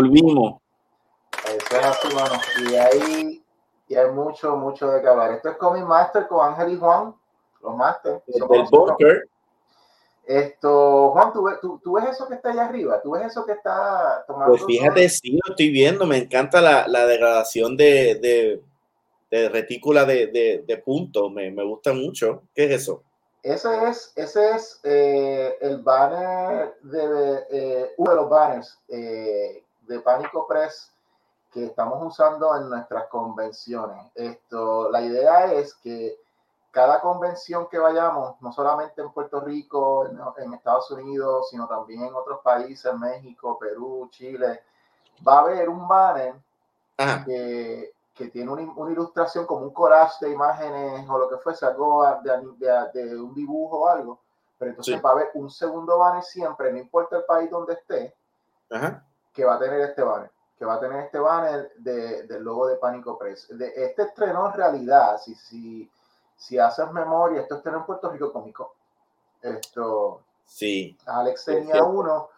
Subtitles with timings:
[0.00, 0.60] Volvimos.
[1.46, 2.40] Eso es así, mano.
[2.70, 3.44] Y ahí
[3.90, 5.32] y hay mucho, mucho de que hablar.
[5.32, 7.12] Esto es Comic Master con Ángel y Juan,
[7.60, 8.22] los Masters.
[8.28, 9.28] El bunker.
[10.24, 13.02] Esto, Juan, ¿tú, tú, ¿tú, ves eso que está allá arriba?
[13.02, 14.52] ¿Tú ves eso que está tomando?
[14.52, 16.06] Pues fíjate, sí, lo estoy viendo.
[16.06, 18.62] Me encanta la, la degradación de, de,
[19.30, 21.30] de retícula de, de, de puntos.
[21.32, 22.44] Me, me, gusta mucho.
[22.54, 23.02] ¿Qué es eso?
[23.42, 30.00] Ese es, ese es eh, el banner de eh, uno de los banners eh, de
[30.00, 30.92] Pánico Press
[31.52, 34.06] que estamos usando en nuestras convenciones.
[34.14, 36.16] Esto, la idea es que
[36.70, 40.06] cada convención que vayamos, no solamente en Puerto Rico,
[40.38, 44.62] en, Estados Unidos, sino también en otros países, México, Perú, Chile,
[45.26, 46.36] va a haber un banner
[47.24, 51.66] que, que, tiene una, una, ilustración como un collage de imágenes o lo que fuese,
[51.66, 54.20] algo de, de, un dibujo o algo,
[54.56, 58.14] pero entonces va a haber un segundo banner siempre, no importa el país donde esté,
[59.32, 60.30] que va a tener este banner
[60.60, 63.48] que va a tener este banner de, del logo de Pánico Press.
[63.48, 65.90] De, este estreno en realidad, si, si,
[66.36, 68.74] si haces memoria, esto estreno en Puerto Rico Cómico.
[69.40, 70.98] Esto, sí.
[71.06, 72.28] Alex tenía uno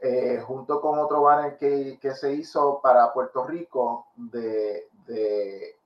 [0.00, 5.76] eh, junto con otro banner que, que, se hizo para Puerto Rico de, de,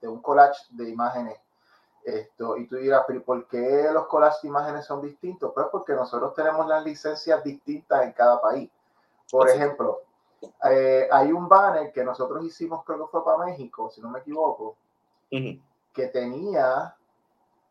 [0.00, 1.36] de, un collage de imágenes.
[2.04, 5.50] Esto, y tú dirás, pero ¿por qué los collages de imágenes son distintos?
[5.52, 8.70] Pues porque nosotros tenemos las licencias distintas en cada país.
[9.34, 10.02] Por ejemplo,
[10.70, 14.20] eh, hay un banner que nosotros hicimos, creo que fue para México, si no me
[14.20, 14.76] equivoco,
[15.28, 16.94] que tenía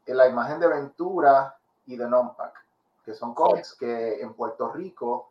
[0.08, 2.54] la imagen de Ventura y de Nonpack,
[3.06, 5.30] que son cómics que en Puerto Rico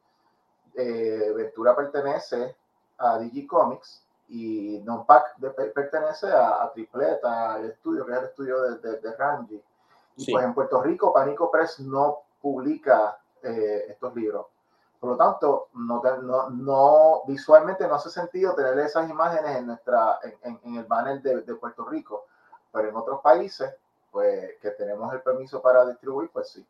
[0.75, 2.57] eh, Ventura pertenece
[2.97, 5.39] a Digicomics y Nonpack
[5.75, 9.63] pertenece a, a Tripleta, el estudio, que es el estudio de, de, Rangi.
[10.17, 14.47] Y pues en Puerto Rico, Pánico Press no publica eh, estos libros.
[15.03, 20.21] Por lo tanto, no, no, no, visualmente no hace sentido tener esas imágenes en, nuestra,
[20.45, 22.27] en, en el banner de, de, Puerto Rico,
[22.71, 23.75] pero en otros países,
[24.13, 26.65] pues que tenemos el permiso para distribuir, pues sí.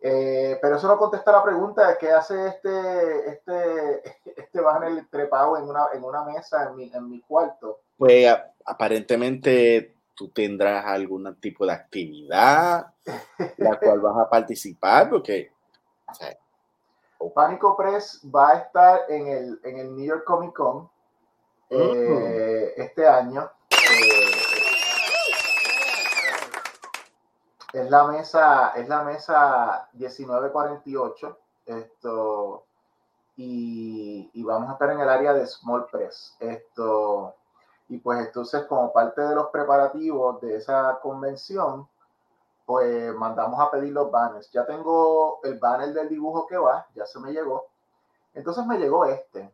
[0.00, 4.02] Eh, pero eso no contesta la pregunta de qué hace este, este,
[4.36, 7.82] este banner trepado en una, en una mesa en mi, en mi cuarto.
[7.96, 12.92] Pues aparentemente tú tendrás algún tipo de actividad
[13.58, 15.52] la cual vas a participar, porque
[16.10, 16.36] o sea,
[17.32, 20.90] Pánico Press va a estar en el, en el New York Comic Con
[21.70, 23.50] eh, este año.
[23.70, 24.30] Eh,
[27.72, 31.38] es la mesa, es la mesa 1948.
[31.66, 32.64] Esto,
[33.36, 36.36] y, y, vamos a estar en el área de Small Press.
[36.38, 37.34] Esto,
[37.88, 41.88] y pues entonces, como parte de los preparativos de esa convención,
[42.64, 44.50] pues mandamos a pedir los banners.
[44.50, 47.66] Ya tengo el banner del dibujo que va, ya se me llegó.
[48.32, 49.52] Entonces me llegó este.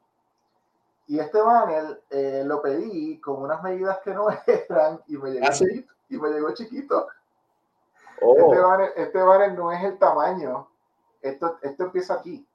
[1.07, 5.47] Y este banner eh, lo pedí con unas medidas que no eran y me llegó,
[5.49, 7.09] ¿Ah, chiquito, y me llegó chiquito.
[8.23, 8.37] Oh.
[8.37, 10.69] Este, banner, este, banner, no es el tamaño.
[11.21, 12.47] Esto, esto empieza aquí.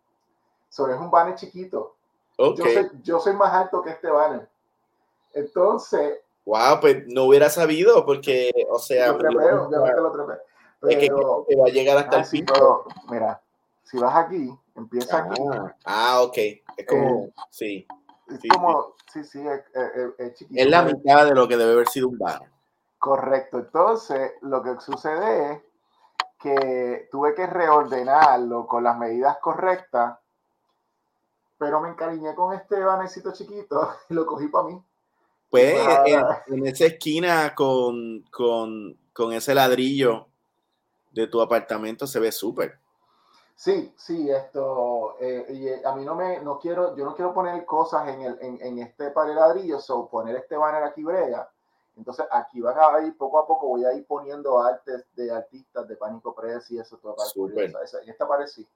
[0.70, 1.96] Solo es un banner chiquito.
[2.38, 4.48] Yo, soy, yo soy más alto que este banner.
[5.34, 10.38] Entonces, Wow, pues no hubiera sabido porque, o sea, lo trepeo, yo lo trepeo.
[10.90, 12.86] es que, que, va a llegar hasta ah, el pico.
[13.10, 13.42] mira,
[13.84, 15.42] si vas aquí, empieza ah, aquí.
[15.86, 16.38] Ah, ok.
[16.78, 17.88] Es como, eh, sí.
[18.28, 20.62] Es sí, como, sí, sí, es, es, es, chiquito.
[20.62, 22.42] Es la mitad de lo que debe haber sido un bar.
[23.00, 23.58] Correcto.
[23.58, 25.62] Entonces, lo que sucede es
[26.40, 30.20] que tuve que reordenarlo con las medidas correctas,
[31.58, 34.84] pero me encariñé con este banecito chiquito y lo cogí para mí.
[35.50, 35.76] Pues
[36.48, 40.28] en, esa esquina con, con, con, ese ladrillo
[41.12, 42.80] de tu apartamento se ve súper.
[43.56, 47.34] Sí, sí, esto, eh, y eh, a mí no me, no quiero, yo no quiero
[47.34, 51.04] poner cosas en, el, en, en este par de ladrillos, o poner este banner aquí
[51.04, 51.50] brega.
[51.98, 55.88] Entonces aquí van a ir, poco a poco voy a ir poniendo artes de artistas
[55.88, 57.16] de Pánico Press y eso, todo
[57.56, 58.68] en esta pared sí.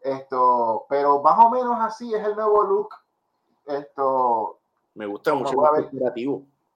[0.00, 2.88] Esto, pero más o menos así es el nuevo look.
[3.66, 4.58] Esto,
[4.96, 5.72] me gusta mucho más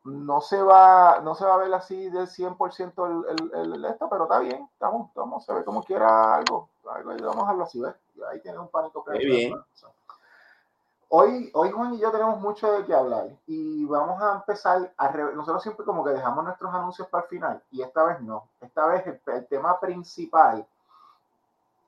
[0.05, 4.08] No se va, no se va a ver así del 100% el, el, el, esto,
[4.08, 7.94] pero está bien, estamos, estamos, se ve como quiera algo, algo vamos a así, ¿ves?
[8.31, 9.05] Ahí tiene un pánico.
[9.06, 9.55] Muy bien.
[11.12, 15.11] Hoy, hoy Juan y yo tenemos mucho de qué hablar y vamos a empezar a
[15.11, 18.87] nosotros siempre como que dejamos nuestros anuncios para el final y esta vez no, esta
[18.87, 20.64] vez el, el tema principal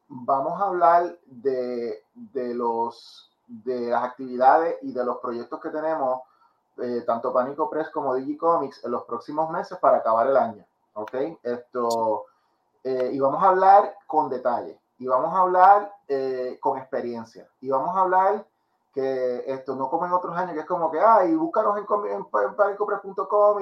[0.08, 3.31] vamos a hablar de, de los
[3.64, 6.22] de las actividades y de los proyectos que tenemos,
[6.78, 10.64] eh, tanto Pánico Press como Digicomics, en los próximos meses para acabar el año.
[10.94, 11.14] ¿Ok?
[11.42, 12.26] Esto,
[12.84, 17.68] eh, y vamos a hablar con detalle, y vamos a hablar eh, con experiencia, y
[17.68, 18.46] vamos a hablar
[18.92, 22.26] que esto no como en otros años, que es como que, ay, búscanos en, en,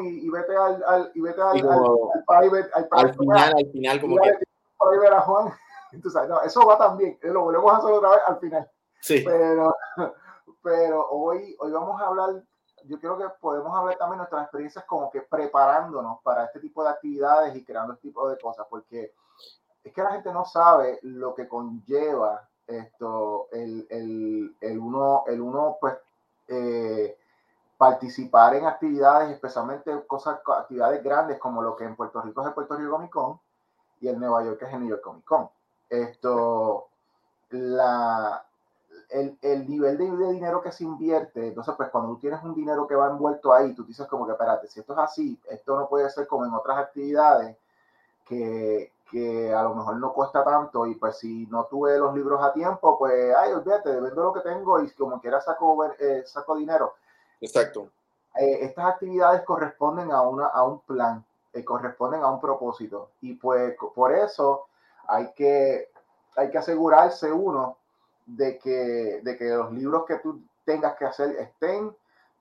[0.04, 4.00] y, y, vete al, al, y vete al, al, private, al, al final, al final,
[4.00, 4.38] como que...
[4.78, 5.52] Private a Juan.
[5.92, 8.70] Entonces, no, eso va también, eh, lo volvemos a hacer otra vez al final.
[9.00, 9.22] Sí.
[9.24, 9.74] Pero,
[10.62, 12.42] pero hoy, hoy vamos a hablar,
[12.84, 16.90] yo creo que podemos hablar también nuestras experiencias como que preparándonos para este tipo de
[16.90, 19.12] actividades y creando este tipo de cosas, porque
[19.82, 25.40] es que la gente no sabe lo que conlleva esto, el, el, el uno, el
[25.40, 25.94] uno, pues,
[26.48, 27.16] eh,
[27.76, 32.54] participar en actividades, especialmente cosas, actividades grandes como lo que en Puerto Rico es el
[32.54, 33.40] Puerto Rico Comic Con
[34.00, 35.48] y en Nueva York es el New York Comic Con.
[35.88, 36.88] Esto,
[37.50, 38.44] la,
[39.10, 42.54] el, el nivel de, de, dinero que se invierte, entonces pues cuando tú tienes un
[42.54, 45.78] dinero que va envuelto ahí, tú dices como que, espérate, si esto es así, esto
[45.78, 47.56] no puede ser como en otras actividades
[48.24, 52.42] que, que a lo mejor no cuesta tanto y pues si no tuve los libros
[52.42, 56.56] a tiempo, pues, ay, olvídate, vendo lo que tengo y como quiera saco, eh, saco
[56.56, 56.94] dinero.
[57.40, 57.88] Exacto.
[58.36, 63.34] Eh, estas actividades corresponden a, una, a un plan, eh, corresponden a un propósito y
[63.34, 64.66] pues por eso
[65.08, 65.90] hay que,
[66.36, 67.76] hay que asegurarse uno
[68.36, 71.94] de que, de que los libros que tú tengas que hacer estén,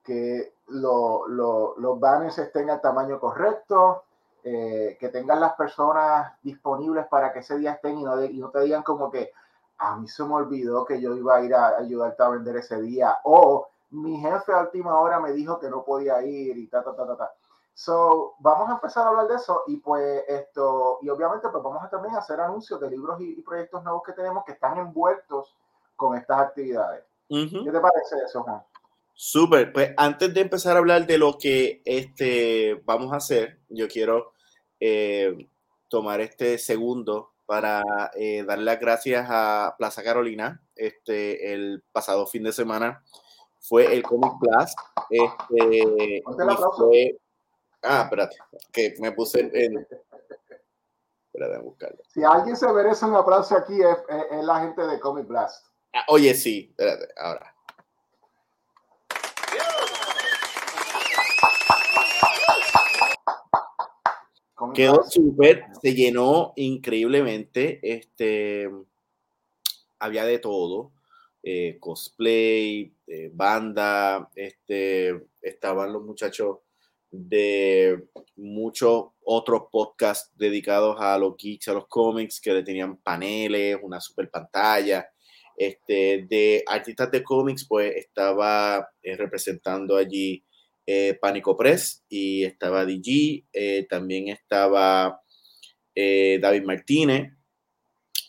[0.04, 4.04] que lo, lo, los banners estén al tamaño correcto,
[4.42, 8.50] eh, que tengan las personas disponibles para que ese día estén y no, y no
[8.50, 9.32] te digan como que
[9.78, 12.80] a mí se me olvidó que yo iba a ir a ayudarte a vender ese
[12.80, 16.82] día o mi jefe a última hora me dijo que no podía ir y ta,
[16.82, 17.32] ta, ta, ta, ta.
[17.74, 21.82] So, vamos a empezar a hablar de eso y pues esto, y obviamente pues vamos
[21.82, 25.56] a también hacer anuncios de libros y, proyectos nuevos que tenemos que están envueltos
[26.00, 27.04] con estas actividades.
[27.28, 28.62] ¿Qué te parece eso, Juan?
[29.12, 33.86] Súper, pues antes de empezar a hablar de lo que este, vamos a hacer, yo
[33.86, 34.32] quiero
[34.80, 35.46] eh,
[35.88, 37.82] tomar este segundo para
[38.14, 40.62] eh, dar las gracias a Plaza Carolina.
[40.74, 43.04] Este, el pasado fin de semana
[43.58, 44.74] fue el Comic Plus.
[45.10, 46.22] Este,
[46.78, 47.20] fue,
[47.82, 48.36] ah, espérate,
[48.72, 49.86] que me puse en...
[51.32, 51.98] Espérate, buscarlo.
[52.08, 53.98] Si alguien se merece un aplauso aquí es,
[54.30, 55.69] es, la gente de Comic Blast.
[55.92, 57.54] Ah, oye, sí, espérate, ahora.
[64.74, 67.80] Quedó súper, se llenó increíblemente.
[67.82, 68.68] Este,
[69.98, 70.92] había de todo,
[71.42, 76.58] eh, cosplay, eh, banda, este, estaban los muchachos
[77.10, 78.04] de
[78.36, 84.00] muchos otros podcasts dedicados a los geeks, a los cómics, que le tenían paneles, una
[84.00, 85.08] super pantalla.
[85.60, 90.42] Este, de artistas de cómics, pues estaba eh, representando allí
[90.86, 95.20] eh, Pánico Press y estaba DG, eh, también estaba
[95.94, 97.30] eh, David Martínez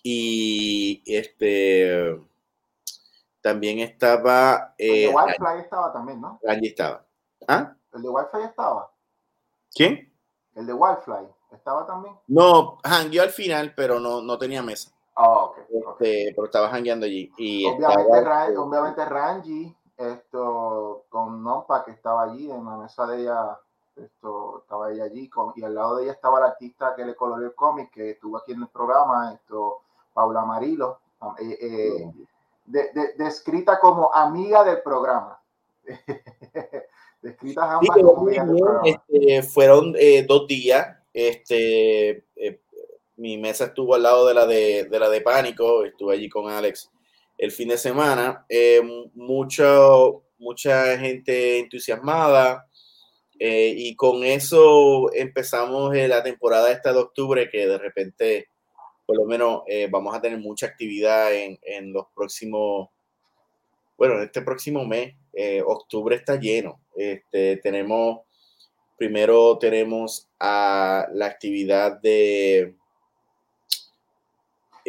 [0.03, 2.19] y este
[3.39, 4.75] también estaba...
[4.77, 6.37] el de Wildfly estaba también, ¿no?
[6.45, 7.07] Allí estaba.
[7.47, 7.73] ¿Ah?
[7.93, 8.91] ¿El de Wildfly estaba?
[9.73, 10.13] ¿Quién?
[10.53, 12.13] El de Wildfly estaba también.
[12.27, 14.91] No, hangueó al final, pero no, no tenía mesa.
[15.15, 15.60] Oh, okay,
[16.01, 17.31] este, Pero estaba hangueando allí.
[17.37, 19.01] Y obviamente, estaba, obviamente
[19.97, 23.59] esto con Nompa que estaba allí en la mesa de ella
[23.95, 27.15] esto estaba ella allí con, y al lado de ella estaba la artista que le
[27.15, 29.81] coloreó el cómic que estuvo aquí en el programa esto
[30.13, 30.99] Paula Marilo
[31.39, 35.39] eh, eh, descrita como amiga del programa
[37.21, 38.27] descritas ambas como
[38.83, 42.25] este, fueron eh, dos días este
[43.21, 46.89] mi mesa estuvo al lado de la de, la de pánico estuve allí con Alex
[47.37, 48.45] el fin de semana.
[48.49, 48.81] Eh,
[49.13, 52.67] mucho, mucha gente entusiasmada.
[53.39, 58.49] Eh, y con eso empezamos eh, la temporada esta de octubre, que de repente,
[59.07, 62.89] por lo menos, vamos a tener mucha actividad en, en, los próximos,
[63.97, 65.15] bueno, en este próximo mes.
[65.65, 66.81] octubre está lleno.
[66.95, 68.21] Este, tenemos,
[68.97, 72.80] primero tenemos a la actividad de...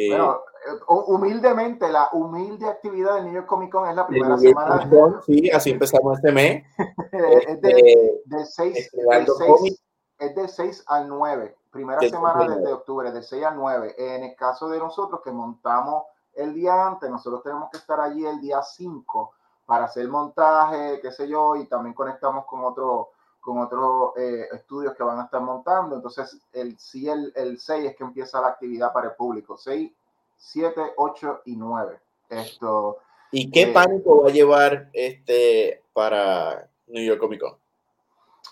[0.08, 0.40] bueno,
[0.88, 5.20] humildemente, la humilde actividad del New York Comic Con es la primera semana.
[5.26, 6.64] sí, así empezamos este mes.
[7.12, 9.82] es, de, del 6, del 6,
[10.18, 13.94] es del 6 al 9, primera semana de, octubre, del 6 al 9.
[13.98, 18.24] En el caso de nosotros que montamos el día antes, nosotros tenemos que estar allí
[18.24, 19.32] el día 5
[19.66, 23.11] para hacer montaje, qué sé yo, y también conectamos con otro
[23.42, 25.96] con otros eh, estudios que van a estar montando.
[25.96, 29.58] Entonces, el, sí, el, el 6 es que empieza la actividad para el público.
[29.58, 29.92] 6
[30.38, 32.00] 7, 8 y 9.
[32.30, 32.98] Esto,
[33.30, 37.56] ¿Y qué eh, pánico va a llevar este para New York Comic Con?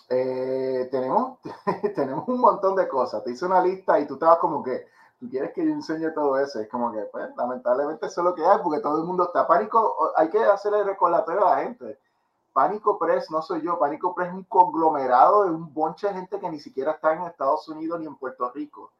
[0.09, 1.39] Eh, tenemos,
[1.95, 3.23] tenemos un montón de cosas.
[3.23, 4.87] Te hice una lista y tú estabas como que,
[5.19, 6.59] tú quieres que yo enseñe todo eso.
[6.59, 9.47] Es como que, pues, lamentablemente eso es lo que hay, porque todo el mundo está
[9.47, 10.13] pánico.
[10.15, 11.99] Hay que hacer el recordatorio a la gente.
[12.53, 16.39] Pánico Press no soy yo, Pánico Press es un conglomerado de un bonche de gente
[16.39, 18.91] que ni siquiera está en Estados Unidos ni en Puerto Rico.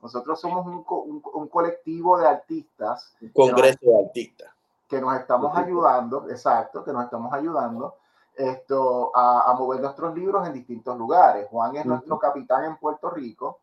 [0.00, 3.14] Nosotros somos un, un, un colectivo de artistas.
[3.20, 4.52] Un congreso de artistas.
[4.88, 7.94] Que nos estamos ayudando, exacto, que nos estamos ayudando
[8.36, 11.48] esto, a, a, mover nuestros libros en distintos lugares.
[11.50, 13.58] Juan es nuestro capitán en Puerto Rico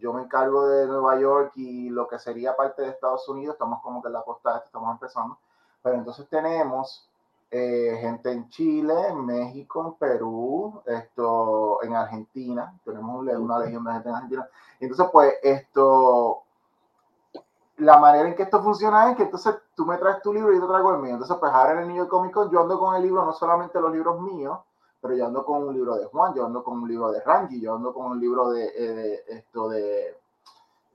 [0.00, 3.80] yo me encargo de Nueva York y lo que sería parte de Estados Unidos, estamos
[3.82, 5.38] como que en la costa estamos empezando,
[5.82, 7.08] pero entonces tenemos
[7.52, 13.92] eh, gente en Chile, en México, en Perú, esto, en Argentina, tenemos una legión de
[13.92, 14.48] gente en Argentina.
[14.80, 16.42] Entonces, pues, esto,
[17.76, 20.56] la manera en que esto funciona es que entonces tú me traes tu libro y
[20.56, 21.12] yo te traigo el mío.
[21.12, 23.80] Entonces, pues ahora en el York Comic Con yo ando con el libro, no solamente
[23.80, 24.58] los libros míos,
[25.00, 27.60] pero yo ando con un libro de Juan, yo ando con un libro de Rangi,
[27.60, 30.16] yo ando con un libro de, eh, esto de,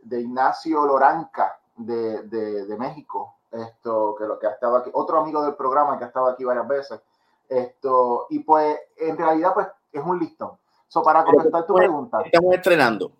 [0.04, 5.56] de, Ignacio Loranca de, de, México, esto que lo que estaba aquí, otro amigo del
[5.56, 7.02] programa que ha estado aquí varias veces,
[7.50, 10.58] esto, y pues en realidad pues es un listón.
[10.88, 12.22] So, para contestar tu pregunta.
[12.22, 13.12] Estamos estrenando.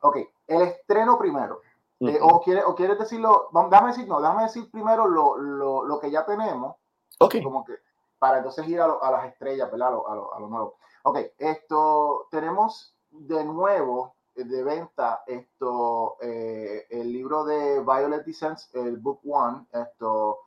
[0.00, 1.60] Ok, el estreno primero.
[2.00, 5.98] Eh, o, quiere, o quieres decirlo, déjame decir, no, déjame decir primero lo, lo, lo
[6.00, 6.76] que ya tenemos.
[7.20, 7.36] Ok.
[7.42, 7.78] Como que,
[8.18, 9.88] para entonces ir a, las estrellas, ¿verdad?
[9.88, 10.76] A lo, a, lo, nuevo.
[11.04, 18.96] Ok, esto tenemos de nuevo de venta esto, eh, el libro de Violet Descents, el
[18.96, 20.40] Book One, esto,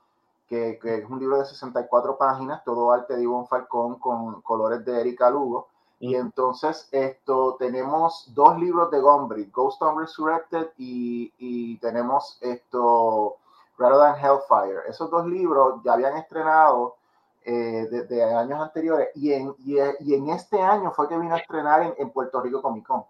[0.47, 4.83] que, que, es un libro de 64 páginas, todo arte de Ivonne Falcón con colores
[4.85, 5.67] de Erika Lugo.
[5.99, 13.37] Y entonces esto tenemos dos libros de Gombrich, Ghost on Resurrected y, y tenemos esto
[13.77, 14.81] Rather Than Hellfire.
[14.87, 16.95] Esos dos libros ya habían estrenado
[17.43, 19.79] eh, de, años anteriores y en, y,
[20.13, 23.05] en este año fue que vino a estrenar en, Puerto Rico Comic Con.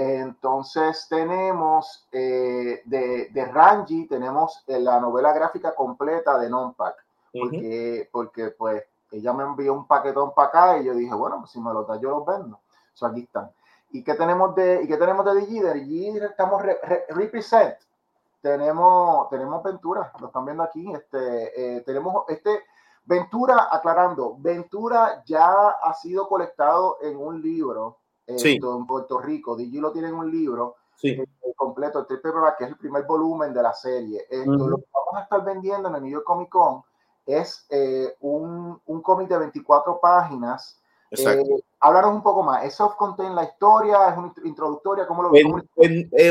[0.00, 8.08] Entonces tenemos eh, de, de, Rangi, tenemos eh, la novela gráfica completa de Nonpack, porque,
[8.12, 11.60] porque pues ella me envió un paquetón para acá y yo dije, bueno, pues si
[11.60, 12.60] me lo da yo los vendo.
[12.94, 13.50] So, aquí están.
[13.90, 15.62] ¿Y qué tenemos de, y qué tenemos de DG?
[15.64, 16.62] De estamos
[17.08, 17.74] represent.
[18.40, 20.92] Tenemos, tenemos Ventura, lo están viendo aquí.
[20.92, 22.62] Este, tenemos este,
[23.04, 27.97] Ventura, aclarando, Ventura ya ha sido colectado en un libro
[28.28, 29.56] en Puerto Rico.
[29.56, 31.24] Digi lo tiene en un libro eh,
[31.56, 34.26] completo, el triple que es el primer volumen de la serie.
[34.28, 36.82] Esto, Lo que vamos a estar vendiendo en el New York Comic Con
[37.26, 40.80] es eh, un, un cómic de 24 páginas.
[41.10, 41.44] Eh,
[41.80, 42.64] háblanos un poco más.
[42.64, 44.10] ¿Es soft-content la historia?
[44.10, 45.06] ¿Es una introductoria?
[45.06, 45.44] ¿Cómo lo ves?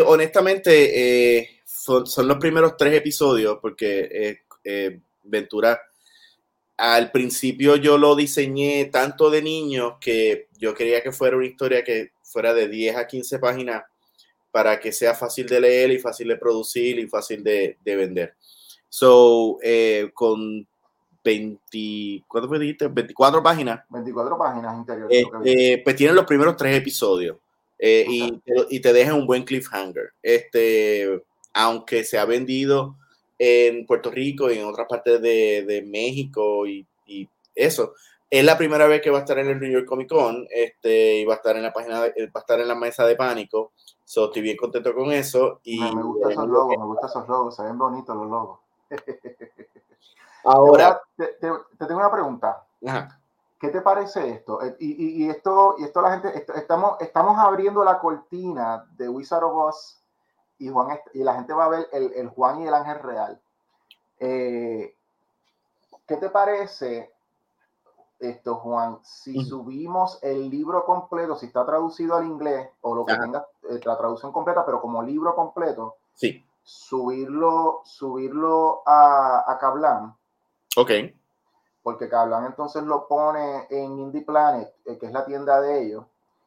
[0.05, 4.43] honestamente, son, son, los primeros tres episodios porque
[5.23, 5.79] Ventura
[6.77, 11.83] al principio yo lo diseñé tanto de niño que yo quería que fuera una historia
[11.83, 13.83] que fuera de 10 a 15 páginas
[14.51, 18.35] para que sea fácil de leer y fácil de producir y fácil de, vender.
[18.89, 20.67] So, eh, con
[21.23, 22.87] 20, ¿cuánto me dijiste?
[22.87, 23.81] 24 páginas.
[23.89, 25.17] 24 páginas interiores.
[25.17, 27.37] Eh, eh, pues tienen los primeros tres episodios
[27.79, 30.13] y, y, te dejan un buen cliffhanger.
[30.23, 32.97] Este, aunque se ha vendido
[33.37, 37.93] en Puerto Rico y en otras partes de, de México y, y, eso.
[38.29, 41.19] Es la primera vez que va a estar en el New York Comic Con este,
[41.19, 43.71] y va a estar en la página, va a estar en la mesa de pánico.
[44.03, 45.59] So, estoy bien contento con eso.
[45.63, 48.59] Y, me, gustan esos logos, me gustan esos logos, se ven bonitos los logos.
[50.43, 52.63] Ahora, te, te, tengo una pregunta.
[53.59, 54.61] ¿Qué te parece esto?
[54.61, 59.43] Eh, y, y, esto, y esto la gente, estamos, estamos abriendo la cortina de Wizard
[59.43, 59.96] of Oz
[60.59, 63.41] y, Juan, y la gente va a ver el, el Juan y el ángel real.
[64.19, 64.95] Eh,
[66.07, 67.13] ¿Qué te parece
[68.19, 68.99] esto, Juan?
[69.03, 73.79] Si subimos el libro completo, si está traducido al inglés o lo que tenga eh,
[73.83, 76.43] la traducción completa, pero como libro completo, sí.
[76.63, 80.15] subirlo, subirlo a, a Kablan.
[80.75, 80.91] Ok.
[81.83, 86.05] Porque Kablan entonces lo pone en Indie Planet, eh, que es la tienda de ellos.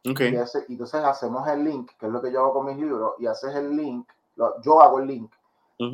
[0.09, 0.33] Okay.
[0.33, 3.27] Y, entonces hacemos el link, que es lo que yo hago con mis libros, y
[3.27, 4.07] haces el link,
[4.63, 5.31] yo hago el link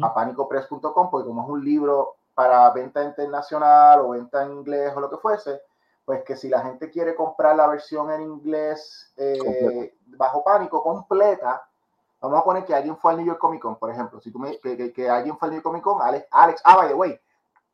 [0.02, 5.00] a panicopress.com, porque como es un libro para venta internacional o venta en inglés o
[5.00, 5.62] lo que fuese,
[6.06, 11.68] pues que si la gente quiere comprar la versión en inglés eh, bajo pánico completa,
[12.22, 14.40] vamos a poner que alguien fue al New York Comic Con, por ejemplo, si tú
[14.40, 16.94] me, que, que, alguien fue al New York Comic Con, Alex, Alex, ah, by the
[16.94, 17.20] way,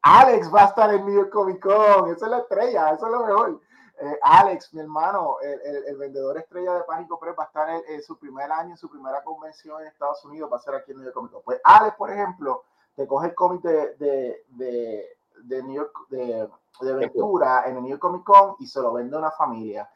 [0.02, 3.12] Alex va a estar en New York Comic Con, esa es la estrella, eso es
[3.12, 3.60] lo mejor.
[4.00, 8.18] Eh, Alex, mi hermano, el, vendedor estrella de Pánico Press, va a estar en, su
[8.18, 11.06] primer año, en su primera convención en Estados Unidos, va a ser aquí en New
[11.06, 11.44] York Comic Con.
[11.44, 12.64] Pues Alex, por ejemplo,
[12.96, 16.50] te coge el cómic de, de, New York, de,
[16.82, 19.90] de Ventura en el New York Comic Con y se lo vende a una familia.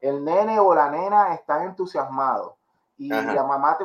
[0.00, 2.54] El nene o la nena están entusiasmados.
[2.98, 3.84] Y la mamá te,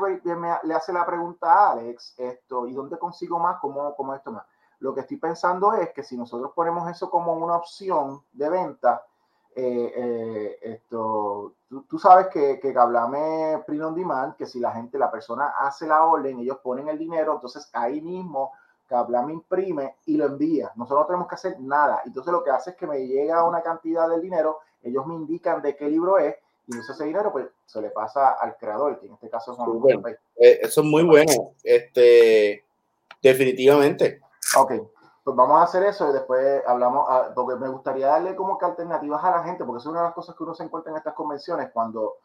[0.63, 3.59] le hace la pregunta a Alex, esto, ¿y dónde consigo más?
[3.59, 4.45] ¿Cómo, cómo esto más?
[4.79, 9.05] Lo que estoy pensando es que si nosotros ponemos eso como una opción de venta,
[9.55, 11.55] eh, eh, esto,
[11.89, 15.87] tú, sabes que, que Gablame Print on Demand, que si la gente, la persona hace
[15.87, 18.51] la orden, ellos ponen el dinero, entonces ahí mismo
[18.89, 20.71] Gablame imprime y lo envía.
[20.75, 22.01] Nosotros no tenemos que hacer nada.
[22.05, 25.61] Entonces lo que hace es que me llega una cantidad del dinero, ellos me indican
[25.61, 26.35] de qué libro es,
[26.67, 30.07] y ese dinero pues se le pasa al creador, que en este caso es bueno.
[30.07, 31.53] Eh, Eso es muy bueno.
[31.63, 32.63] Este,
[33.21, 34.21] definitivamente.
[34.57, 34.73] Ok,
[35.23, 38.65] pues vamos a hacer eso y después hablamos, ah, porque me gustaría darle como que
[38.65, 40.97] alternativas a la gente, porque es una de las cosas que uno se encuentra en
[40.97, 42.15] estas convenciones cuando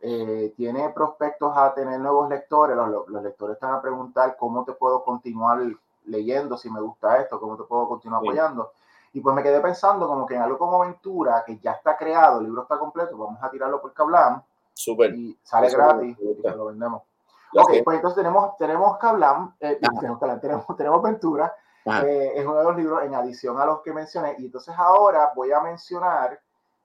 [0.00, 4.72] eh, tiene prospectos a tener nuevos lectores, los, los, lectores están a preguntar cómo te
[4.72, 5.60] puedo continuar
[6.06, 8.72] leyendo si me gusta esto, cómo te puedo continuar apoyando.
[9.14, 12.40] Y pues me quedé pensando como que en algo como Aventura, que ya está creado,
[12.40, 14.42] el libro está completo, vamos a tirarlo por Kablam.
[14.72, 15.14] Súper.
[15.14, 17.02] Y sale gratis y lo vendemos.
[17.54, 22.76] ok, pues entonces tenemos, tenemos Kablam, eh, tenemos, tenemos, Aventura eh, es uno de los
[22.76, 24.36] libros en adición a los que mencioné.
[24.38, 26.40] Y entonces ahora voy a mencionar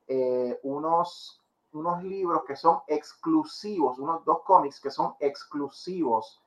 [0.07, 1.41] eh, unos,
[1.73, 6.41] unos libros que son exclusivos, unos dos cómics que son exclusivos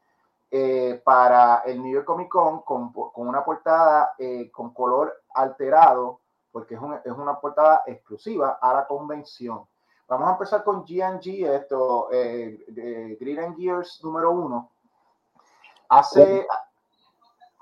[0.51, 4.15] eh, para el New York Comic Con con, con una portada
[4.53, 9.65] con color alterado, porque es, es, una portada exclusiva a la convención.
[10.09, 14.71] Vamos a empezar con GNG, esto, Green and Gears número uno.
[15.89, 16.47] Hace,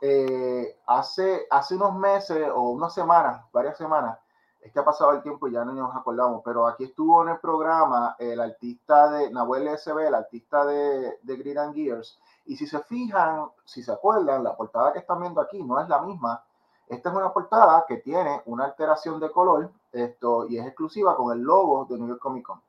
[0.01, 4.19] eh, hace, hace unos meses o unas semanas, varias semanas,
[4.61, 7.31] es que ha pasado el tiempo y ya no nos acordamos, pero aquí estuvo en
[7.31, 12.57] el programa el artista de Nahuel SB, el artista de, de Grid and Gears, y
[12.57, 16.01] si se fijan, si se acuerdan, la portada que están viendo aquí no es la
[16.01, 16.43] misma.
[16.89, 21.37] Esta es una portada que tiene una alteración de color esto, y es exclusiva con
[21.37, 22.63] el logo de New York Comic Con.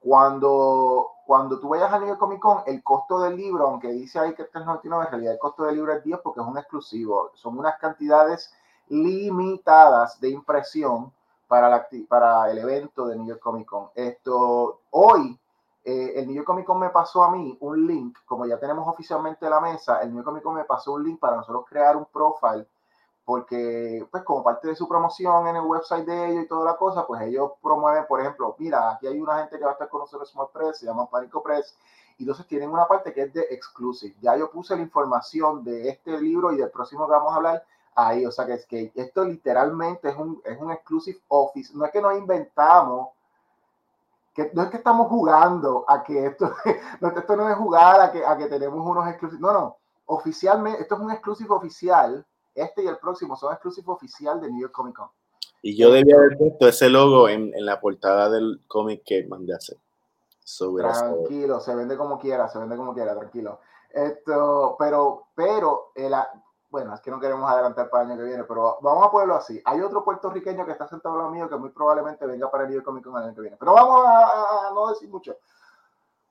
[0.00, 4.18] Cuando, cuando tú vayas a New York Comic Con, el costo del libro, aunque dice
[4.18, 6.46] ahí que este es 99, en realidad el costo del libro es 10 porque es
[6.46, 7.30] un exclusivo.
[7.34, 8.52] Son unas cantidades
[8.88, 11.12] limitadas de impresión
[11.48, 13.88] para, la, para el evento de New York Comic Con.
[13.94, 15.38] Esto, hoy,
[15.84, 18.86] eh, el New York Comic Con me pasó a mí un link, como ya tenemos
[18.86, 21.96] oficialmente la mesa, el New York Comic Con me pasó un link para nosotros crear
[21.96, 22.66] un profile
[23.26, 26.76] porque pues como parte de su promoción en el website de ellos y toda la
[26.76, 29.88] cosa, pues ellos promueven, por ejemplo, mira, aquí hay una gente que va a estar
[29.88, 31.76] con nosotros en Small Press, se llama Panico Press,
[32.18, 34.14] y entonces tienen una parte que es de exclusive.
[34.20, 37.64] Ya yo puse la información de este libro y del próximo que vamos a hablar
[37.96, 41.84] ahí, o sea que es que esto literalmente es un, es un exclusive office, no
[41.84, 43.08] es que nos inventamos,
[44.34, 46.52] que no es que estamos jugando a que esto,
[47.00, 50.80] no, esto no es jugar a que, a que tenemos unos exclusivos, no, no, oficialmente,
[50.80, 52.24] esto es un exclusive oficial
[52.56, 55.08] este y el próximo son exclusivos oficial de New York Comic Con.
[55.62, 59.52] Y yo debía haber puesto ese logo en, en la portada del cómic que mandé
[59.52, 59.78] a hacer.
[60.78, 63.60] tranquilo, se vende como quiera, se vende como quiera, tranquilo.
[63.90, 66.14] Esto, pero, pero, el,
[66.68, 69.36] bueno, es que no queremos adelantar para el año que viene, pero vamos a ponerlo
[69.36, 69.60] así.
[69.64, 72.68] Hay otro puertorriqueño que está sentado a lo mío que muy probablemente venga para el
[72.68, 73.56] New York Comic Con el año que viene.
[73.58, 75.36] Pero vamos a, no decir mucho.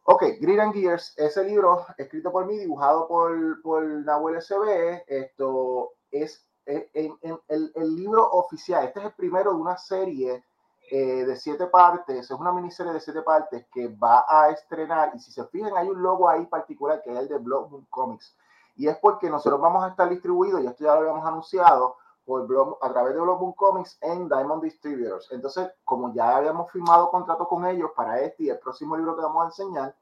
[0.03, 5.94] Ok, Green and Gears, ese libro escrito por mí, dibujado por, por Nahuel SB, esto
[6.11, 8.85] es en, el, el, libro oficial.
[8.85, 10.43] Este es el primero de una serie
[10.91, 15.11] eh, de siete partes, es una miniserie de siete partes que va a estrenar.
[15.15, 18.35] Y si se fijan, hay un logo ahí particular que es el de Blood Comics.
[18.75, 22.47] Y es porque nosotros vamos a estar distribuidos, y esto ya lo habíamos anunciado, por
[22.81, 25.31] a través de Blood Comics en Diamond Distributors.
[25.31, 29.21] Entonces, como ya habíamos firmado contrato con ellos para este y el próximo libro que
[29.21, 29.95] vamos a enseñar,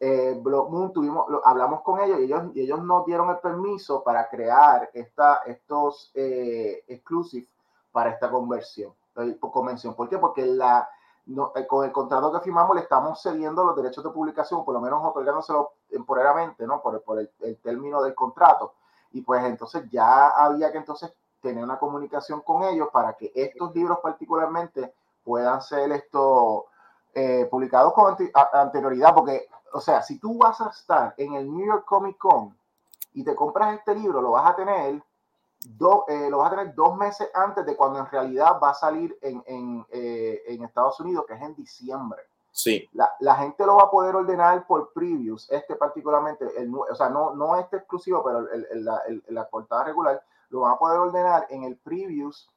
[0.00, 4.28] eh, Moon tuvimos, hablamos con ellos y ellos, y ellos nos dieron el permiso para
[4.28, 6.84] crear esta, estos eh,
[7.90, 9.94] para esta conversión, eh, convención.
[9.94, 10.18] ¿Por qué?
[10.18, 10.88] Porque la,
[11.26, 14.80] eh, con el contrato que firmamos le estamos cediendo los derechos de publicación, por lo
[14.80, 16.80] menos otorgándoselo temporariamente, ¿no?
[16.80, 18.74] Por, por el, el, término del contrato.
[19.12, 23.74] Y pues entonces ya había que entonces tener una comunicación con ellos para que estos
[23.74, 26.66] libros particularmente puedan ser esto,
[27.14, 28.16] eh, publicados con
[28.52, 32.56] anterioridad, porque o sea, si tú vas a estar en el New York Comic Con
[33.14, 36.96] y te compras este libro, lo vas a tener, eh, lo vas a tener dos
[36.96, 41.24] meses antes de cuando en realidad va a salir en, en, eh, en Estados Unidos,
[41.26, 42.22] que es en diciembre.
[42.50, 42.88] Sí.
[42.92, 47.08] La, la, gente lo va a poder ordenar por previews, este particularmente, el, o sea,
[47.08, 50.98] no, no este exclusivo, pero el, el, la, la, portada regular, lo van a poder
[50.98, 52.48] ordenar en el previews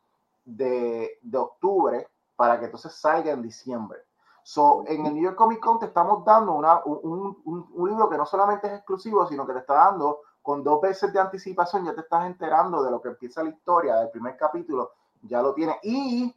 [0.43, 3.99] de, de octubre para que entonces salga en diciembre.
[4.43, 8.17] So, en el New York Comic Con te estamos dando una, un, un, libro que
[8.17, 11.93] no solamente es exclusivo, sino que te está dando con dos veces de anticipación, ya
[11.93, 15.77] te estás enterando de lo que empieza la historia del primer capítulo, ya lo tienes
[15.83, 16.35] y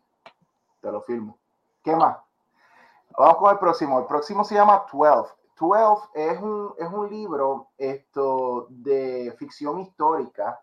[0.81, 1.39] te lo firmo.
[1.83, 2.19] ¿Qué más?
[3.17, 3.99] Vamos con el próximo.
[4.01, 5.35] El próximo se llama 12.
[5.59, 10.61] 12 es un, es un libro esto, de ficción histórica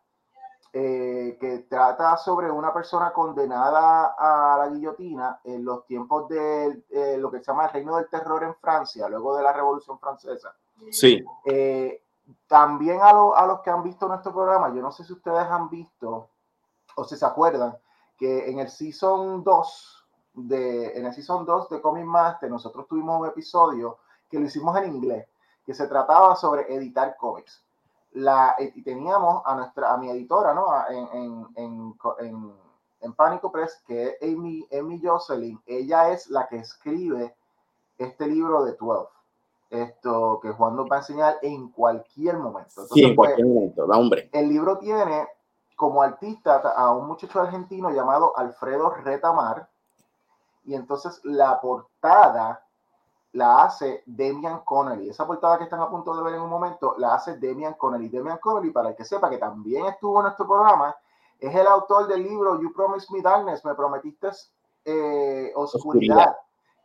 [0.74, 7.18] eh, que trata sobre una persona condenada a la guillotina en los tiempos de eh,
[7.18, 10.56] lo que se llama el Reino del Terror en Francia, luego de la Revolución Francesa.
[10.90, 11.22] Sí.
[11.44, 12.02] Eh,
[12.48, 15.70] también a, a, los que han visto nuestro programa, yo no sé si ustedes han
[15.70, 16.30] visto
[16.96, 17.78] o si se acuerdan
[18.18, 20.06] que en el Season 2
[20.36, 23.98] de, en el Season 2 de Comic Master nosotros tuvimos un episodio
[24.30, 25.28] que lo hicimos en inglés,
[25.66, 27.62] que se trataba sobre editar cómics
[28.14, 30.68] la, eh, y teníamos a nuestra, a mi editora, ¿no?
[30.90, 32.54] En, en, en,
[33.02, 37.36] en, Pánico Press, que es Amy, Amy Jocelyn, ella es la que escribe
[37.98, 39.10] este libro de 12.
[39.70, 42.86] Esto que Juan nos va a enseñar en cualquier momento.
[42.88, 44.30] sí, en cualquier pues, momento, da hombre.
[44.34, 45.28] El libro tiene
[45.76, 49.68] como artista a un muchacho argentino llamado Alfredo Retamar,
[50.66, 52.64] y entonces la portada
[53.34, 55.10] la hace Demian Connelly.
[55.10, 58.10] Esa portada que están a punto de ver en un momento la hace Demian Connelly.
[58.10, 60.96] Demian Connelly, para el que sepa que también estuvo en nuestro programa,
[61.40, 64.30] es el autor del libro You Promised Me Darkness, me prometiste
[64.86, 66.38] eh, oscuridad,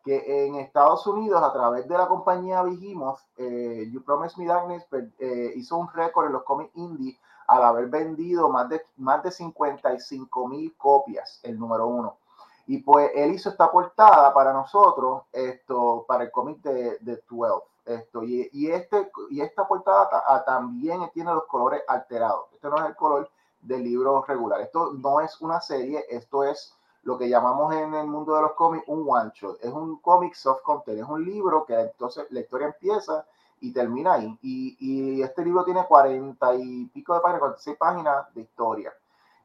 [0.05, 4.87] que en Estados Unidos, a través de la compañía Vigimos, eh, You Promised Me Darkness
[5.19, 9.31] eh, hizo un récord en los cómics indie al haber vendido más de, más de
[9.31, 12.17] 55 mil copias, el número uno.
[12.67, 17.65] Y pues él hizo esta portada para nosotros, esto, para el cómic de, de 12.
[17.87, 22.47] Esto, y, este, y esta portada ah, también tiene los colores alterados.
[22.53, 24.61] Este no es el color del libro regular.
[24.61, 26.75] Esto no es una serie, esto es
[27.05, 29.59] lo que llamamos en el mundo de los cómics un one shot.
[29.63, 33.25] Es un cómic soft content, es un libro que entonces la historia empieza
[33.61, 34.37] y termina ahí.
[34.43, 38.93] Y, y este libro tiene cuarenta y pico de páginas, 46 páginas de historia.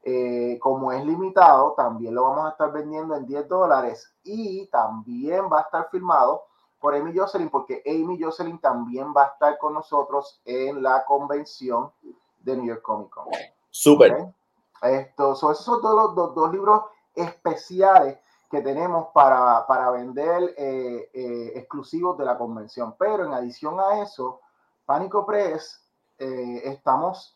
[0.04, 5.46] Eh, como es limitado, también lo vamos a estar vendiendo en 10 dólares y también
[5.52, 6.46] va a estar firmado
[6.80, 11.92] por Amy Jocelyn, porque Amy Jocelyn también va a estar con nosotros en la convención
[12.40, 13.26] de New York Comic Con.
[13.70, 14.34] Súper.
[14.82, 16.82] Estos son esos son dos, dos, dos, libros
[17.14, 18.18] especiales
[18.50, 22.96] que tenemos para, para vender eh, eh, exclusivos de la convención.
[22.98, 24.42] Pero en adición a eso,
[24.88, 25.78] Pánico Press,
[26.18, 27.36] estamos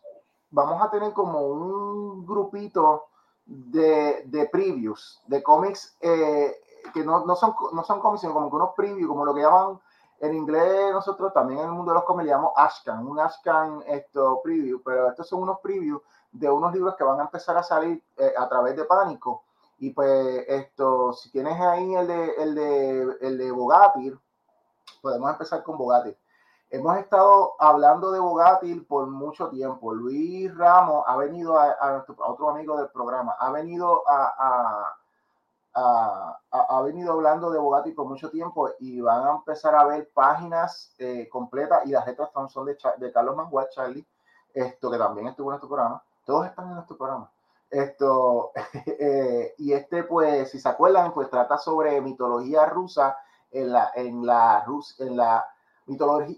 [0.49, 3.05] vamos a tener como un grupito
[3.45, 6.55] de, de previews, de cómics eh,
[6.93, 9.41] que no, no, son, no son cómics, sino como que unos previews, como lo que
[9.41, 9.79] llaman
[10.19, 13.84] en inglés nosotros también en el mundo de los cómics le llamamos Ashcan, un Ashcan
[13.86, 17.63] esto, preview, pero estos son unos previews de unos libros que van a empezar a
[17.63, 19.43] salir eh, a través de Pánico.
[19.77, 24.17] Y pues esto, si tienes ahí el de, el de, el de Bogatir,
[25.01, 26.17] podemos empezar con Bogatir.
[26.75, 29.93] Hemos estado hablando de Bogatil por mucho tiempo.
[29.93, 34.93] Luis Ramos ha venido a, otro amigo del programa, ha venido a,
[35.73, 40.93] ha venido hablando de Bogatil por mucho tiempo y van a empezar a ver páginas
[40.97, 44.05] eh, completas y las letras son de, de Carlos Mangual, Charlie,
[44.53, 46.03] esto que también estuvo en este programa.
[46.25, 47.31] Todos están en este programa.
[47.69, 48.51] Esto,
[48.85, 53.17] eh, y este, pues, si se acuerdan, pues trata sobre mitología rusa
[53.49, 54.65] en la, en la,
[54.99, 55.45] en la
[55.85, 56.37] mitología,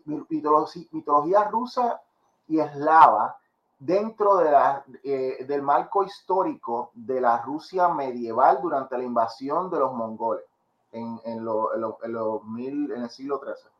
[0.91, 2.01] mitología, rusa
[2.47, 3.37] y eslava
[3.79, 9.79] dentro de la, eh, del marco histórico de la Rusia medieval durante la invasión de
[9.79, 10.43] los mongoles
[10.91, 13.71] en, en, lo, en, lo, mil, en el siglo XIII.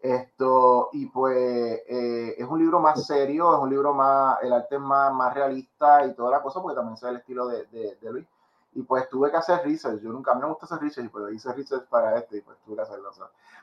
[0.00, 4.74] Esto, y pues eh, es un libro más serio, es un libro más, el arte
[4.74, 7.96] es más, más realista y toda la cosa, porque también es el estilo de, de,
[7.96, 8.26] de Luis.
[8.74, 10.00] Y pues tuve que hacer research.
[10.00, 12.82] Yo nunca, me gusta hacer research, pero hice research para este y pues tuve que
[12.82, 13.10] hacerlo.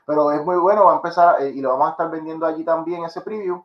[0.06, 2.64] Pero es muy bueno, va a empezar eh, y lo vamos a estar vendiendo allí
[2.64, 3.62] también, ese preview.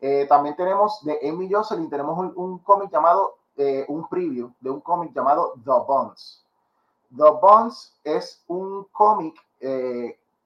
[0.00, 4.70] Eh, también tenemos de Amy Jocelyn, tenemos un, un cómic llamado, eh, un preview de
[4.70, 6.44] un cómic llamado The Bonds.
[7.16, 9.34] The Bonds es un cómic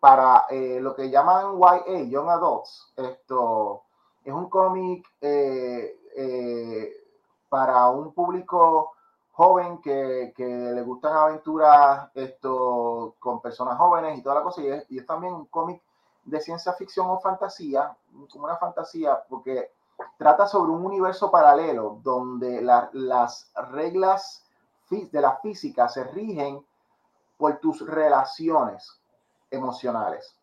[0.01, 2.93] para lo que llaman YA, Young Adults.
[2.97, 3.83] Esto
[4.25, 5.07] es un cómic
[7.49, 8.93] para un público
[9.43, 14.63] joven que, que, le gustan aventuras esto, con personas jóvenes y toda la cosa.
[14.63, 15.83] Y es, y es también un cómic
[16.25, 17.97] de ciencia ficción o fantasía,
[18.31, 19.73] como una fantasía, porque
[20.17, 24.45] trata sobre un universo paralelo donde la, las reglas
[24.91, 26.65] de la física se rigen
[27.39, 29.01] por tus relaciones
[29.51, 30.37] emocionales.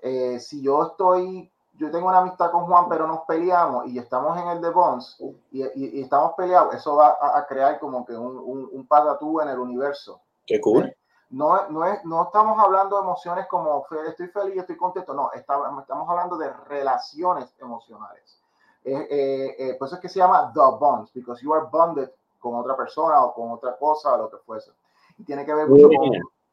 [0.00, 4.38] Eh, si yo estoy yo tengo una amistad con Juan, pero nos peleamos y estamos
[4.38, 5.16] en el de Bonds
[5.50, 9.48] y, y, estamos peleados, eso va a, crear como que un, un, un patatú en
[9.48, 10.20] el universo.
[10.46, 10.94] Qué cool.
[11.32, 15.80] No, no, es, no estamos hablando de emociones como estoy feliz, estoy contento, no, estamos,
[15.80, 18.38] estamos hablando de relaciones emocionales.
[18.84, 22.10] Eh, eh, eh, por eso es que se llama The Bonds, because you are bonded
[22.38, 24.72] con otra persona o con otra cosa o lo que fuese.
[25.16, 26.10] Y tiene que ver mucho con,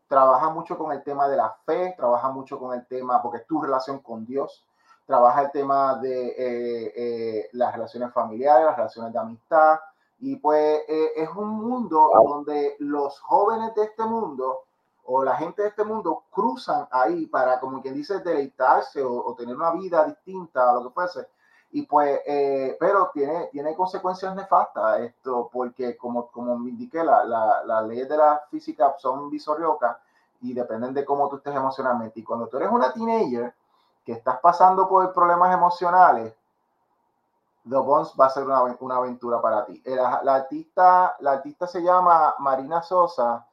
[0.08, 3.48] trabaja mucho con el tema de la fe, trabaja mucho con el tema, porque es
[3.48, 4.66] tu relación con Dios,
[5.10, 9.80] trabaja el tema de eh, eh, las relaciones familiares, las relaciones de amistad,
[10.20, 14.66] y pues eh, es un mundo donde los jóvenes de este mundo
[15.06, 19.56] o la gente de este mundo cruzan ahí para, como quien dice, deleitarse o, tener
[19.56, 21.28] una vida distinta lo que fuese.
[21.72, 22.20] Y pues,
[22.80, 28.08] pero tiene, tiene consecuencias nefastas esto, porque como, como me indiqué, las la, la leyes
[28.08, 29.98] de la física son visorriocas
[30.42, 32.20] y dependen de cómo tú estés emocionalmente.
[32.20, 33.56] Y cuando tú eres una teenager,
[34.10, 36.34] que estás pasando por problemas emocionales,
[37.70, 39.84] The Bones va a ser una, una aventura para ti.
[39.86, 43.46] La, la, artista, la artista se llama Marina Sosa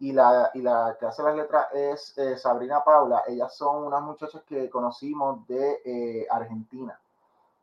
[0.00, 3.22] y la, y la que hace las letras es eh, Sabrina Paula.
[3.26, 7.00] Ellas son unas muchachas que conocimos de eh, Argentina.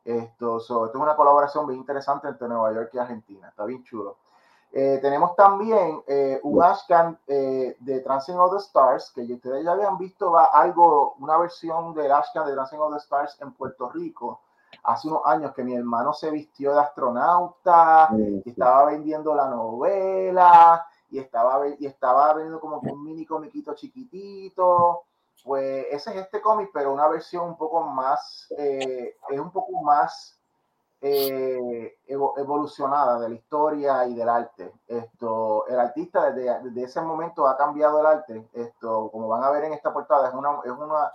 [0.04, 3.48] Esto, esto es una colaboración bien interesante entre Nueva York y Argentina.
[3.48, 4.16] Está bien chulo.
[4.72, 9.72] Eh, tenemos también eh, un Ashcan eh, de Transcend of the Stars, que ustedes ya
[9.72, 13.90] habían visto va algo, una versión del Ashcan de Transcend of the Stars en Puerto
[13.90, 14.40] Rico.
[14.84, 18.10] Hace unos años que mi hermano se vistió de astronauta,
[18.44, 25.02] y estaba vendiendo la novela, y estaba, y estaba vendiendo como un mini comiquito chiquitito.
[25.42, 30.39] Pues ese es este cómic, pero una versión un poco más, es un poco más
[31.02, 34.72] eh, evolucionada de la historia y del arte.
[34.86, 38.48] Esto, el artista desde, ese momento ha cambiado el arte.
[38.52, 41.10] Esto, como van a ver en esta portada, es una, es una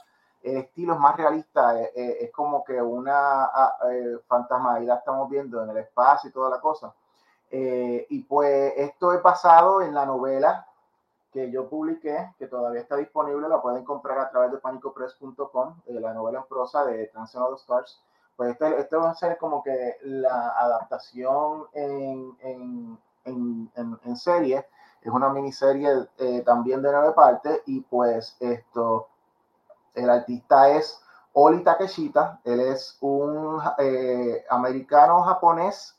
[0.46, 3.50] el estilo es más realista, es, eh, eh, es como que una
[3.92, 6.94] eh, fantasmalidad estamos viendo en el espacio y toda la cosa.
[7.52, 10.68] y pues esto es basado en la novela
[11.32, 16.14] que yo publiqué, que todavía está disponible, la pueden comprar a través de panicopress.com, la
[16.14, 18.02] novela en prosa de the Stars
[18.36, 24.68] pues este, este, va a ser como que la adaptación en, en, en, en serie.
[25.02, 29.08] Es una miniserie eh, también de nueve partes y pues esto,
[29.94, 31.02] el artista es
[31.34, 32.40] Oli Takeshita.
[32.44, 35.96] Él es un eh, americano japonés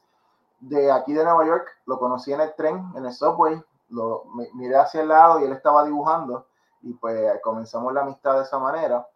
[0.61, 1.69] de aquí de Nueva York.
[1.87, 3.63] Lo conocí en el tren, en el subway.
[3.91, 6.47] Lo miré hacia el lado y él estaba dibujando
[6.83, 9.07] y pues comenzamos la amistad de esa manera.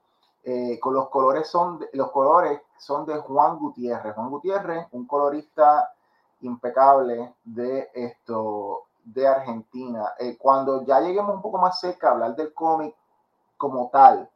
[0.44, 4.14] Eh, con los colores son los colores son de Juan Gutiérrez.
[4.14, 5.92] Juan Gutiérrez, un colorista
[6.40, 10.14] impecable de esto de Argentina.
[10.18, 12.94] Eh, cuando ya lleguemos un poco más cerca a hablar del cómic
[13.56, 14.28] como tal,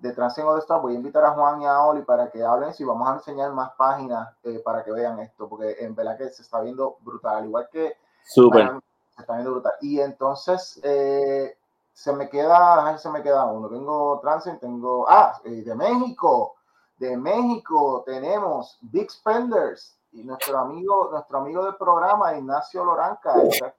[0.00, 2.72] de Transcend de Star, voy a invitar a Juan y a Oli para que hablen
[2.78, 6.28] y vamos a enseñar más páginas eh, para que vean esto, porque en verdad que
[6.28, 8.80] se está viendo brutal, igual que Súper.
[9.16, 9.72] se está viendo brutal.
[9.80, 11.58] Y entonces eh,
[11.92, 13.68] se me queda, se me queda uno.
[13.68, 16.57] Tengo Transcend, tengo, ah, de México,
[16.98, 23.74] de México tenemos Big Spenders y nuestro amigo, nuestro amigo del programa, Ignacio Loranca, está,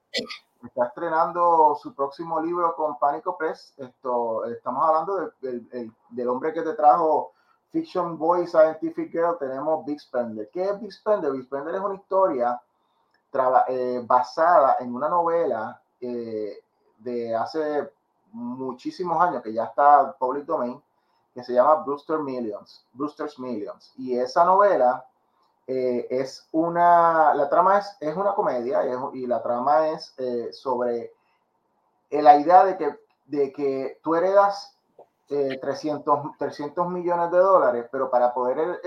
[0.86, 3.74] estrenando su próximo libro con Pánico Press.
[3.78, 7.34] Estamos hablando del hombre que te trajo
[7.72, 9.38] Fiction Boy Scientific Girl.
[9.38, 10.50] Tenemos Big Spender.
[10.52, 11.32] ¿Qué es Big Spender?
[11.32, 12.62] Big Spender es una historia
[13.68, 16.60] eh, basada en una novela eh,
[16.98, 17.92] de hace
[18.32, 20.82] muchísimos años que ya está public domain
[21.40, 23.94] que se llama Brewster Millions, Brewster's Millions.
[23.98, 25.06] Y esa novela
[25.68, 28.82] eh, es una, la trama es, es una comedia
[29.14, 31.14] y, la trama es eh, sobre
[32.10, 34.76] eh, la idea de que, de que tú heredas
[35.28, 38.82] 300, 300 millones de dólares, pero para poder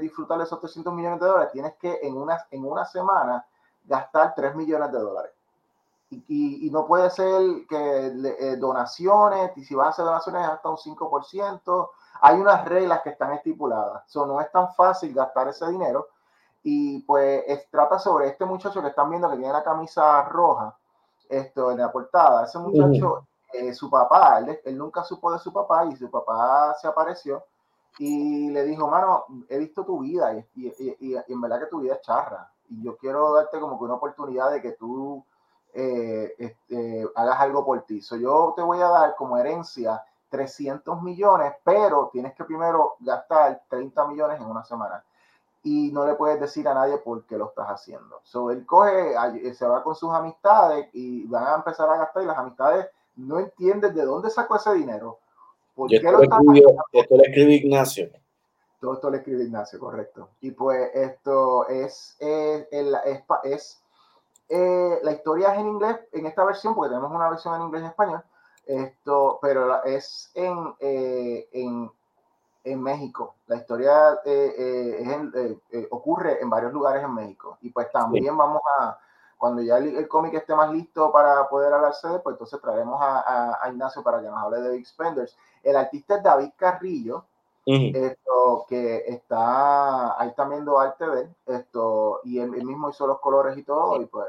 [0.00, 3.44] disfrutar de esos 300 millones de dólares tienes que en una, en una semana
[3.86, 5.32] gastar 3 millones de dólares.
[6.10, 10.68] Y, y, no puede ser que eh, donaciones, y si van a hacer donaciones hasta
[10.68, 11.90] un 5%,
[12.22, 14.06] hay unas reglas que están estipuladas.
[14.08, 16.08] Eso no es tan fácil gastar ese dinero.
[16.64, 20.76] Y pues trata sobre este muchacho que están viendo que tiene la camisa roja
[21.28, 22.44] esto en la portada.
[22.44, 26.74] Ese muchacho, eh, su papá, él, él, nunca supo de su papá y su papá
[26.74, 27.44] se apareció
[27.98, 31.80] y le dijo, mano, he visto tu vida y, y, y en verdad que tu
[31.80, 32.50] vida es charra.
[32.68, 35.24] Y yo quiero darte como que una oportunidad de que tú
[35.74, 38.00] eh, este, hagas algo por ti.
[38.00, 44.06] yo te voy a dar como herencia 300 millones, pero tienes que primero gastar 30
[44.08, 45.04] millones en una semana.
[45.62, 48.20] Y no le puedes decir a nadie por qué lo estás haciendo.
[48.22, 49.14] So, él coge,
[49.52, 53.38] se va con sus amistades y van a empezar a gastar y las amistades no
[53.38, 55.18] entienden de dónde sacó ese dinero.
[55.74, 58.10] ¿Por esto, lo esto le escribe Ignacio.
[58.80, 60.30] Todo esto le escribe Ignacio, correcto.
[60.40, 63.79] Y pues esto es, es, es, es
[64.50, 67.82] eh, la historia es en inglés, en esta versión, porque tenemos una versión en inglés
[67.84, 68.22] y español,
[68.66, 71.90] esto, pero es en, eh, en,
[72.64, 73.36] en, México.
[73.46, 77.58] La historia eh, ocurre en varios lugares en México.
[77.60, 78.98] Y pues también vamos a,
[79.38, 83.64] cuando ya el, cómic esté más listo para poder hablarse de, pues entonces traeremos a,
[83.64, 85.36] a, Ignacio para que nos hable de Big Spenders.
[85.62, 87.24] El artista es David Carrillo.
[87.94, 93.56] Esto que está, ahí está viendo arte de esto, y él, mismo hizo los colores
[93.56, 94.26] y todo, y pues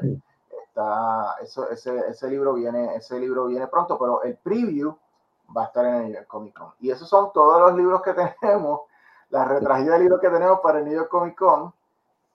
[0.67, 4.95] está, eso, ese, ese libro viene, ese libro viene pronto, pero el preview
[5.55, 6.71] va a estar en el New York Comic Con.
[6.79, 8.81] Y esos son todos los libros que tenemos,
[9.29, 11.73] la retragida de libros que tenemos para el New York Comic Con.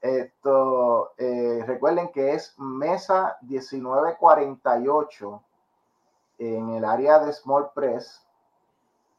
[0.01, 5.42] Esto, eh, recuerden que es mesa 1948
[6.38, 8.23] en el área de Small Press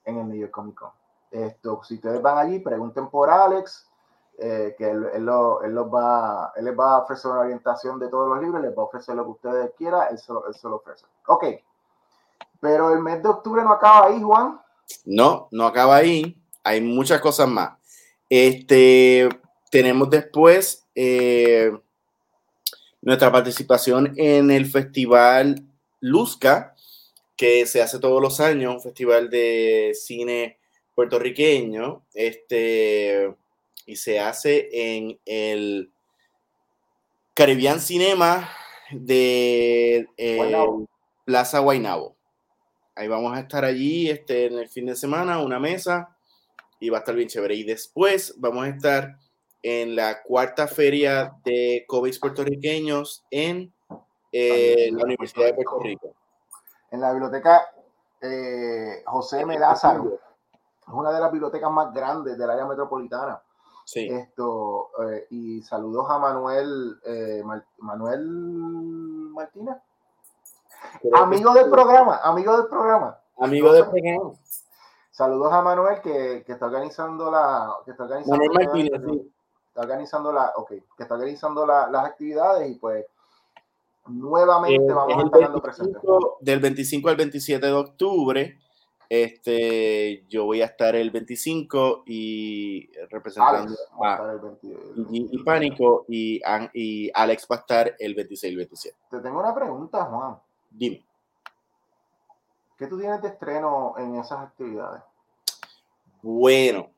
[0.06, 0.92] en el New York Comic Con.
[1.32, 3.88] Esto, si ustedes van allí, pregunten por Alex,
[4.40, 8.08] eh, que él, lo, él, los va, él les va a ofrecer una orientación de
[8.08, 10.32] todos los libros, les va a ofrecer lo que ustedes quieran, él se
[10.68, 11.06] lo ofrece.
[11.28, 11.46] Ok,
[12.60, 14.60] pero el mes de octubre no acaba ahí, Juan.
[15.06, 17.78] No, no acaba ahí, hay muchas cosas más.
[18.30, 19.30] Este,
[19.70, 21.72] tenemos después eh,
[23.02, 25.64] nuestra participación en el festival
[26.00, 26.76] Luzca,
[27.36, 30.58] que se hace todos los años, un festival de cine
[30.98, 33.32] puertorriqueño, este,
[33.86, 35.92] y se hace en el
[37.36, 38.50] Caribbean Cinema
[38.90, 40.58] de eh,
[41.24, 42.16] Plaza Guaynabo.
[42.96, 46.18] Ahí vamos a estar allí este, en el fin de semana, una mesa,
[46.80, 47.54] y va a estar bien chévere.
[47.54, 49.20] Y después vamos a estar
[49.62, 53.72] en la cuarta feria de COVID puertorriqueños en
[54.32, 56.16] eh, la Universidad de Puerto Rico.
[56.90, 57.68] En la biblioteca
[58.20, 59.60] eh, José M.
[60.88, 63.42] Es una de las bibliotecas más grandes del área metropolitana.
[63.86, 64.08] Sí.
[64.08, 67.00] Esto, eh, y saludos a Manuel,
[67.80, 68.28] Manuel
[69.32, 69.78] Martínez.
[71.14, 73.18] amigo del programa, amigo del programa.
[73.38, 74.32] Amigo del programa.
[75.12, 77.76] Saludos a Manuel que, que está organizando la.
[77.86, 79.34] Que está organizando Manuel Martínez, sí
[79.78, 83.06] organizando la, okay, que está organizando la, las actividades y pues
[84.08, 86.00] nuevamente eh, vamos a estar dando presente.
[86.42, 88.60] Del 25 al 27 de octubre,
[89.10, 94.36] este, yo voy a estar el 25 y representando a,
[95.12, 96.42] y, Pánico y,
[96.74, 98.98] y Alex va a estar el 26 y el 27.
[99.10, 100.38] Te tengo una pregunta, Juan.
[100.70, 101.06] Dime.
[102.78, 105.02] ¿Qué tú tienes de estreno en esas actividades?
[106.22, 106.92] Bueno,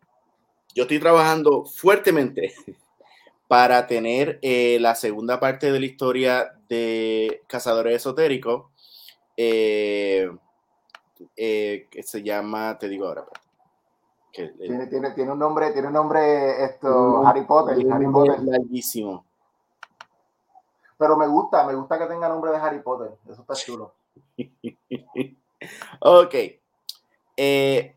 [0.76, 2.54] yo estoy trabajando fuertemente
[3.48, 8.72] para tener eh, la segunda parte de la historia de Cazadores Esotéricos,
[9.38, 10.30] eh,
[11.36, 13.26] eh, que se llama, te digo ahora.
[14.32, 17.78] tiene, tiene, tiene, un nombre, tiene un nombre esto, Harry Potter.
[17.92, 18.40] Harry Potter.
[18.44, 19.26] Larguísimo.
[20.98, 23.12] Pero me gusta, me gusta que tenga nombre de Harry Potter.
[23.30, 23.94] Eso está chulo.
[26.02, 26.36] ok.
[27.38, 27.96] Eh,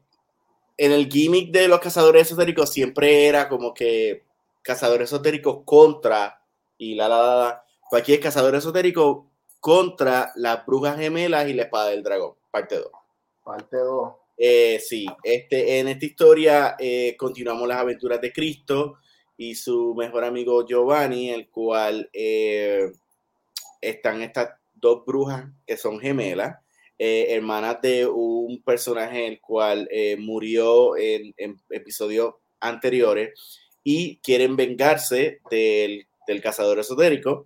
[0.77, 4.25] en el gimmick de los cazadores esotéricos siempre era como que
[4.63, 6.43] cazadores esotéricos contra
[6.79, 7.65] y la la la.
[7.91, 9.27] Pues aquí es cazador esotérico
[9.61, 12.87] contra las brujas gemelas y la espada del dragón, parte 2.
[13.43, 14.13] Parte 2.
[14.37, 18.99] Eh, sí, este, en esta historia eh, continuamos las aventuras de Cristo
[19.37, 22.93] y su mejor amigo Giovanni, el cual eh,
[23.81, 26.57] están estas dos brujas que son gemelas
[27.05, 31.35] eh, hermanas de un personaje el cual eh, murió en,
[31.71, 33.33] episodios anteriores
[33.83, 36.07] y quieren vengarse del,
[36.41, 37.45] cazador esotérico,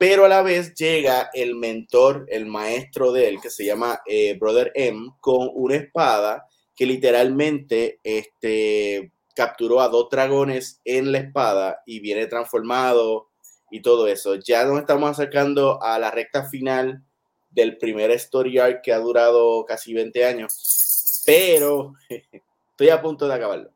[0.00, 4.34] pero a la vez llega el mentor, el maestro de él, que se llama eh,
[4.38, 11.82] Brother M, con una espada que literalmente este, capturó a dos dragones en la espada
[11.84, 13.28] y viene transformado
[13.70, 14.36] y todo eso.
[14.36, 17.04] Ya nos estamos acercando a la recta final
[17.50, 21.92] del primer story arc que ha durado casi 20 años, pero
[22.70, 23.70] estoy a punto de acabarlo.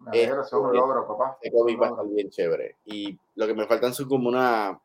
[0.00, 1.36] Me eh, un logro, papá.
[1.42, 2.76] estar bien chévere.
[2.86, 4.80] Y lo que me faltan son como una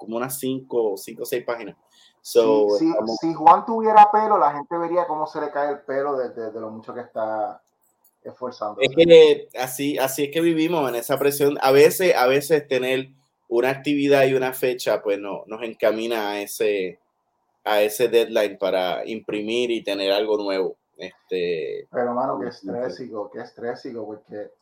[0.00, 1.76] como unas 5 cinco, o 6 páginas.
[2.22, 6.70] si Juan tuviera pelo, la gente vería cómo se le cae el pelo de, lo
[6.70, 7.62] mucho que está
[8.24, 8.80] esforzando.
[8.80, 11.58] Es que así, así es que vivimos en esa presión.
[11.60, 13.10] A veces, a veces tener
[13.48, 16.98] una actividad y una fecha, pues no, nos encamina a ese,
[17.62, 20.76] a ese deadline para imprimir y tener algo nuevo.
[21.00, 24.52] Este, Pero hermano, qué estrésico, qué estrésico, porque,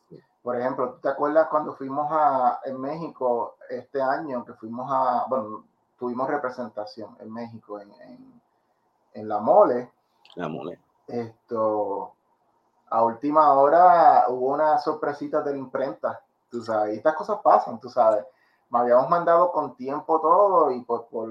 [0.41, 5.25] por ejemplo, ¿tú te acuerdas cuando fuimos a en México este año, que fuimos a,
[5.27, 5.65] bueno,
[5.97, 7.91] tuvimos representación en México, en,
[9.13, 9.91] en, la mole?
[10.35, 10.79] La mole.
[11.07, 12.13] Esto,
[12.89, 17.81] a última hora hubo una sorpresita de la imprenta, tú sabes, y estas cosas pasan,
[17.81, 18.23] tú sabes.
[18.69, 21.27] Me habíamos mandado con tiempo todo y pues por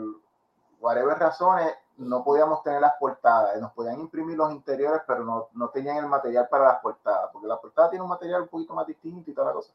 [0.81, 3.61] whatever razones, no podíamos tener las portadas.
[3.61, 7.49] Nos podían imprimir los interiores, pero no, no tenían el material para las portadas, porque
[7.49, 9.73] la portada tiene un material un poquito más distinto y toda la cosa.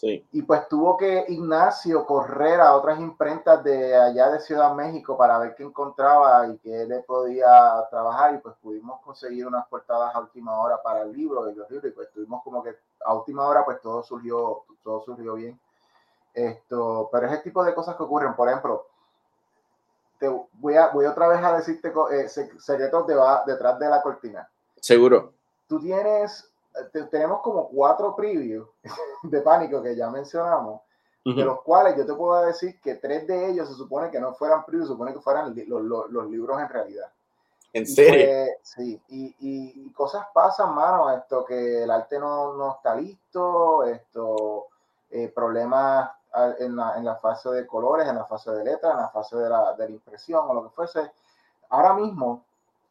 [0.00, 5.38] Y pues tuvo que Ignacio correr a otras imprentas de allá de Ciudad México para
[5.40, 8.34] ver qué encontraba y qué le podía trabajar.
[8.34, 11.90] Y pues pudimos conseguir unas portadas a última hora para el libro y los libros.
[11.90, 15.58] Y pues tuvimos como que a última hora pues todo surgió, todo surgió bien.
[16.32, 18.36] Esto, pero es el tipo de cosas que ocurren.
[18.36, 18.86] Por ejemplo,
[20.18, 23.16] te voy, a, voy otra vez a decirte eh, secretos de,
[23.46, 24.48] detrás de la cortina.
[24.80, 25.32] Seguro.
[25.66, 26.48] Tú tienes
[27.10, 28.68] tenemos como cuatro previews
[29.22, 30.82] de pánico que ya mencionamos,
[31.24, 34.32] de los cuales yo te puedo decir que tres de ellos se supone que no
[34.32, 37.12] fueran previews, se supone que fueran los, libros en realidad.
[37.74, 38.46] ¿En serio?
[38.46, 44.68] Pues, sí, y, cosas pasan, mano, esto que el arte no, no está listo, esto,
[45.10, 46.10] eh, problemas
[46.58, 49.36] en la, en la, fase de colores, en la fase de letra, en la fase
[49.36, 51.10] de la, de la impresión o lo que fuese.
[51.70, 52.44] Ahora mismo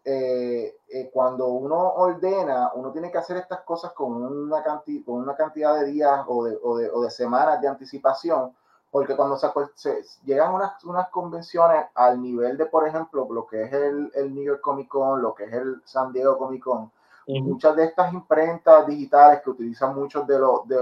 [0.09, 5.15] eh, eh, cuando uno ordena, uno tiene que hacer estas cosas con una, cantidad, con
[5.15, 8.55] una cantidad de días o de, o, de, o de, semanas de anticipación,
[8.89, 13.63] porque cuando se, se, llegan unas, unas convenciones al nivel de, por ejemplo, lo que
[13.63, 16.89] es el, el, New York Comic Con, lo que es el San Diego Comic Con,
[17.27, 20.77] muchas de estas imprentas digitales que utilizan muchos de, los de,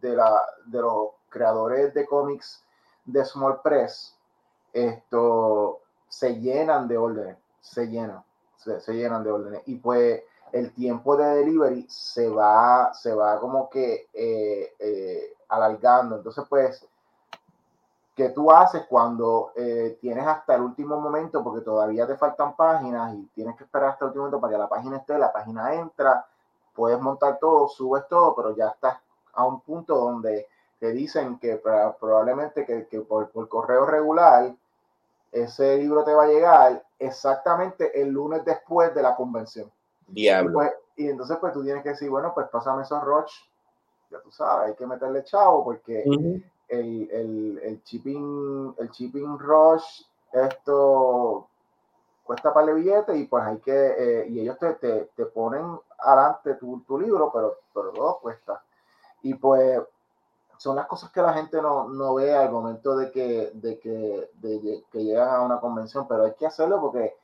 [0.00, 2.64] de, la, de los creadores de cómics
[3.04, 4.16] de Small Press,
[4.72, 8.24] esto se llenan de órdenes, se llenan
[8.80, 9.62] se, llenan de órdenes.
[9.66, 10.22] Y pues
[10.52, 16.16] el tiempo de delivery se va, se va como que eh, eh, alargando.
[16.16, 16.86] Entonces, pues,
[18.14, 23.14] ¿qué tú haces cuando eh, tienes hasta el último momento, porque todavía te faltan páginas
[23.14, 25.74] y tienes que esperar hasta el último momento para que la página esté, la página
[25.74, 26.26] entra,
[26.74, 28.98] puedes montar todo, subes todo, pero ya estás
[29.32, 30.46] a un punto donde
[30.78, 34.54] te dicen que probablemente que, que por, por, correo regular
[35.32, 39.70] ese libro te va a llegar exactamente el lunes después de la convención.
[40.06, 40.50] Diablo.
[40.50, 43.32] Y, pues, entonces, pues tú tienes que decir, bueno, pues pásame esos Roch,
[44.10, 46.04] ya tú sabes, hay que meterle chavo porque
[46.68, 50.02] el, el, el, shipping, el shipping rush,
[50.32, 51.48] esto
[52.24, 55.78] cuesta para el billete y pues hay que, eh, y ellos te, te, te ponen
[55.98, 58.62] adelante tu, tu, libro, pero, pero todo cuesta.
[59.22, 59.80] Y pues
[60.58, 64.30] son las cosas que la gente no, no ve al momento de que, de que,
[64.34, 67.16] de, que llegan a una convención, pero hay que hacerlo porque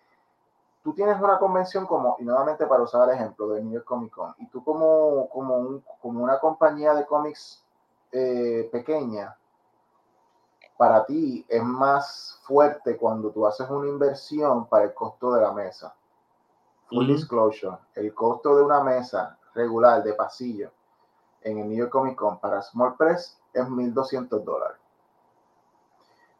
[0.82, 4.12] tú tienes una convención como, y nuevamente para usar el ejemplo de New York Comic
[4.12, 7.64] Con, y tú como, como, un, como una compañía de cómics
[8.12, 9.36] eh, pequeña,
[10.76, 15.52] para ti es más fuerte cuando tú haces una inversión para el costo de la
[15.52, 15.94] mesa.
[16.88, 20.72] Full disclosure, el costo de una mesa regular de pasillo
[21.43, 24.76] en el New York Comic Con para Small Press es 1.200 dólares.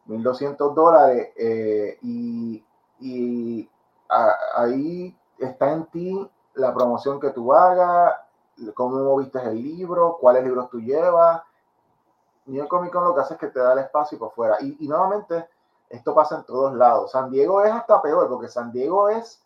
[0.07, 2.63] 1.200 dólares eh, y,
[4.55, 8.15] ahí está en ti la promoción que tú hagas,
[8.73, 11.41] cómo moviste el libro, cuáles libros tú llevas.
[12.45, 14.57] New York Comic Con lo que hace es que te da el espacio por fuera.
[14.59, 15.47] Y, y nuevamente,
[15.89, 17.11] esto pasa en todos lados.
[17.11, 19.41] San Diego es hasta peor, porque San Diego es,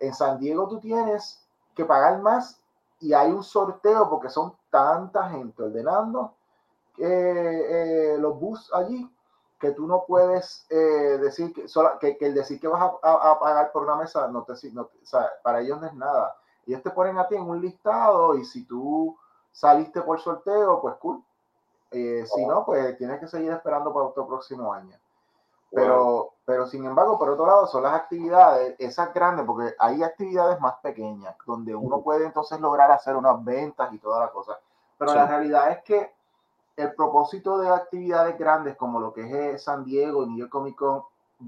[0.00, 2.60] en San Diego tú tienes que pagar más
[3.00, 6.34] y hay un sorteo porque son tanta gente ordenando
[6.98, 9.08] eh, los bus allí
[9.62, 11.66] que tú no puedes eh, decir que,
[12.18, 15.30] que, el decir que vas a, pagar por una mesa no te no, o sea,
[15.44, 16.34] para ellos no es nada.
[16.66, 19.16] Ellos te ponen a ti en un listado y si tú
[19.52, 21.22] saliste por sorteo, pues cool.
[21.92, 24.98] Eh, si no, pues tienes que seguir esperando para otro próximo año.
[25.74, 30.60] Pero, pero sin embargo, por otro lado, son las actividades, esas grandes, porque hay actividades
[30.60, 34.58] más pequeñas, donde uno puede entonces lograr hacer unas ventas y toda la cosa.
[34.98, 36.12] Pero la realidad es que
[36.76, 40.76] el propósito de actividades grandes como lo que es San Diego y New York Comic
[40.76, 41.02] Con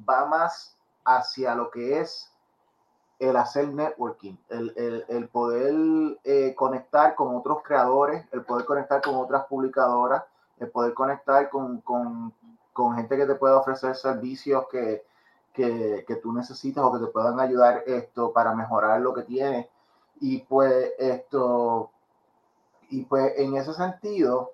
[0.09, 2.31] va más hacia lo que es
[3.18, 9.01] el hacer networking, el, el, el poder eh, conectar con otros creadores, el poder conectar
[9.03, 10.25] con otras publicadoras,
[10.59, 12.33] el poder conectar con, con
[12.75, 15.07] con gente que te pueda ofrecer servicios que,
[15.55, 19.68] que, que, tú necesitas o que te puedan ayudar esto para mejorar lo que tienes.
[20.20, 21.91] Y pues esto,
[22.91, 24.53] y pues en ese sentido,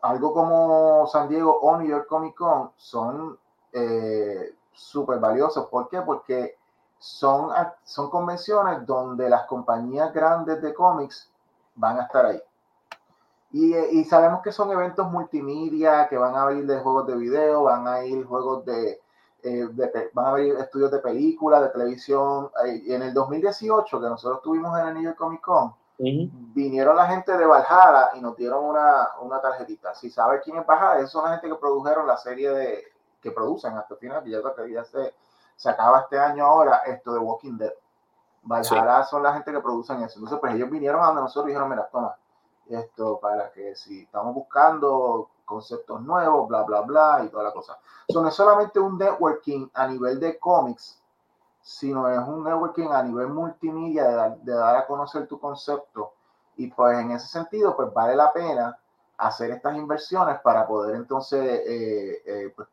[0.00, 3.38] algo como San Diego o New York Comic Con son
[3.72, 5.66] eh, súper valiosos.
[5.68, 6.00] ¿Por qué?
[6.00, 6.56] Porque
[6.98, 7.50] son,
[7.84, 11.30] son convenciones donde las compañías grandes de cómics
[11.74, 12.42] van a estar ahí.
[13.52, 17.86] Y, sabemos que son eventos multimedia, que van a ir de juegos de video, van
[17.86, 19.00] a ir juegos de,
[19.42, 19.68] eh,
[20.12, 22.50] van a ir estudios de películas, de televisión.
[22.84, 27.06] Y en el 2018, que nosotros estuvimos en el New York Comic Con, vinieron la
[27.06, 29.94] gente de Valhalla y nos dieron una, una tarjetita.
[29.94, 32.84] Si sabes quién es Valhalla, esos son la gente que produjeron la serie de,
[33.20, 34.40] que producen hasta el final, que ya,
[34.72, 35.14] ya se,
[35.54, 37.72] se acaba este año ahora, esto de Walking Dead.
[38.42, 40.18] Valhalla son la gente que producen eso.
[40.18, 42.16] Entonces, pues ellos vinieron a nosotros y dijeron, mira, toma,
[42.68, 47.78] esto para que si estamos buscando conceptos nuevos, bla, bla, bla, y toda la cosa.
[48.08, 51.00] So, no es solamente un networking a nivel de cómics,
[51.62, 56.12] sino es un networking a nivel multimedia de dar, a conocer tu concepto.
[56.56, 58.78] Y pues en ese sentido, pues vale la pena
[59.18, 62.68] hacer estas inversiones para poder entonces eh, eh, pues,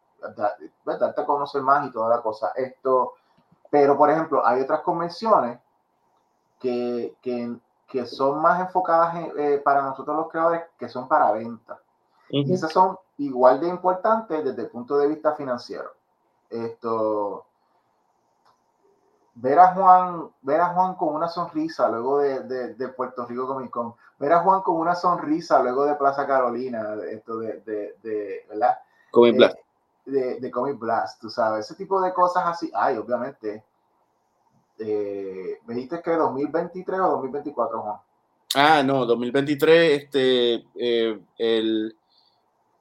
[0.84, 2.52] pues, darte a conocer más y toda la cosa.
[2.56, 3.14] Esto,
[3.70, 5.60] pero por ejemplo, hay otras convenciones
[6.60, 7.56] que, que,
[7.94, 11.80] que son más enfocadas eh, para nosotros los creadores, que son para venta.
[12.28, 15.92] Y esas son igual de importantes desde el punto de vista financiero.
[16.50, 17.46] Esto,
[19.36, 23.70] ver a Juan, ver a Juan con una sonrisa luego de, de, Puerto Rico Comic
[23.70, 28.80] Con, ver a Juan con una sonrisa luego de Plaza Carolina, esto de, de, ¿verdad?
[29.12, 29.58] Comic Blast.
[30.06, 33.64] De, de Comic Blast, tú sabes, ese tipo de cosas así, ay, obviamente.
[34.80, 37.98] Eh, ¿Me dijiste que 2023 o 2024, Juan?
[38.56, 41.96] Ah, no, 2023, este, eh, el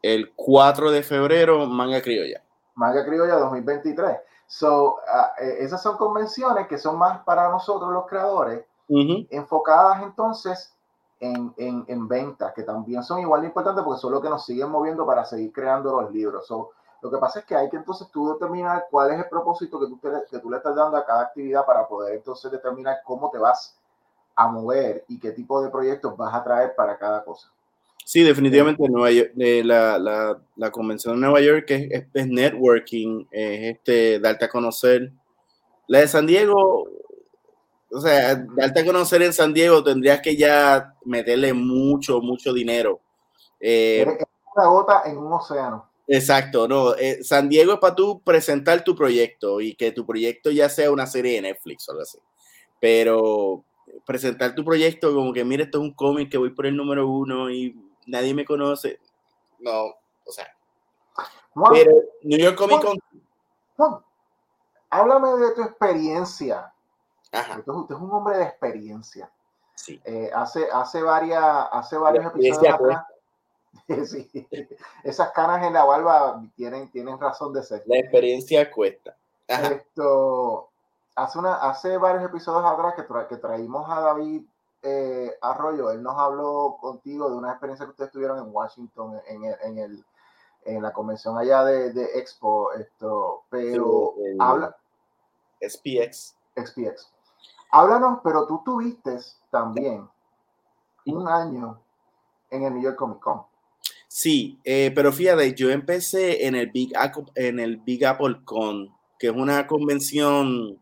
[0.03, 2.43] el 4 de febrero, Manga Criolla.
[2.74, 4.18] Manga Criolla 2023.
[4.47, 4.97] So,
[5.40, 10.74] eh, esas son convenciones que son más para nosotros los creadores, enfocadas entonces
[11.18, 14.45] en, en, en ventas, que también son igual de importantes porque son lo que nos
[14.45, 16.47] siguen moviendo para seguir creando los libros.
[16.47, 16.72] So,
[17.03, 19.87] lo que pasa es que hay que entonces tú determinar cuál es el propósito que
[19.87, 20.01] tú,
[20.31, 23.77] que tú le estás dando a cada actividad para poder entonces determinar cómo te vas
[24.37, 27.51] a mover y qué tipo de proyectos vas a traer para cada cosa.
[28.05, 34.45] Sí, definitivamente Nueva la, la, convención de Nueva York es, es, networking, es este, darte
[34.45, 35.13] a conocer.
[35.87, 36.89] La de San Diego,
[37.91, 43.01] o sea, darte a conocer en San Diego tendrías que ya meterle mucho, mucho dinero.
[43.61, 44.05] Eh,
[44.55, 45.91] una gota en un océano.
[46.13, 46.95] Exacto, no.
[46.97, 50.91] Eh, San Diego es para tú presentar tu proyecto y que tu proyecto ya sea
[50.91, 52.19] una serie de Netflix o algo así.
[52.79, 53.65] Pero
[54.05, 57.09] presentar tu proyecto como que, mira, esto es un cómic que voy por el número
[57.09, 57.75] uno y
[58.07, 59.01] nadie me conoce.
[59.61, 59.85] No,
[60.27, 60.55] o sea.
[61.73, 61.93] pero
[62.25, 62.83] New York Comic
[63.77, 64.05] Con.
[64.91, 66.75] háblame de tu experiencia.
[67.33, 69.33] Usted, usted, es un hombre de experiencia.
[69.75, 69.99] Sí.
[70.05, 71.43] Eh, hace, hace, varias,
[71.73, 73.07] hace varios episodios atrás.
[74.07, 74.31] sí,
[75.03, 77.83] esas canas en la barba tienen, tienen razón de ser.
[77.87, 79.16] La experiencia cuesta.
[79.47, 80.68] Esto,
[81.14, 84.43] hace, una, hace varios episodios atrás que, que traímos a David
[84.83, 89.45] eh, Arroyo, él nos habló contigo de una experiencia que ustedes tuvieron en Washington, en,
[89.45, 90.05] en, el,
[90.64, 94.77] en la convención allá de, de Expo, esto, pero habla...
[95.61, 96.35] SPX.
[96.57, 97.12] SPX.
[97.70, 99.18] Háblanos, pero tú tuviste
[99.51, 100.09] también
[101.07, 101.81] un año
[102.51, 103.52] en el New York Comic Con.
[104.15, 108.95] Sí, eh, pero fíjate, yo empecé en el Big Apple, en el Big Apple Con,
[109.19, 110.79] que es una convención,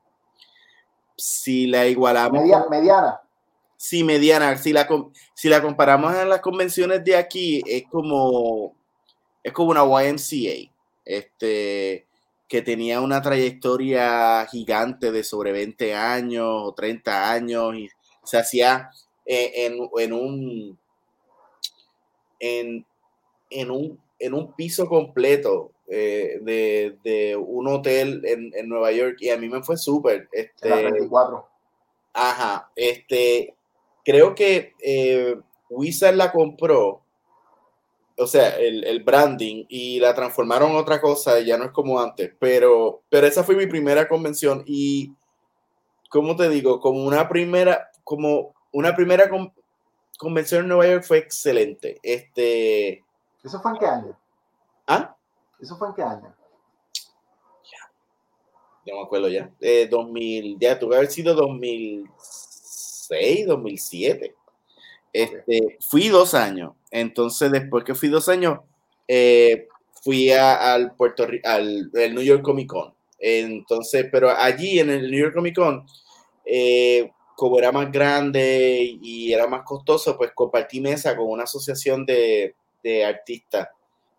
[1.16, 2.42] si la igualamos.
[2.68, 3.20] mediana
[3.76, 4.56] sí, mediana.
[4.56, 4.88] Si la,
[5.32, 8.74] si la comparamos a las convenciones de aquí, es como,
[9.44, 10.72] es como una YMCA,
[11.04, 12.08] este,
[12.48, 17.88] que tenía una trayectoria gigante de sobre 20 años o 30 años y
[18.24, 18.90] se hacía
[19.24, 20.76] en, un
[22.40, 22.86] en,
[23.50, 26.38] un en un piso completo eh,
[27.02, 30.28] de, un hotel en, Nueva York y a mí me fue súper.
[30.30, 31.48] Este, 24.
[32.12, 33.54] Ajá, este,
[34.04, 35.36] creo que eh,
[35.70, 37.02] Wizard la compró,
[38.16, 42.32] o sea, el, branding, y la transformaron en otra cosa, ya no es como antes,
[42.38, 45.12] pero, pero esa fue mi primera convención y,
[46.10, 46.80] ¿cómo te digo?
[46.80, 49.30] Como una primera, como una primera
[50.18, 51.98] convención en Nueva York fue excelente.
[52.02, 53.04] Este,
[53.42, 54.18] ¿Eso fue en qué año?
[54.86, 55.16] ¿Ah?
[55.60, 56.34] ¿Eso fue en qué año?
[57.64, 57.92] Ya,
[58.86, 59.50] ya me acuerdo ya.
[59.90, 62.10] 2000, ya tuvo que haber sido 2000
[63.10, 64.34] 2006, 2007.
[65.12, 66.72] Este, fui dos años.
[66.90, 68.60] Entonces, después que fui dos años,
[69.08, 69.68] eh,
[70.02, 72.94] fui al Puerto al, New York Comic Con.
[73.18, 75.86] Entonces, pero allí en el New York Comic Con,
[76.44, 82.06] eh, como era más grande y era más costoso, pues compartí mesa con una asociación
[82.06, 83.68] de, de artistas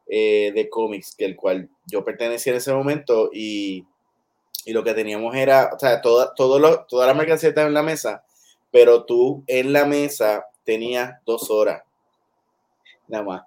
[0.07, 3.86] eh, de cómics, que el cual yo pertenecía en ese momento y,
[4.66, 7.74] y lo que teníamos era, o sea, toda, todo lo, toda la mercancía estaba en
[7.74, 8.24] la mesa,
[8.72, 11.84] pero tú en la mesa tenías dos horas,
[13.07, 13.41] nada más.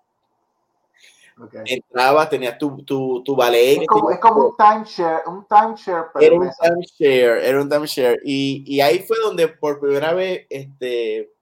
[1.64, 3.82] Entrabas, tenías tu, tu, tu ballet.
[3.82, 6.06] Es como, un timeshare, un timeshare.
[6.20, 8.20] Era un timeshare, era un timeshare.
[8.24, 11.32] Y, y ahí fue donde por primera vez este,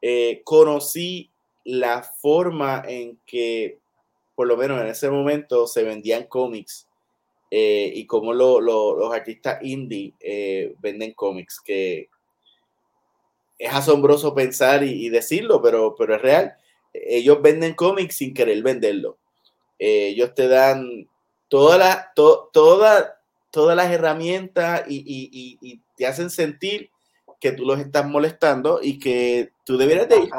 [0.00, 1.33] eh, conocí
[1.64, 3.78] la forma en que,
[4.34, 6.88] por lo menos en ese momento, se vendían cómics
[7.50, 12.08] eh, y cómo lo, los artistas indie eh, venden cómics, que
[13.58, 16.56] es asombroso pensar y, decirlo, pero, pero es real.
[16.92, 19.18] Ellos venden cómics sin querer venderlo.
[19.78, 21.08] Eh, ellos te dan
[21.48, 22.06] todas
[23.52, 26.90] las herramientas y, y, te hacen sentir
[27.44, 30.30] que tú los estás molestando y que tú deberías de ir.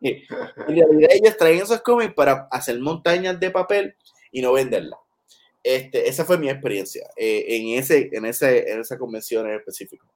[0.68, 3.96] en realidad ellos traen esos cómics para hacer montañas de papel
[4.30, 4.96] y no venderla.
[5.60, 10.06] Este, esa fue mi experiencia eh, en, ese, en, ese, en esa convención en específico.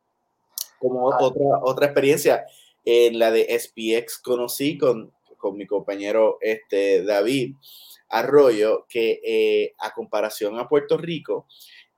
[0.78, 1.18] Como ah.
[1.20, 2.46] otra, otra experiencia,
[2.84, 7.56] en la de SPX conocí con, con mi compañero este, David
[8.08, 11.48] Arroyo, que eh, a comparación a Puerto Rico,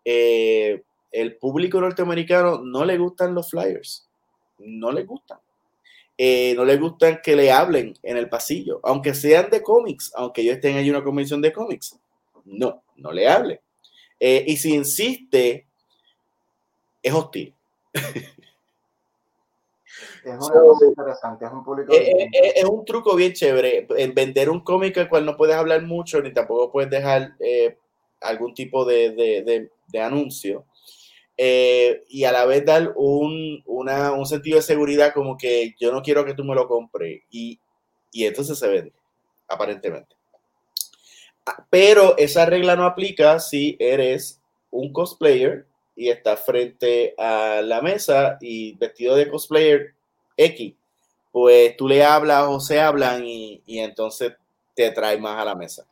[0.07, 4.09] eh, el público norteamericano no le gustan los flyers,
[4.59, 5.39] no le gustan.
[6.23, 10.45] Eh, no le gustan que le hablen en el pasillo, aunque sean de cómics, aunque
[10.45, 11.99] yo esté en una convención de cómics.
[12.45, 13.63] No, no le hable.
[14.19, 15.67] y si insiste,
[17.03, 17.55] es hostil.
[20.25, 21.93] Es una cosa interesante, es un público.
[21.93, 23.87] Es, un truco bien chévere.
[23.97, 27.79] En vender un cómic al cual no puedes hablar mucho, ni tampoco puedes dejar eh,
[28.21, 30.67] algún tipo de, anuncio.
[31.43, 36.03] Eh, y a la vez dar un, un, sentido de seguridad como que yo no
[36.03, 37.23] quiero que tú me lo compres.
[37.31, 37.59] Y,
[38.13, 38.93] y entonces se vende,
[39.49, 40.15] aparentemente.
[41.47, 44.39] Ah, pero esa regla no aplica si eres
[44.71, 45.67] un cosplayer
[45.97, 49.95] y está frente a la mesa y vestido de cosplayer
[50.37, 50.75] X,
[51.33, 54.35] pues tú le hablas o se hablan y, entonces
[54.75, 55.87] te trae más a la mesa.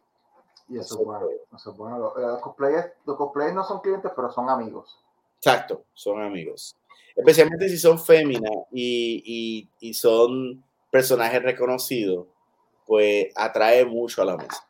[0.68, 1.26] Y eso, es bueno,
[1.56, 2.12] eso bueno.
[2.14, 4.98] Los, cosplayers, no son clientes, pero son amigos.
[5.38, 6.76] Exacto, son amigos.
[7.16, 12.26] Especialmente si son féminas y, y son personajes reconocidos,
[12.86, 14.68] pues atrae mucho a la mesa.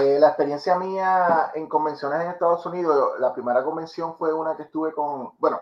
[0.00, 4.62] Eh, la experiencia mía en convenciones en Estados Unidos, la primera convención fue una que
[4.62, 5.60] estuve con, bueno,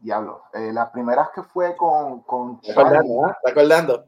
[0.00, 2.20] diablo, eh, las primeras que fue con...
[2.22, 3.26] con ¿Está acordando?
[3.28, 4.06] ¿Está acordando?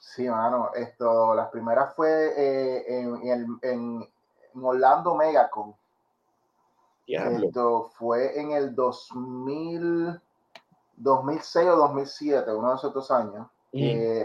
[0.00, 4.08] Sí, mano, esto, las primeras fue eh, en, en,
[4.62, 5.74] Orlando Megacon.
[7.06, 7.46] Diablo.
[7.46, 10.20] Esto fue en el 2000,
[10.96, 13.46] 2006 o 2007, uno de esos dos años.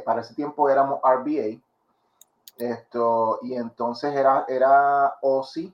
[0.05, 1.61] para ese tiempo éramos RBA
[2.57, 5.71] esto, y entonces era, era Ozzy,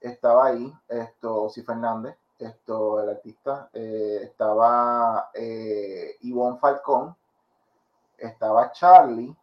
[0.00, 7.14] estaba ahí, esto, Ozzy Fernández, esto, el artista, eh, estaba eh, Ivonne Falcón,
[8.18, 9.34] estaba Charlie,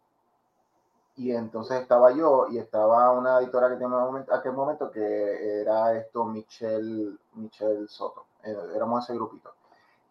[1.19, 6.25] y entonces estaba yo, y estaba una editora que tenía aquel momento que era esto,
[6.25, 9.53] Michelle, Michelle Soto, eh, éramos ese grupito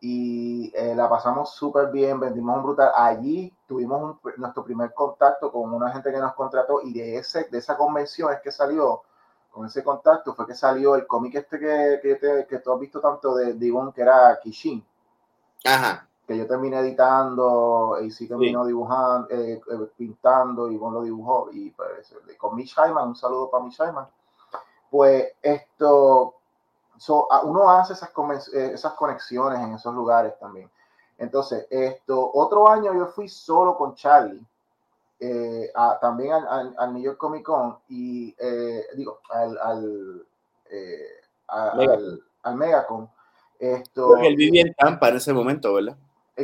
[0.01, 2.93] y eh, la pasamos súper bien, vendimos un brutal.
[2.95, 7.59] Allí tuvimos nuestro primer contacto con una gente que nos contrató y de, ese, de
[7.59, 9.03] esa convención es que salió,
[9.51, 13.01] con ese contacto fue que salió el cómic este que, que, que, tú has visto
[13.01, 14.85] tanto de, de que era Kishin.
[15.65, 16.08] Ajá.
[16.29, 21.49] Que yo terminé editando y sí terminó dibujando, eh, eh, pintando, Ivonne lo dibujó.
[21.51, 24.07] Y pues, con Mitch Hyman, un saludo para Mitch Hyman.
[24.91, 26.39] Pues esto,
[26.99, 28.11] So, uno hace esas,
[28.53, 30.69] eh, esas conexiones en esos lugares también.
[31.17, 34.45] Entonces, esto, otro año yo fui solo con Charlie,
[35.21, 40.27] eh, también al, al, New York Comic Con y eh, digo, al, al,
[42.43, 43.09] al, Megacon.
[43.59, 45.97] Esto, él vivía en Tampa en ese momento, ¿verdad?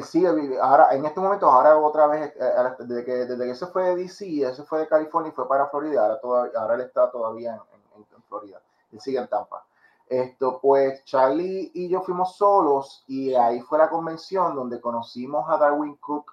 [0.03, 0.25] Sí,
[0.61, 2.33] ahora, en este momento, ahora otra vez,
[2.81, 5.69] desde que, desde que se fue de DC, ese fue de California y fue para
[5.69, 8.61] Florida, ahora, todavía, ahora él está todavía en, en Florida,
[8.93, 9.65] él sigue en Tampa.
[10.09, 15.57] Esto, pues Charlie y yo fuimos solos y ahí fue la convención donde conocimos a
[15.57, 16.31] Darwin Cook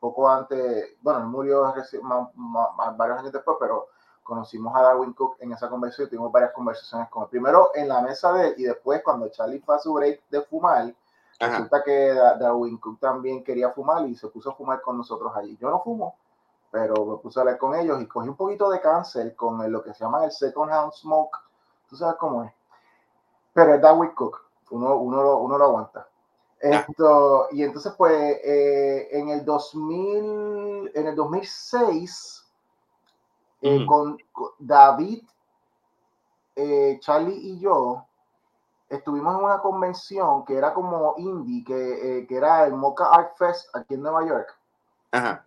[0.00, 1.62] poco antes, bueno, él murió
[2.96, 3.88] varios años después, pero
[4.22, 7.28] conocimos a Darwin Cook en esa convención y tuvimos varias conversaciones con él.
[7.28, 10.40] Primero en la mesa de él y después cuando Charlie fue a su break de
[10.42, 10.94] fumar,
[11.40, 15.56] resulta que Darwin Cook también quería fumar y se puso a fumar con nosotros allí.
[15.56, 16.16] Yo no fumo,
[16.70, 19.82] pero me puse a hablar con ellos y cogí un poquito de cáncer con lo
[19.82, 21.36] que se llama el second hand smoke.
[21.88, 22.52] Tú sabes cómo es
[23.52, 26.08] pero es Darwin Cook, uno, uno, lo, uno lo aguanta.
[26.60, 32.46] Esto, y entonces, pues, eh, en el 2000, en el 2006,
[33.62, 34.18] eh, con,
[34.58, 35.22] David,
[36.56, 38.06] eh, Charlie y yo,
[38.90, 43.74] estuvimos en una convención que era como indie, que, que era el Mocha Art Fest
[43.74, 44.54] aquí en Nueva York.
[45.12, 45.46] Ajá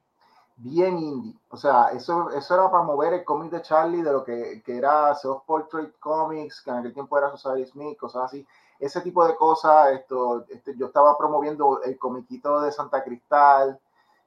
[0.64, 1.36] bien indie.
[1.50, 4.78] O sea, eso, eso era para mover el cómic de Charlie de lo que, que
[4.78, 8.46] era Self-Portrait Comics, que en aquel tiempo era Society Smith, cosas así.
[8.80, 13.80] Ese tipo de cosas, esto, este, yo estaba promoviendo el comiquito de Santa Cristal,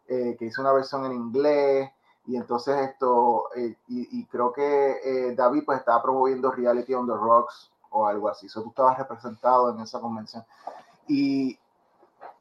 [0.08, 1.90] eh, que hizo una versión en inglés,
[2.26, 7.12] y entonces esto, eh, y, creo que eh, David pues estaba promoviendo Reality on the
[7.12, 8.46] Rocks o algo así.
[8.46, 10.44] Eso tú estabas representado en esa convención.
[11.08, 11.58] Y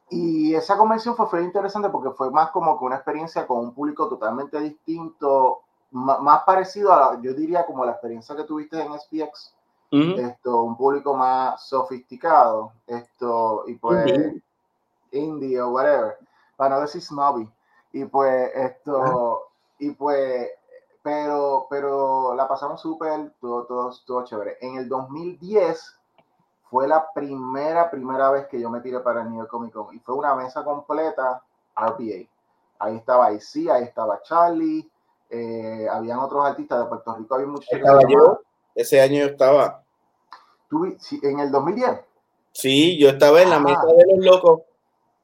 [0.08, 3.74] y esa convención fue, fue interesante porque fue más como que una experiencia con un
[3.74, 8.98] público totalmente distinto, más, parecido a, la, yo diría, como la experiencia que tuviste en
[8.98, 9.52] SPX.
[9.90, 14.34] Esto, un público más sofisticado, esto, y pues,
[15.10, 16.18] indie, o whatever,
[16.56, 17.48] para no decir snobby.
[17.92, 20.50] Y pues, esto, y pues,
[21.06, 24.58] pero, pero la pasamos súper, todo, todo, todo chévere.
[24.60, 25.96] En el 2010
[26.68, 29.94] fue la primera, primera vez que yo me tiré para el New York Comic Con
[29.94, 31.44] y fue una mesa completa
[31.76, 32.28] RPA.
[32.80, 34.90] Ahí estaba IC, ahí estaba Charlie,
[35.30, 37.68] eh, habían otros artistas de Puerto Rico, había muchos.
[37.70, 38.40] Estaba yo,
[38.74, 39.84] ese año yo estaba.
[40.68, 40.92] ¿Tú,
[41.22, 42.00] ¿En el 2010?
[42.50, 43.92] Sí, yo estaba en la mesa ah.
[43.92, 44.62] de los locos.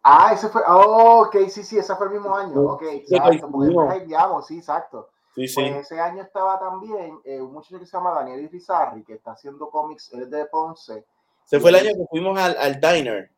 [0.04, 4.46] Ah, ese fue, oh, ok, sí, sí, ese fue el mismo año, ok, exacto, porque
[4.46, 5.08] sí, exacto.
[5.34, 5.54] Sí, sí.
[5.54, 9.32] Pues ese año estaba también eh, un muchacho que se llama Daniel Irizarry, que está
[9.32, 11.06] haciendo cómics, él es de Ponce,
[11.46, 13.30] ese fue el año que fuimos al, al diner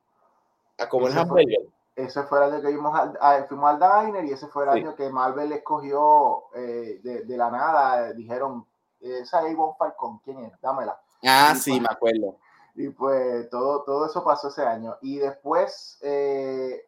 [0.79, 1.67] a comer ese hamburger.
[1.97, 4.95] ese fue el año que fuimos al, fuimos al diner y ese fue el año
[4.95, 8.13] que Marvel escogió eh, de, de, la nada.
[8.13, 8.67] Dijeron,
[9.01, 10.53] esa es Avon Falcon, ¿quién es?
[10.61, 10.99] Dámela.
[11.25, 12.37] Ah, sí, pues, me acuerdo.
[12.77, 14.97] Y pues todo, todo eso pasó ese año.
[15.01, 16.87] Y después eh,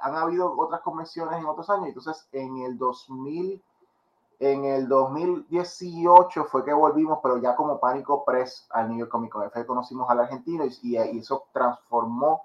[0.00, 1.88] han habido otras convenciones en otros años.
[1.88, 3.62] Entonces, en el 2000
[4.38, 9.32] en el 2018 fue que volvimos, pero ya como Pánico Press al New York Comic
[9.32, 9.50] Con.
[9.50, 12.42] Fue conocimos al argentino y, eso transformó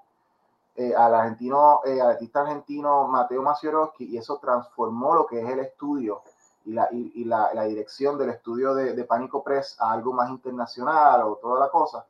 [0.75, 5.49] eh, al argentino, eh, al artista argentino Mateo Maciorowski y eso transformó lo que es
[5.49, 6.21] el estudio
[6.63, 10.29] y la, y, la, la dirección del estudio de, de, Pánico Press a algo más
[10.29, 12.05] internacional o toda la cosa.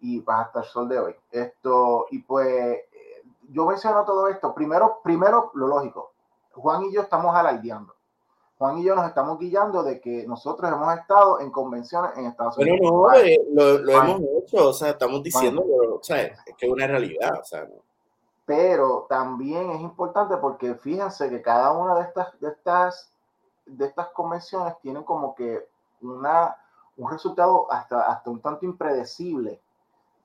[0.00, 1.16] Y pues hasta el sol de hoy.
[1.30, 2.78] Esto, y pues
[3.48, 4.52] yo menciono todo esto.
[4.52, 6.12] Primero, primero lo lógico.
[6.52, 7.93] Juan y yo estamos alardeando
[8.64, 12.56] Juan y yo nos estamos guiando de que nosotros hemos estado en convenciones en Estados
[12.56, 12.78] Unidos.
[12.80, 16.72] Pero no, eh, lo, hemos hecho, o sea, estamos diciendo, o sea, es que es
[16.72, 17.68] una realidad, o sea.
[18.46, 23.12] Pero también es importante porque fíjense que cada una de estas, de estas,
[23.66, 25.66] de estas convenciones tienen como que
[26.00, 26.56] una,
[26.96, 29.60] un resultado hasta, hasta un tanto impredecible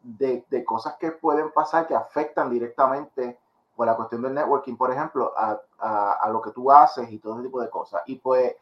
[0.02, 3.38] de, de cosas que pueden pasar que afectan directamente
[3.80, 7.36] pues la cuestión del networking, por ejemplo, a, a, lo que tú haces y todo
[7.36, 8.02] ese tipo de cosas.
[8.08, 8.54] Y pues,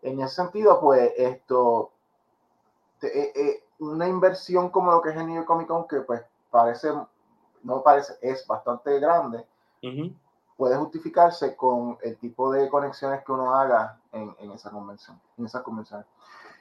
[0.00, 1.90] en ese sentido, pues esto,
[3.02, 6.22] eh, eh, una inversión como lo que es el New York Comic Con, que pues
[6.52, 6.92] parece,
[7.64, 9.44] no parece, es bastante grande,
[10.56, 15.46] puede justificarse con el tipo de conexiones que uno haga en, en esa convención, en
[15.46, 16.06] esas convenciones.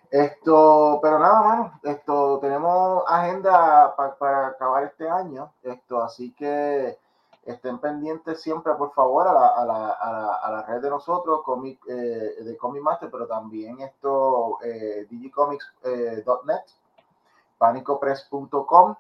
[0.10, 6.98] Esto, pero nada, mano, esto, tenemos agenda para acabar este año, esto, así que
[7.50, 9.92] estén pendientes siempre, por favor, a la, a la,
[10.34, 16.56] a la, red de nosotros, comic, eh, de Comic Master, pero también esto, eh, digicomics.net,
[16.56, 16.64] eh,
[17.58, 18.96] panicopress.com.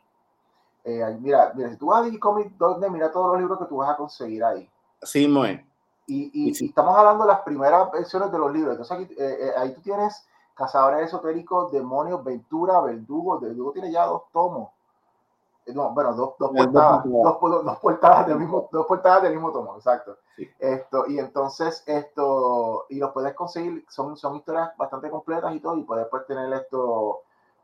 [0.83, 3.91] Eh, mira, mira, si tú vas a digicomics.net, mira todos los libros que tú vas
[3.91, 4.69] a conseguir ahí.
[5.01, 5.65] Sí, muy.
[6.07, 8.71] Y, y, estamos hablando de las primeras versiones de los libros.
[8.71, 9.15] Entonces, aquí,
[9.57, 13.39] ahí tú tienes Cazadores Esotéricos, Demonios, Ventura, Verdugo.
[13.39, 14.69] Verdugo tiene ya dos tomos
[15.73, 19.75] no, bueno, dos, dos portadas, dos, dos, portadas del mismo, dos portadas del mismo tomo,
[19.75, 20.17] exacto.
[20.57, 25.77] Esto, y entonces esto, y los puedes conseguir, son, son historias bastante completas y todo,
[25.77, 27.21] y puedes pues, tener esto,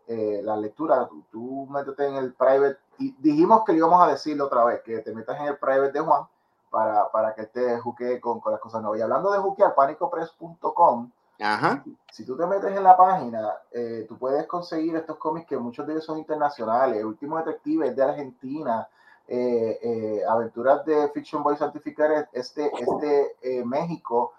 [0.08, 4.46] eh, la lectura, tú, tú métete en el private, y dijimos que íbamos a decirlo
[4.46, 6.28] otra vez, que te metas en el private de Juan
[6.70, 9.00] para, para que te juque con, con las cosas nuevas.
[9.00, 11.84] Y hablando de juquear, panicopress.com, Ajá.
[12.12, 15.86] Si tú te metes en la página, eh, tú puedes conseguir estos cómics que muchos
[15.86, 17.00] de ellos son internacionales.
[17.00, 18.88] El último detective es de Argentina.
[19.28, 22.72] Eh, eh, aventuras de Fiction Boy Certificate es de,
[23.42, 24.34] es México.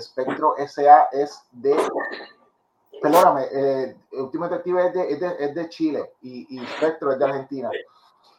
[0.00, 1.76] Spectro SA es de.
[3.02, 7.70] Perdóname, último detective es de, es de, Chile y Spectro es de Argentina.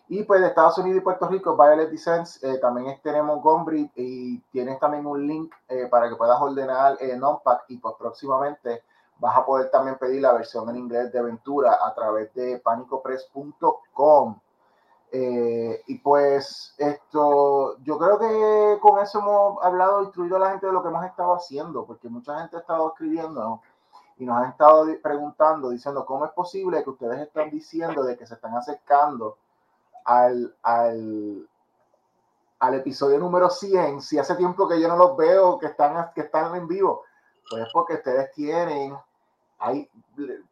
[0.09, 4.39] Y pues de Estados Unidos y Puerto Rico, Violet Descents, eh, también tenemos Gombrich y
[4.51, 8.83] tienes también un link eh, para que puedas ordenar eh, Nonpack y pues próximamente
[9.19, 14.39] vas a poder también pedir la versión en inglés de Aventura a través de panicopress.com.
[15.11, 20.71] y pues esto, yo creo que con eso hemos hablado, instruido a la gente de
[20.71, 23.61] lo que hemos estado haciendo, porque mucha gente ha estado escribiendo
[24.17, 28.25] y nos han estado preguntando, diciendo cómo es posible que ustedes están diciendo de que
[28.25, 29.37] se están acercando
[30.07, 31.47] al, al,
[32.59, 36.21] al episodio número 100, si hace tiempo que yo no los veo, que están, que
[36.21, 37.03] están en vivo,
[37.49, 38.95] pues es porque ustedes tienen,
[39.59, 39.89] hay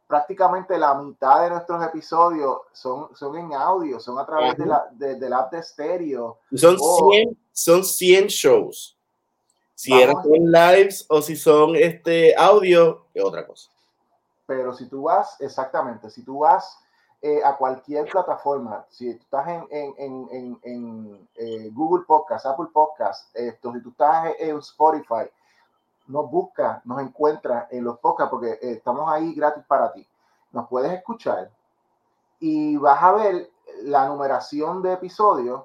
[0.06, 4.86] prácticamente la mitad de nuestros episodios son, son en audio, son a través de la,
[4.92, 6.38] de, del app de estéreo.
[6.54, 8.98] Son, 100, son 100 shows.
[9.74, 13.70] Si eran lives o si son este audio, es otra cosa.
[14.46, 16.78] Pero si tú vas, exactamente, si tú vas
[17.22, 18.84] eh, a cualquier plataforma.
[18.88, 23.90] Si tú estás en, en, en, en eh, Google Podcast, Apple Podcast, esto, si tú
[23.90, 25.30] estás en Spotify,
[26.06, 30.06] nos busca, nos encuentra en los podcasts porque eh, estamos ahí gratis para ti.
[30.52, 31.50] Nos puedes escuchar
[32.38, 33.50] y vas a ver
[33.82, 35.62] la numeración de episodios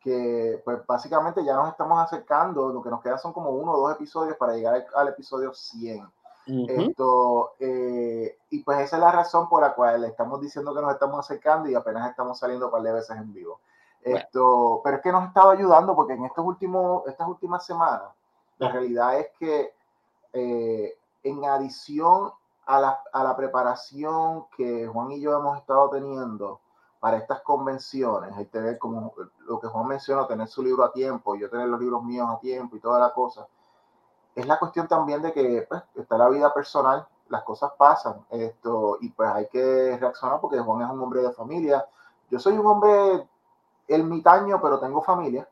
[0.00, 3.80] que pues básicamente ya nos estamos acercando, lo que nos queda son como uno o
[3.80, 6.08] dos episodios para llegar al, episodio 100.
[6.48, 10.80] Esto, eh, y pues esa es la razón por la cual le estamos diciendo que
[10.80, 13.60] nos estamos acercando y apenas estamos saliendo para de veces en vivo.
[14.00, 18.08] Esto, pero es que nos ha estado ayudando porque en estos últimos, estas últimas semanas,
[18.56, 19.74] la realidad es que
[20.32, 22.32] eh, en adición
[22.64, 26.60] a la, a la, preparación que Juan y yo hemos estado teniendo
[27.00, 31.36] para estas convenciones, el tener como lo que Juan mencionó, tener su libro a tiempo,
[31.36, 33.46] yo tener los libros míos a tiempo y toda la cosa,
[34.38, 38.98] es la cuestión también de que pues, está la vida personal, las cosas pasan, esto,
[39.00, 41.84] y pues hay que reaccionar porque Juan es un hombre de familia,
[42.30, 43.26] yo soy un hombre
[43.88, 45.48] ermitaño, pero tengo familia,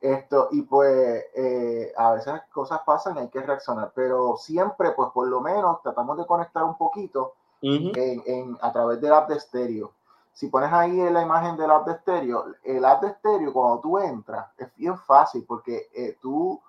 [0.00, 4.92] esto, y pues eh, a veces las cosas pasan y hay que reaccionar, pero siempre,
[4.92, 9.28] pues por lo menos tratamos de conectar un poquito en, en, a través del app
[9.28, 9.92] de estéreo.
[10.32, 13.98] Si pones ahí la imagen del app de estéreo, el app de estéreo cuando tú
[13.98, 16.60] entras es bien fácil porque eh, tú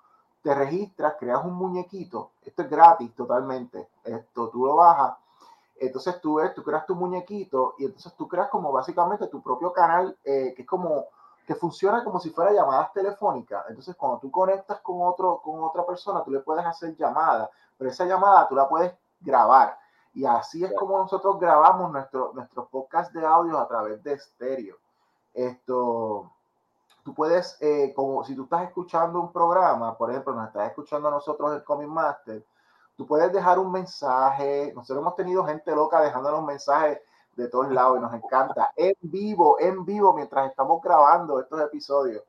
[0.42, 5.16] te registras, creas un muñequito, esto es gratis totalmente, esto tú lo bajas,
[5.76, 9.72] entonces tú ves, tú creas tu muñequito y entonces tú creas como básicamente tu propio
[9.72, 11.06] canal, eh, que es como
[11.46, 13.64] que funciona como si fuera llamadas telefónicas.
[13.68, 17.90] Entonces, cuando tú conectas con, otro, con otra persona, tú le puedes hacer llamada, pero
[17.90, 19.76] esa llamada tú la puedes grabar.
[20.14, 24.76] Y así es como nosotros grabamos nuestro, nuestros podcasts de audio a través de estéreo.
[25.34, 26.30] Esto,
[27.02, 31.08] tú puedes, eh, como si tú estás escuchando un programa, por ejemplo, nos estás escuchando
[31.08, 32.44] a nosotros el Comic Master,
[32.96, 34.72] tú puedes dejar un mensaje.
[34.74, 37.00] Nosotros hemos tenido gente loca dejándonos mensajes
[37.36, 38.72] de todos lados y nos encanta.
[38.76, 42.22] En vivo, en vivo, mientras estamos grabando estos episodios.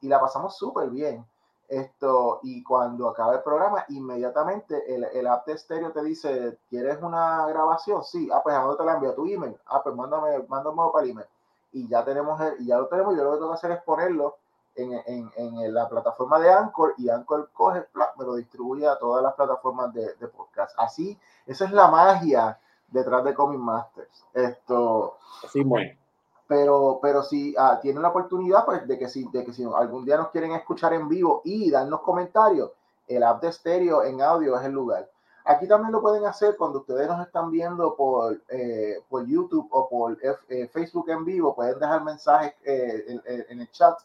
[0.00, 1.24] Y la, pasamos súper bien.
[1.68, 7.00] Esto, y cuando acaba el programa, inmediatamente el, el app de estéreo te dice, ¿quieres
[7.00, 8.04] una grabación?
[8.04, 9.56] Sí, ah, pues a te la envío tu email.
[9.66, 11.28] Ah, pues mándame, mándame para el email.
[11.72, 13.82] Y ya tenemos el, y ya lo tenemos, yo lo que tengo que hacer es
[13.82, 14.36] ponerlo
[14.74, 17.86] en, en, en, la plataforma de Anchor y Anchor coge,
[18.18, 20.74] me lo distribuye a todas las plataformas de, de podcast.
[20.78, 22.58] Así, esa es la magia
[22.88, 24.24] detrás de Comic Masters.
[24.32, 25.18] Esto.
[25.50, 25.98] Sí, muy.
[26.46, 30.04] Pero, pero si ah, tienen la oportunidad, pues de que si, de que si algún
[30.04, 32.70] día nos quieren escuchar en vivo y darnos comentarios,
[33.08, 35.08] el app de estéreo en audio es el lugar.
[35.44, 39.88] Aquí también lo pueden hacer cuando ustedes nos están viendo por, eh, por YouTube o
[39.88, 40.16] por
[40.48, 41.54] eh, Facebook en vivo.
[41.54, 43.98] Pueden dejar mensajes eh, en, en, el chat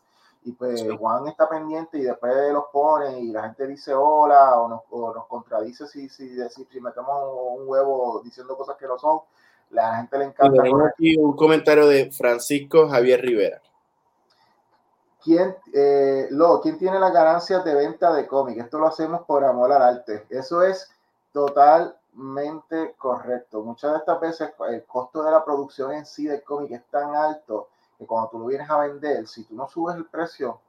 [0.43, 4.67] y pues Juan está pendiente y después los pone y la gente dice hola o
[4.67, 7.15] nos, o nos contradice si, si, si, si, metemos
[7.57, 9.19] un huevo diciendo cosas que no son.
[9.71, 10.61] La gente le encanta.
[10.61, 13.61] Tenemos aquí un comentario de Francisco Javier Rivera.
[15.21, 18.59] ¿Quién, eh, lo, ¿Quién tiene las ganancias de venta de cómic?
[18.59, 20.25] Esto lo hacemos por amor al arte.
[20.29, 20.89] Eso es
[21.37, 23.61] totalmente correcto.
[23.61, 27.15] Muchas de estas veces el costo de la producción en sí del cómic es tan
[27.15, 30.59] alto que cuando tú lo vienes a vender, si tú no subes el precio,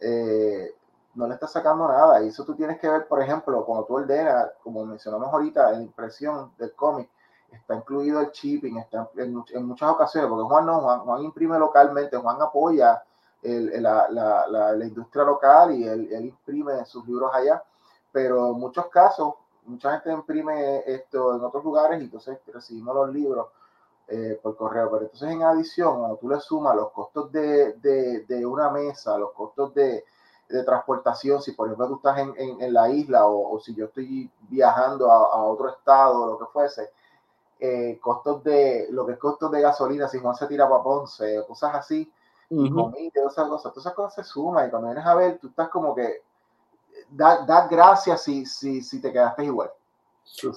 [0.00, 0.74] eh,
[1.14, 2.22] no le estás sacando nada.
[2.22, 5.76] Y eso tú tienes que ver, por ejemplo, cuando tú ordenas, como mencionamos ahorita, en
[5.76, 7.10] la impresión del cómic,
[7.50, 9.34] está incluido el shipping, está en,
[9.66, 13.02] muchas ocasiones, porque Juan no, Juan, imprime localmente, Juan apoya
[13.42, 17.62] la, industria local y él, imprime sus libros allá,
[18.10, 19.34] pero en muchos casos,
[19.66, 23.48] mucha gente imprime esto en otros lugares y entonces recibimos los libros
[24.08, 24.90] eh, por correo.
[24.90, 29.16] Pero entonces en adición, cuando tú le sumas los costos de, de, de una mesa,
[29.18, 30.04] los costos de,
[30.48, 33.74] de, transportación, si por ejemplo tú estás en, en, en la isla o, o, si
[33.74, 36.90] yo estoy viajando a, a otro estado o lo que fuese,
[37.64, 41.44] eh, costos de, lo que es costos de gasolina, si Juan se tira para Ponce,
[41.46, 42.12] cosas así,
[42.50, 42.74] uh -huh.
[42.74, 45.68] comida, esas cosas, todas esas cosas se suman y cuando vienes a ver, tú estás
[45.68, 46.22] como que,
[47.10, 49.70] da, da gracias si, si, si te quedaste igual.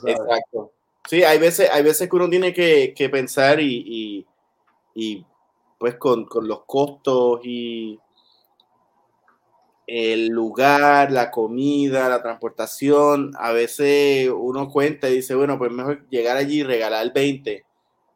[0.05, 0.71] Exacto.
[1.07, 4.25] Sí, hay veces, hay veces que uno tiene que, que pensar y,
[4.95, 5.25] y,
[5.77, 7.99] pues con, con, los costos y
[9.85, 16.07] el lugar, la comida, la transportación, a veces uno cuenta y dice, bueno, pues mejor
[16.09, 17.65] llegar allí y regalar 20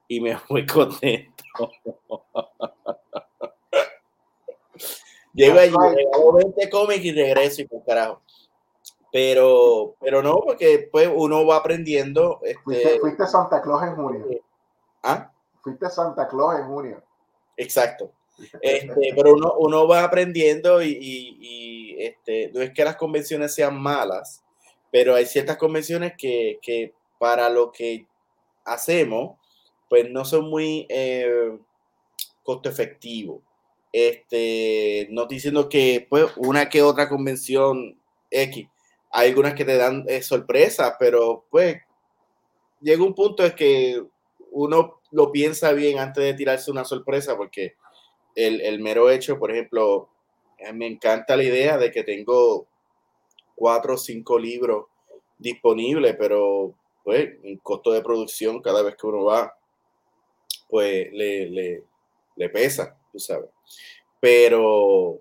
[0.08, 1.44] y me voy contento.
[5.34, 8.22] Llego allí, regalo 20 cómics y regreso y por carajo.
[9.12, 12.40] Pero, pero no, porque pues uno va aprendiendo.
[12.44, 14.26] Este, fuiste, fuiste Santa Claus en junio.
[15.04, 15.32] ¿Ah?
[15.62, 17.04] Fuiste Santa Claus en junio.
[17.58, 18.12] Exacto.
[18.62, 23.54] Este, pero uno, uno, va aprendiendo y, y, y, este, no es que las convenciones
[23.54, 24.44] sean malas,
[24.92, 28.08] pero hay ciertas convenciones que, que para lo que
[28.64, 29.38] hacemos,
[29.90, 31.58] pues no son muy eh,
[32.44, 33.42] costo efectivos.
[33.92, 38.68] Este, no estoy diciendo que pues una que otra convención X,
[39.12, 41.82] hay algunas que te dan eh, sorpresa, pero pues
[42.82, 44.04] llega un punto en que
[44.52, 47.76] uno lo piensa bien antes de tirarse una sorpresa, porque
[48.36, 50.10] el, mero hecho, por ejemplo,
[50.74, 52.68] me encanta la idea de que tengo
[53.56, 54.86] cuatro o cinco libros
[55.38, 56.74] disponibles, pero
[57.04, 59.58] pues un costo de producción cada vez que uno va,
[60.70, 61.84] pues le, le,
[62.36, 63.50] le pesa, tú sabes.
[64.20, 65.20] Pero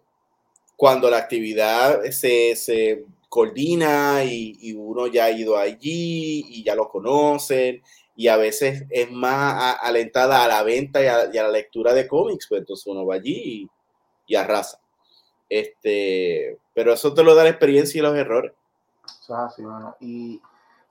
[0.76, 6.74] cuando la actividad se, se coordina y, y, uno ya ha ido allí y ya
[6.74, 7.82] lo conocen
[8.18, 12.46] y a veces es más alentada a la venta y a, la lectura de cómics,
[12.48, 13.70] pues entonces uno va allí
[14.26, 14.80] y, arrasa.
[15.48, 18.52] Este, pero eso te lo da la experiencia y los errores.
[19.04, 19.94] Eso bueno.
[20.00, 20.42] Y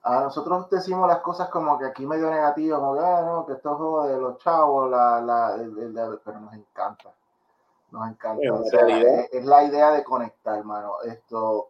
[0.04, 3.54] a nosotros decimos las cosas como que aquí medio negativo, como que, ah, no, que
[3.54, 7.14] esto es juego de los chavos, la, la, el, el, pero nos encanta.
[7.92, 8.54] Nos encanta.
[8.54, 11.02] o sea, es, es, la idea de conectar, hermano.
[11.04, 11.70] Esto.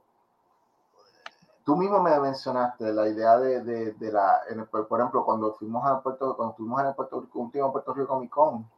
[1.63, 5.85] Tú mismo me mencionaste la idea de, de, de la, el, por ejemplo, cuando fuimos
[5.85, 8.69] a Puerto, cuando estuvimos en el Puerto Rico, en Puerto Rico Comic Con,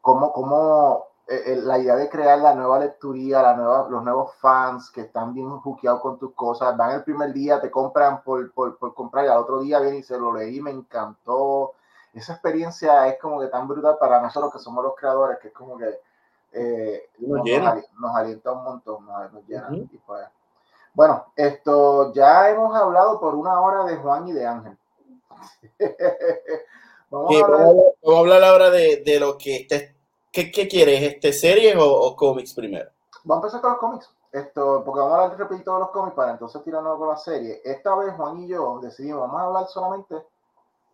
[0.00, 4.90] cómo, cómo eh, la idea de crear la nueva lecturía, la nueva, los nuevos fans
[4.90, 8.76] que están bien juqueados con tus cosas, van el primer día, te compran por, por,
[8.78, 11.74] por comprar y al otro día vienen y se lo leí, me encantó.
[12.14, 15.54] Esa experiencia es como que tan brutal para nosotros que somos los creadores, que es
[15.54, 16.00] como que
[16.52, 19.68] eh, nos, nos, nos, alienta un montón, nos, nos llena.
[19.70, 19.88] Uh -huh.
[19.92, 20.26] y pues,
[20.92, 24.76] bueno, esto ya hemos hablado por una hora de Juan y de Ángel.
[27.10, 27.60] vamos, a hablar...
[27.60, 28.44] vamos, a hablar...
[28.44, 29.76] ahora de, de lo que está
[30.32, 31.02] ¿Qué, ¿Qué, quieres?
[31.02, 32.88] Este, ¿Series o, o, cómics primero?
[33.24, 34.10] Vamos a empezar con los cómics.
[34.30, 37.60] Esto, porque vamos a hablar repetir todos los cómics para entonces tirarnos con la serie.
[37.64, 40.14] Esta vez Juan y yo decidimos, vamos a hablar solamente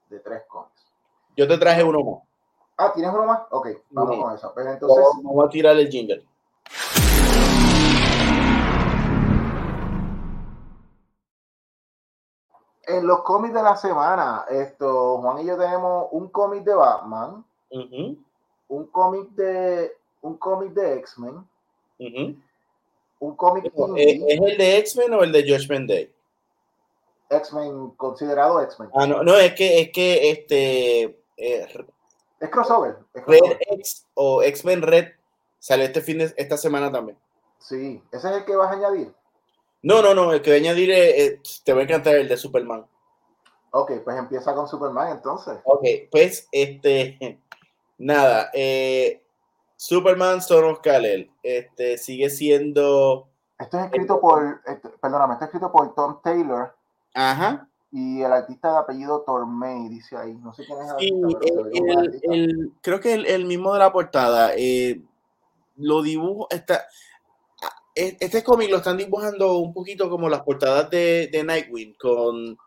[0.08, 0.85] de tres cómics.
[1.36, 2.22] Yo te traje uno más.
[2.78, 3.40] Ah, ¿tienes uno más?
[3.50, 4.52] Ok, vamos con eso.
[4.54, 6.26] Pues entonces, vamos, vamos a tirar el jingle.
[12.88, 17.44] En los cómics de la semana, esto, Juan y yo tenemos un cómic de Batman.
[17.70, 18.26] Uh -huh
[18.68, 21.34] un cómic de un cómic de X-Men.
[21.98, 22.42] Uh -huh.
[23.18, 23.64] Un cómic
[23.96, 26.12] ¿Es, ¿Es el de X-Men o el de Judgment Day?
[27.30, 28.90] X-Men, considerado X-Men.
[28.94, 31.22] Ah, no, no, es que, es que este.
[31.36, 31.66] Eh,
[32.40, 32.98] es crossover.
[33.14, 33.58] Es crossover.
[33.58, 35.08] Red X o X-Men Red
[35.58, 37.18] sale este fin de esta semana también.
[37.58, 39.12] Sí, ¿ese es el que vas a añadir?
[39.82, 42.36] No, no, no, el que voy a añadir es, te va a encantar el de
[42.36, 42.86] Superman.
[43.70, 45.58] Ok, pues empieza con Superman entonces.
[45.64, 47.40] Ok, pues este
[47.98, 49.22] nada, eh,
[49.76, 53.28] Superman Son of Kal-El este, sigue siendo.
[53.58, 56.74] Esto es escrito por, este, perdóname, está escrito por Tom Taylor.
[57.14, 57.68] Ajá.
[57.96, 60.34] Y el artista de apellido Tormey, dice ahí.
[60.34, 61.08] No sé quién es sí.
[61.08, 64.52] El, el, el, creo que el, mismo de la portada.
[64.54, 65.00] Eh,
[65.76, 66.46] lo dibujo.
[66.50, 66.84] Está,
[67.94, 72.58] este cómic lo están dibujando un poquito como las portadas de, de Nightwing, con.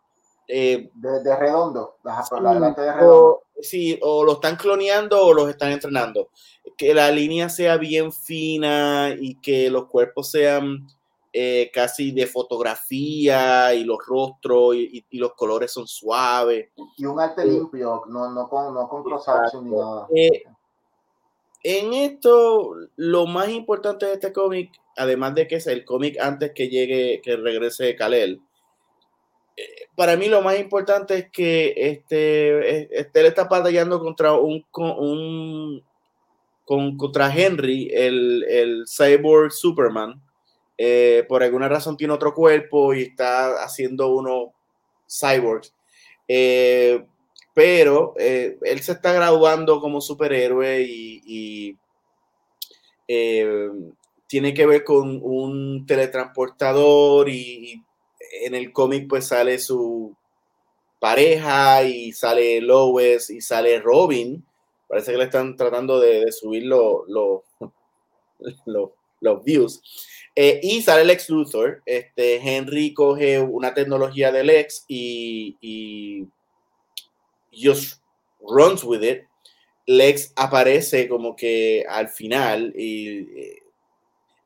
[0.48, 5.34] Eh, de, de, redondo, sí, la delante de redondo sí, o lo están cloneando o
[5.34, 6.30] los están entrenando.
[6.76, 10.88] Que la línea sea bien fina y que los cuerpos sean
[11.32, 16.70] eh, casi de fotografía y los rostros y, y, los colores son suaves.
[16.98, 19.04] Y un arte limpio, no, no con, no con
[19.64, 20.08] ni nada.
[20.16, 20.44] Eh,
[21.64, 26.52] en esto, lo más importante de este cómic, además de que es el cómic antes
[26.54, 28.42] que llegue, que regrese Kalel,
[29.96, 35.84] para mí lo más importante es que este, este está batallando contra un, un
[36.64, 40.22] con, contra Henry, el, el cyborg Superman.
[40.82, 44.54] Eh, por alguna razón tiene otro cuerpo y está haciendo uno
[45.10, 45.76] cyborgs.
[46.26, 47.06] Eh,
[47.54, 51.78] pero eh, él se está graduando como superhéroe y, y
[54.28, 57.84] tiene que ver con un teletransportador y,
[58.46, 60.16] en el cómic pues sale su
[61.00, 64.46] pareja y sale Lois y sale Robin.
[64.88, 67.44] Parece que le están tratando de, de subir los lo,
[68.66, 69.82] lo, lo, views.
[70.36, 71.82] Eh, y sale el ex Luthor.
[71.86, 76.28] Este, Henry coge una tecnología del ex y, y
[77.52, 78.02] just
[78.42, 79.24] runs with it.
[79.86, 83.64] Lex aparece como que al final y eh,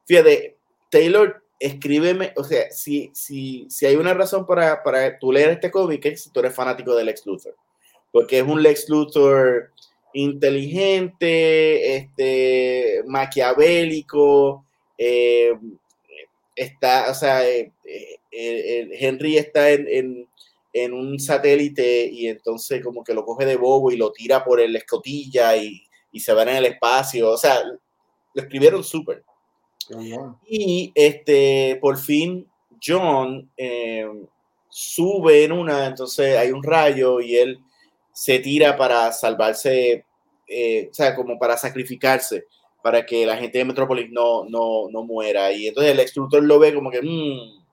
[0.06, 0.56] fíjate,
[0.90, 5.70] Taylor escríbeme, o sea, si, si, si hay una razón para, para tú leer este
[5.70, 7.58] cómic es si tú eres fanático del Lex Luthor,
[8.10, 9.73] porque es un Lex Luthor
[10.14, 14.66] inteligente, este, maquiavélico,
[14.98, 15.54] eh,
[16.56, 17.72] está, o sea, eh,
[18.32, 20.28] eh, Henry está en, en,
[20.72, 24.60] en un satélite y entonces como que lo coge de bobo y lo tira por
[24.68, 27.32] la escotilla y, y se va en el espacio.
[27.32, 29.24] O sea, lo escribieron súper.
[30.48, 32.48] Y este, por fin
[32.82, 33.50] John
[34.70, 37.60] sube en una, entonces hay un rayo y él
[38.14, 40.06] se tira para salvarse,
[40.48, 42.46] eh, o sea, como para sacrificarse,
[42.82, 45.52] para que la gente de Metrópolis no, no, no muera.
[45.52, 47.64] Y entonces el extructor lo ve como que, mmm,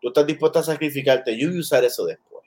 [0.00, 2.44] tú estás dispuesto a sacrificarte, yo voy a usar eso después.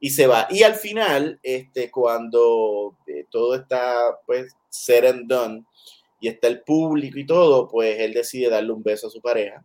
[0.00, 0.46] Y se va.
[0.50, 5.64] Y al final, este, cuando eh, todo está, pues, said and done,
[6.20, 9.64] y está el público y todo, pues él decide darle un beso a su pareja.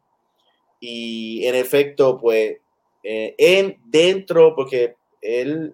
[0.79, 2.57] Y en efecto, pues,
[3.03, 5.73] eh, en, dentro, porque él,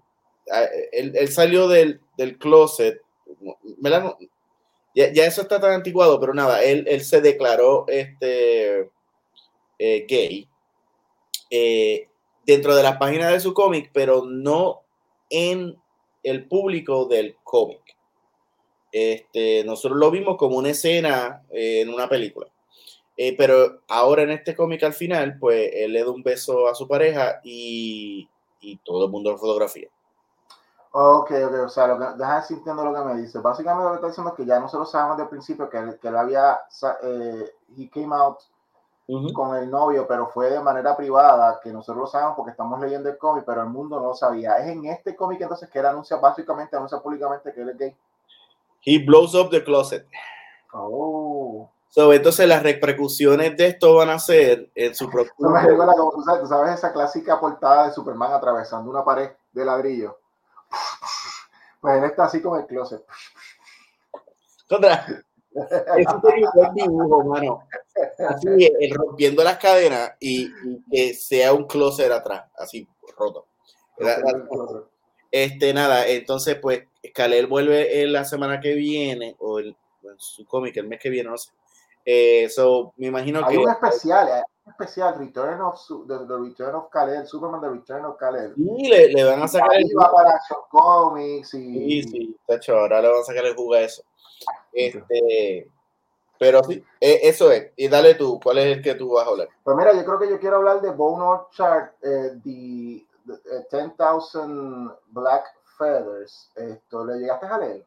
[0.92, 3.02] él, salió del, del closet,
[4.94, 8.90] ya, eso está tan anticuado, pero nada, él, se declaró este,
[9.80, 10.50] eh, gay
[11.50, 12.10] eh,
[12.46, 14.82] dentro de las páginas de su cómic, pero no
[15.30, 15.78] en
[16.24, 17.82] el público del cómic.
[18.92, 22.48] Este, nosotros lo vimos como una escena eh, en una película.
[23.38, 26.88] Pero ahora en este cómic al final, pues él le da un beso a su
[26.88, 28.28] pareja y,
[28.60, 29.90] y todo el mundo lo fotografía.
[30.94, 33.40] Ok, ok, o sea, lo que, deja sintiendo lo que me dice.
[33.40, 36.18] Básicamente lo que está diciendo es que ya nosotros sabemos del principio que, que él
[36.18, 36.60] había,
[37.04, 38.40] eh, he came out
[39.34, 43.10] con el novio, pero fue de manera privada, que nosotros lo sabemos porque estamos leyendo
[43.10, 44.58] el cómic, pero el mundo no lo sabía.
[44.58, 47.98] Es en este cómic entonces que él anuncia, básicamente anuncia públicamente que él es gay.
[48.84, 50.08] He blows up the closet.
[50.74, 51.70] Oh.
[51.90, 55.34] So, entonces las repercusiones de esto van a ser en su propio.
[55.40, 59.04] No me recuerda como tú sabes, tú sabes esa clásica portada de Superman atravesando una
[59.04, 60.21] pared de ladrillo.
[61.82, 63.04] Pues él está así como el closet.
[64.70, 65.06] Contra.
[65.98, 67.68] Eso sería un buen dibujo, mano.
[68.30, 68.48] Así,
[68.80, 73.48] el rompiendo las cadenas y, y, que sea un closet atrás, así roto.
[75.30, 79.76] Este, nada, entonces, pues, Kalel vuelve la semana que viene, o el,
[80.18, 81.52] su cómic el mes que viene, no sé.
[82.06, 83.60] Eh, so, me imagino hay que.
[83.60, 88.54] Hay un especial, Return of, the, the Return of Kalel, Superman The Return of Kalel.
[88.56, 89.90] Sí, le, le van a sacar el.
[89.98, 92.02] va para Action Comics y.
[92.02, 94.04] Sí, sí, hecho, ahora le van a sacar el jugo a eso.
[94.74, 95.68] Este.
[96.38, 97.72] Pero sí, e, eso es.
[97.76, 99.50] Y dale tú, ¿cuál es el que tú vas a hablar?
[99.64, 104.90] Pues mira, yo creo que yo quiero hablar de Bone Orchard, eh, the, the 10,000
[104.90, 105.46] eh, Black
[105.78, 106.50] Feathers.
[106.56, 107.86] Esto, ¿Le llegaste a leer?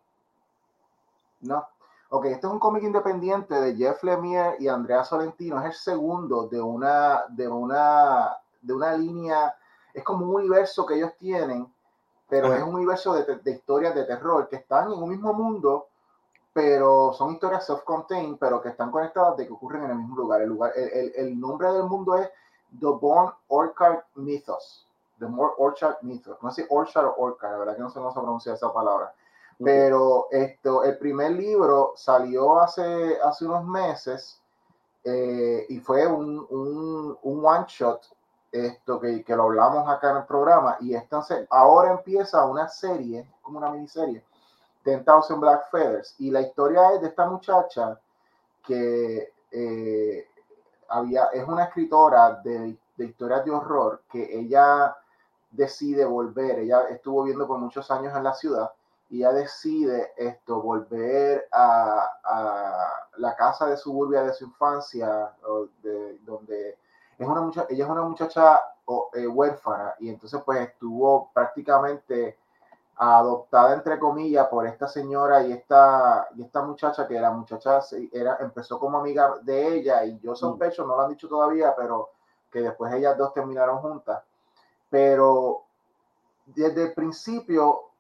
[1.41, 1.67] No.
[2.11, 5.59] Ok, este es un cómic independiente de Jeff Lemire y Andrea Solentino.
[5.61, 9.57] Es el segundo de una, de una, de una línea.
[9.93, 11.73] Es como un universo que ellos tienen,
[12.29, 15.89] pero es un universo de, de, historias de terror que están en un mismo mundo,
[16.53, 20.43] pero son historias self-contained, pero que están conectadas de que ocurren en el mismo lugar.
[20.43, 22.29] El, lugar, el, el nombre del mundo es
[22.79, 24.87] The Bone Orchard Mythos.
[25.19, 26.43] The More Orchard Mythos.
[26.43, 29.15] No sé Orchard o Orchard, la verdad que no sé cómo se pronuncia esa palabra.
[29.63, 34.41] Pero esto, el primer libro salió hace, hace unos meses
[35.05, 38.07] eh, y fue un, un, un, one shot
[38.51, 40.77] esto que, que, lo hablamos acá en el programa.
[40.81, 44.25] Y entonces ahora empieza una serie, como una miniserie,
[44.85, 46.15] 10,000 Black Feathers.
[46.19, 47.99] Y la historia es de esta muchacha
[48.65, 50.29] que eh,
[50.89, 54.97] había, es una escritora de, de historias de horror que ella
[55.51, 56.61] decide volver.
[56.61, 58.71] Ella estuvo viviendo por muchos años en la ciudad
[59.11, 65.33] y ella decide esto, volver a, a la casa de suburbia de su infancia,
[65.83, 66.79] de, donde
[67.19, 68.61] es una muchacha, ella es una muchacha
[69.15, 72.39] eh, huérfana y entonces pues estuvo prácticamente
[72.97, 77.81] adoptada entre comillas por esta señora y esta, y esta muchacha que la muchacha
[78.13, 82.11] era, empezó como amiga de ella y yo sospecho, no lo han dicho todavía, pero
[82.51, 84.23] que después ellas dos terminaron juntas.
[84.91, 85.65] Pero
[86.47, 87.94] desde el principio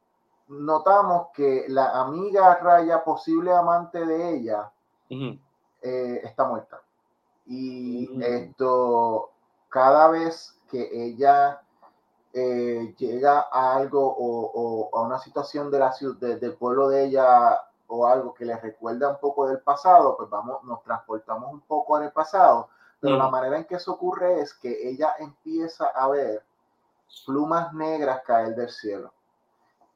[0.49, 4.73] notamos que la amiga Raya, posible amante de ella,
[5.11, 6.83] eh, está muerta.
[7.47, 8.23] Y mm.
[8.23, 9.31] esto,
[9.69, 11.61] cada vez que ella
[12.33, 17.61] eh, llega a algo o, a una situación de la ciudad, del pueblo de ella
[17.87, 21.99] o algo que le recuerda un poco del pasado, pues vamos, nos transportamos un poco
[21.99, 22.69] en el pasado.
[23.01, 23.31] Pero la mm.
[23.31, 26.43] manera en que eso ocurre es que ella empieza a ver
[27.27, 29.12] plumas negras caer del cielo.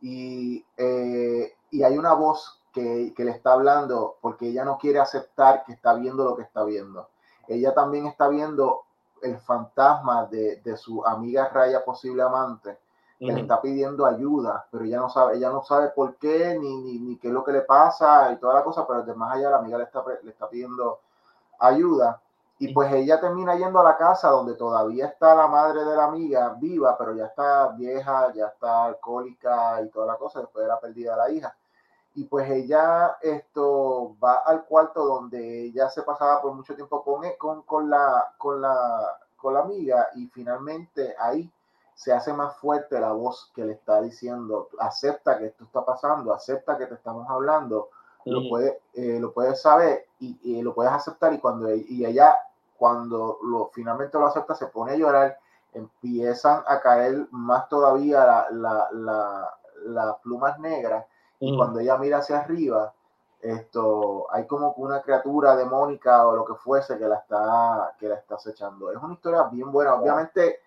[0.00, 5.00] Y, eh, y hay una voz que, que, le está hablando porque ella no quiere
[5.00, 7.08] aceptar que está viendo lo que está viendo.
[7.48, 8.84] Ella también está viendo
[9.22, 12.78] el fantasma de, de su amiga Raya, posible amante,
[13.18, 16.76] que le está pidiendo ayuda, pero ella no sabe, ella no sabe por qué, ni,
[16.82, 19.50] ni, ni, qué es lo que le pasa y toda la cosa, pero además allá
[19.50, 21.00] la amiga le está, le está pidiendo
[21.58, 22.22] ayuda.
[22.60, 26.06] Y pues ella termina yendo a la casa donde todavía está la madre de la
[26.06, 30.68] amiga viva, pero ya está vieja, ya está alcohólica y toda la cosa después de
[30.68, 31.56] la pérdida de la hija.
[32.14, 37.24] Y pues ella esto va al cuarto donde ella se pasaba por mucho tiempo con,
[37.24, 41.48] e, con, con, la, con, la, con la amiga y finalmente ahí
[41.94, 46.32] se hace más fuerte la voz que le está diciendo, acepta que esto está pasando,
[46.32, 47.90] acepta que te estamos hablando,
[48.24, 52.36] lo, puedes, eh, lo puedes saber y, lo puedes aceptar y cuando y ella
[52.78, 55.38] cuando lo, finalmente lo acepta se pone a llorar,
[55.72, 61.04] empiezan a caer más todavía las la, plumas negras
[61.40, 62.92] y cuando ella mira hacia arriba,
[63.40, 68.16] esto, hay como una criatura demónica o lo que fuese que la está, que la
[68.16, 68.90] está acechando.
[68.90, 69.94] Es una historia bien buena.
[69.94, 70.60] Obviamente,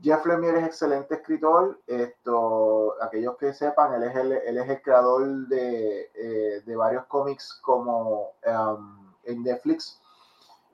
[0.00, 1.78] Jeff Lemire es excelente escritor.
[1.86, 7.04] Esto, aquellos que sepan, él es el, él es el creador de, eh, de varios
[7.06, 10.00] cómics como um, en Netflix.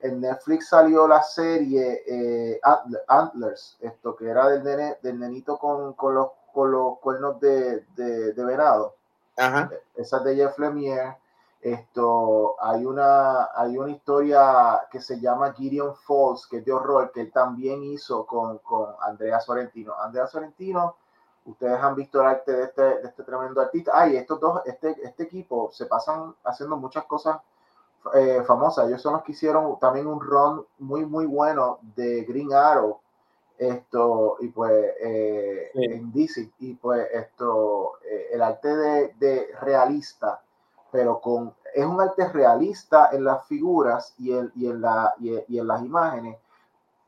[0.05, 2.61] En Netflix salió la serie eh,
[3.09, 7.87] Antlers, esto que era del, nene, del nenito con, con, los, con los cuernos de,
[7.97, 8.97] de, de venado.
[9.35, 9.71] Ajá.
[9.95, 11.17] Esa es de Jeff Lemire.
[11.63, 17.11] Esto, hay una, hay una historia que se llama Gideon Falls, que es de horror,
[17.11, 19.95] que él también hizo con, con Andrea Sorrentino.
[19.99, 20.97] Andrea Sorrentino,
[21.47, 23.93] ustedes han visto el arte de este, de este tremendo artista.
[23.95, 27.39] Ay, estos dos, este, este equipo se pasan haciendo muchas cosas
[28.15, 28.89] eh, famosas.
[28.89, 32.99] Ellos son los que hicieron también un run muy, muy bueno de Green Arrow.
[33.57, 40.41] Esto, y pues eh, en DC, y pues esto, eh, el arte de, de realista
[40.95, 45.59] pero con, es un arte realista en las figuras y en, y en, la, y,
[45.59, 46.39] en las imágenes,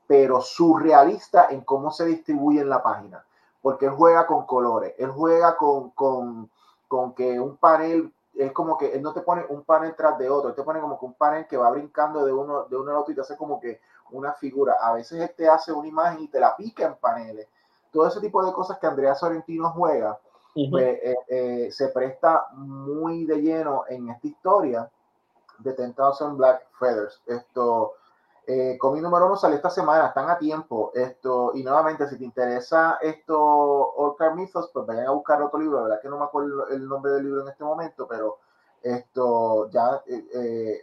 [0.05, 3.23] pero surrealista en cómo se distribuye en la página,
[3.61, 6.51] porque él juega con colores, él juega con, con,
[6.89, 10.29] con que un panel es como que él no te pone un panel tras de
[10.29, 12.91] otro, él te pone como que un panel que va brincando de uno, de uno
[12.91, 13.81] al otro y te hace como que
[14.11, 14.75] una figura.
[14.81, 17.47] A veces él te hace una imagen y te la pica en paneles.
[17.91, 20.19] Todo ese tipo de cosas que Andrea Sorrentino juega
[20.71, 24.89] pues, eh, eh, se presta muy de lleno en esta historia
[25.59, 27.21] de 10,000 Black Feathers.
[27.27, 27.93] Esto,
[28.47, 30.91] eh, número uno sale esta semana, están a tiempo.
[30.95, 35.79] Esto, y nuevamente, si te interesa esto, Orcar Mythos, pues vayan a buscar otro libro.
[35.79, 38.37] La verdad que no me acuerdo el nombre del libro en este momento, pero
[38.81, 40.81] esto ya, eh,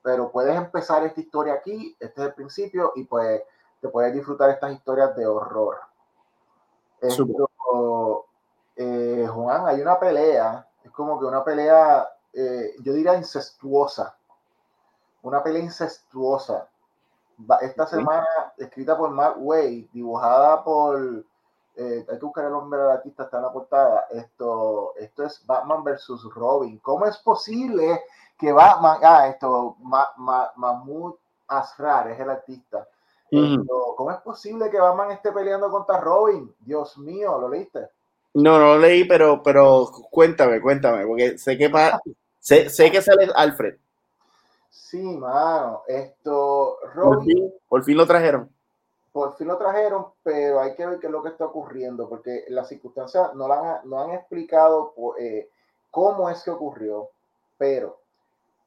[0.00, 3.42] pero puedes empezar esta historia aquí, este es el principio, y pues
[3.80, 5.78] te puedes disfrutar estas historias de horror.
[7.00, 8.26] Esto,
[8.76, 14.16] eh, Juan, hay una pelea, es como que una pelea, eh, yo diría incestuosa,
[15.22, 16.68] una pelea incestuosa.
[17.60, 18.26] Esta semana,
[18.56, 21.24] escrita por Mark Way, dibujada por,
[21.76, 24.06] eh, hay que buscar el nombre del artista, está en la portada.
[24.10, 26.78] Esto, esto es Batman versus Robin.
[26.78, 28.02] ¿Cómo es posible
[28.38, 31.14] que Batman, ah, esto, Mahmoud
[31.48, 32.88] Asrar es el artista.
[33.30, 36.54] ¿Cómo es posible que Batman esté peleando contra Robin?
[36.60, 37.88] Dios mío, ¿lo leíste?
[38.34, 41.70] No, no lo leí, pero, pero cuéntame, cuéntame, porque sé que,
[42.38, 43.76] sé, sé que sale Alfred.
[44.76, 48.48] Sí, mano, esto, Robin, por fin, lo trajeron.
[49.10, 52.44] Por fin lo trajeron, pero hay que ver qué es lo que está ocurriendo, porque
[52.48, 55.50] las circunstancias no, la han, no han explicado eh,
[55.90, 57.08] cómo es que ocurrió,
[57.56, 57.98] pero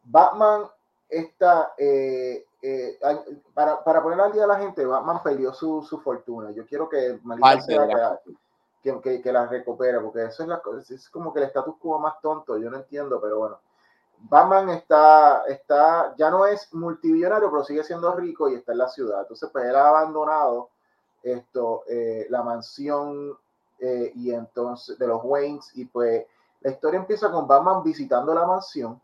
[0.03, 0.63] Batman
[1.07, 2.99] está, eh, eh,
[3.53, 6.51] para, para poner al día a la gente, Batman perdió su, su fortuna.
[6.51, 8.19] Yo quiero que Malika sea
[8.83, 12.19] que, que, la recupere, porque eso es, la, es como que el status quo más
[12.19, 13.59] tonto, yo no entiendo, pero bueno.
[14.21, 18.87] Batman está, está, ya no es multimillonario, pero sigue siendo rico y está en la
[18.89, 19.21] ciudad.
[19.21, 20.69] Entonces, pues él ha abandonado
[21.23, 23.37] esto, eh, la mansión
[23.79, 26.25] eh, y entonces de los Waynes y pues
[26.61, 29.01] la historia empieza con Batman visitando la mansión.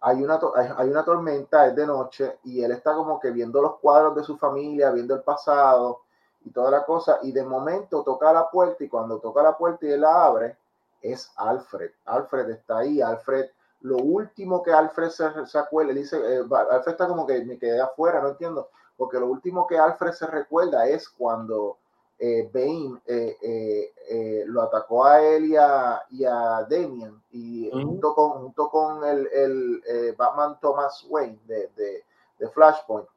[0.00, 0.40] Hay una,
[0.76, 4.24] hay una tormenta, es de noche y él está como que viendo los cuadros de
[4.24, 6.00] su familia, viendo el pasado
[6.44, 9.86] y toda la cosa, y de momento toca la puerta y cuando toca la puerta
[9.86, 10.56] y él la abre,
[11.00, 11.92] es Alfred.
[12.04, 13.50] Alfred está ahí, Alfred,
[13.82, 17.80] lo último que Alfred se, se acuerda, dice, eh, Alfred está como que me quedé
[17.80, 21.78] afuera, no entiendo, porque lo último que Alfred se recuerda es cuando
[22.18, 28.30] eh, Bane eh, lo atacó a él y a, y a Damien, y junto con,
[28.42, 32.04] junto con el, el Batman Thomas Wayne de, de,
[32.38, 33.08] de Flashpoint.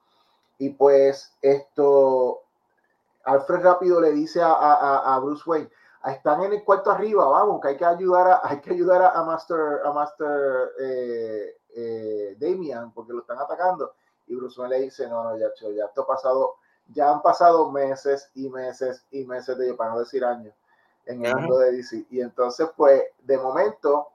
[0.57, 2.41] Y pues esto,
[3.25, 5.69] Alfred rápido le dice a, Bruce Wayne,
[6.11, 9.23] están en el cuarto arriba, vamos, que hay que ayudar a, hay que ayudar a,
[9.23, 13.93] Master, a Master eh, eh, Damian, porque lo están atacando.
[14.27, 16.55] Y Bruce Wayne le dice, no, no, ya, ya esto ha pasado,
[16.87, 20.53] ya han pasado meses y meses y meses de, para no decir años,
[21.05, 22.07] en el mundo de DC.
[22.09, 24.07] Y entonces, pues, de momento,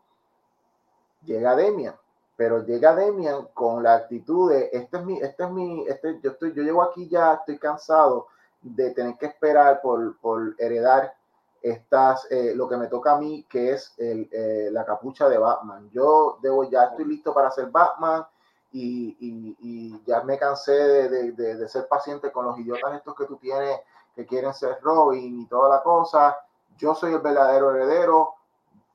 [1.25, 1.95] llega Damian,
[2.37, 6.31] pero llega Demian con la actitud de, este es mi, este es mi, este, yo
[6.31, 8.29] estoy, yo llego aquí ya, estoy cansado
[8.62, 11.15] de tener que esperar por, por heredar
[11.62, 15.39] estas, eh, lo que me toca a mí, que es el, eh, la capucha de
[15.39, 15.91] Batman.
[15.91, 18.27] Yo debo, ya estoy listo para ser Batman
[18.73, 23.15] y, y, y ya me cansé de, de, de, ser paciente con los idiotas estos
[23.15, 23.81] que tú tienes
[24.15, 26.37] que quieren ser Robin y toda la cosa.
[26.77, 28.35] Yo soy el verdadero heredero,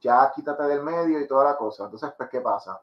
[0.01, 1.85] ya quítate del medio y toda la cosa.
[1.85, 2.81] Entonces, pues, ¿qué pasa?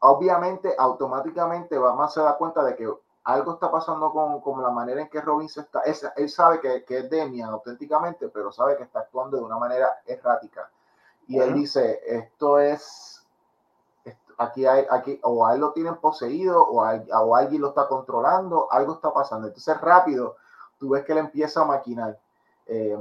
[0.00, 2.88] Obviamente, automáticamente Batman se da cuenta de que
[3.26, 5.82] algo está pasando con, con la manera en que Robin se está.
[6.16, 9.88] él sabe que, que, es Demian auténticamente, pero sabe que está actuando de una manera
[10.06, 10.70] errática.
[11.26, 13.26] Y él dice: Esto es.
[14.38, 18.68] aquí hay, aquí, o a él lo tienen poseído, o, o alguien lo está controlando,
[18.70, 19.48] algo está pasando.
[19.48, 20.36] Entonces, rápido,
[20.78, 22.16] tú ves que él empieza a maquinar.
[22.68, 22.96] Eh,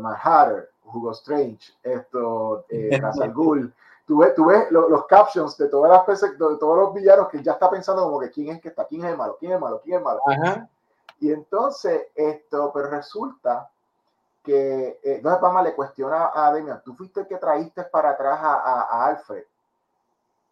[0.86, 2.90] Hugo Strange, esto, eh,
[4.06, 7.54] tú ves, tú ves los, captions de todas las de todos los villanos que ya
[7.54, 9.62] está pensando como que quién es que está, quién es el malo, quién es el
[9.62, 10.68] malo, quién es el malo.
[11.20, 13.70] Y entonces esto, pero resulta
[14.44, 18.40] que eh, entonces Pama le cuestiona a Demian, tú fuiste el que traíste para atrás
[18.42, 19.44] a, a, Alfred.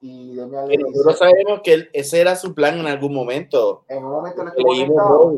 [0.02, 3.84] Y Demian le dice, nosotros sabemos que ese era su plan en algún momento.
[3.88, 5.34] En un momento le estuvo tentado,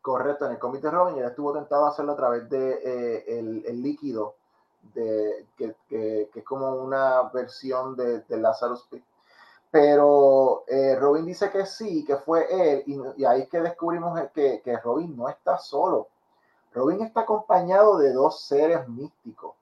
[0.00, 3.64] correcto, en el comité Robin, él estuvo tentado a hacerlo a través de eh, el,
[3.66, 4.36] el líquido
[4.94, 8.88] de, que, es como una versión de, de Lazarus.
[9.70, 14.18] Pero eh, Robin dice que sí, que fue él, y, y ahí es que descubrimos
[14.32, 16.08] que, que, Robin no está solo.
[16.72, 19.54] Robin está acompañado de dos seres místicos.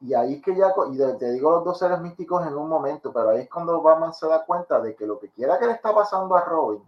[0.00, 3.12] Y ahí es que ya, y te digo los dos seres místicos en un momento,
[3.12, 5.72] pero ahí es cuando Batman se da cuenta de que lo que quiera que le
[5.72, 6.82] está pasando a Robin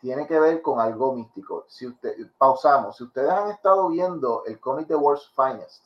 [0.00, 1.64] tiene que ver con algo místico.
[1.68, 5.82] Si usted, pausamos, si ustedes han estado viendo el cómic de World's Finest,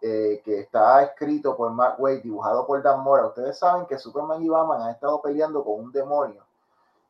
[0.00, 3.26] eh, que está escrito por Mark Waid, dibujado por Dan Mora.
[3.26, 6.42] Ustedes saben que Superman y Batman han estado peleando con un demonio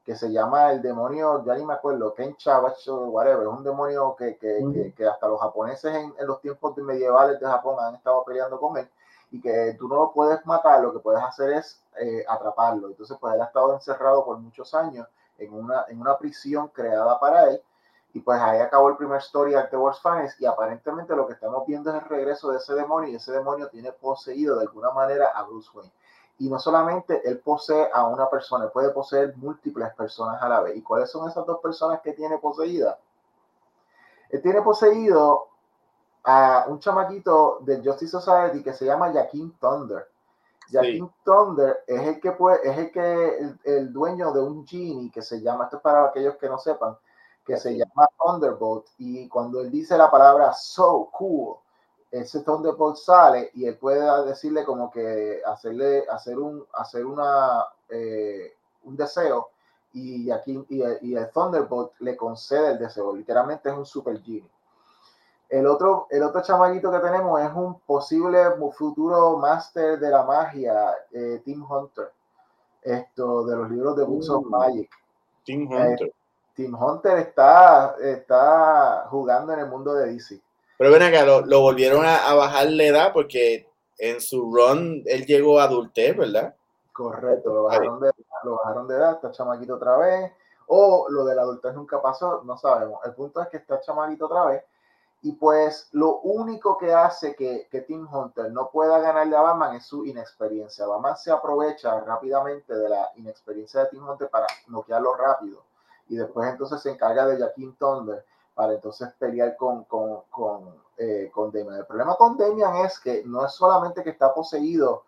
[0.08, 3.62] que se llama el demonio, ya ni me acuerdo, Ken Chavach o whatever, es un
[3.62, 7.76] demonio que, que, que, que hasta los japoneses en, en, los tiempos medievales de Japón
[7.78, 8.88] han estado peleando con él
[9.30, 12.88] y que tú no lo puedes matar, lo que puedes hacer es eh, atraparlo.
[12.88, 15.06] Entonces, pues él ha estado encerrado por muchos años
[15.36, 17.62] en una, en una prisión creada para él
[18.14, 21.66] y pues ahí acabó el primer story de World's Fans y aparentemente lo que estamos
[21.66, 25.26] viendo es el regreso de ese demonio y ese demonio tiene poseído de alguna manera
[25.34, 25.92] a Bruce Wayne.
[26.38, 30.60] Y no solamente él posee a una persona, él puede poseer múltiples personas a la
[30.60, 30.76] vez.
[30.76, 32.96] ¿Y cuáles son esas dos personas que tiene poseídas?
[34.30, 35.48] Él tiene poseído
[36.24, 40.08] a un chamaquito de Justice Society que se llama Jaquim Thunder.
[40.70, 45.10] Jaquim Thunder es el que puede, es el que el, el, dueño de un genie
[45.10, 46.96] que se llama, esto es para aquellos que no sepan,
[47.48, 51.56] que se llama Thunderbolt y cuando él dice la palabra so cool,
[52.10, 58.54] ese Thunderbolt sale y él puede decirle como que hacerle hacer un hacer una eh,
[58.84, 59.48] un deseo
[59.94, 64.50] y aquí y, y, el Thunderbolt le concede el deseo literalmente es un super genie.
[65.48, 70.94] El otro el otro chamaguito que tenemos es un posible futuro máster de la magia
[71.12, 72.12] eh, Tim Hunter
[72.82, 74.50] esto de los libros de Books of mm.
[74.50, 74.90] Magic.
[75.44, 76.12] Tim Hunter
[76.58, 80.42] Tim Hunter está, está jugando en el mundo de DC.
[80.76, 85.04] Pero ven acá, lo, lo volvieron a, a, bajar la edad porque en su run
[85.06, 86.56] él llegó a adultez, ¿verdad?
[86.92, 88.10] Correcto, lo bajaron, de,
[88.42, 90.32] lo bajaron de edad, está chamaquito otra vez.
[90.66, 93.04] O lo de la adultez nunca pasó, no sabemos.
[93.04, 94.64] El punto es que está chamaquito otra vez.
[95.22, 99.76] Y pues lo único que hace que, que Tim Hunter no pueda ganarle a Batman
[99.76, 100.88] es su inexperiencia.
[100.88, 105.67] Batman se aprovecha rápidamente de la inexperiencia de Tim Hunter para noquearlo rápido
[106.08, 108.24] y después entonces se encarga de Jaquim Thunder
[108.54, 111.76] para entonces pelear con, con, con, eh, con Damian.
[111.76, 115.04] El problema con Damian es que no es solamente que está poseído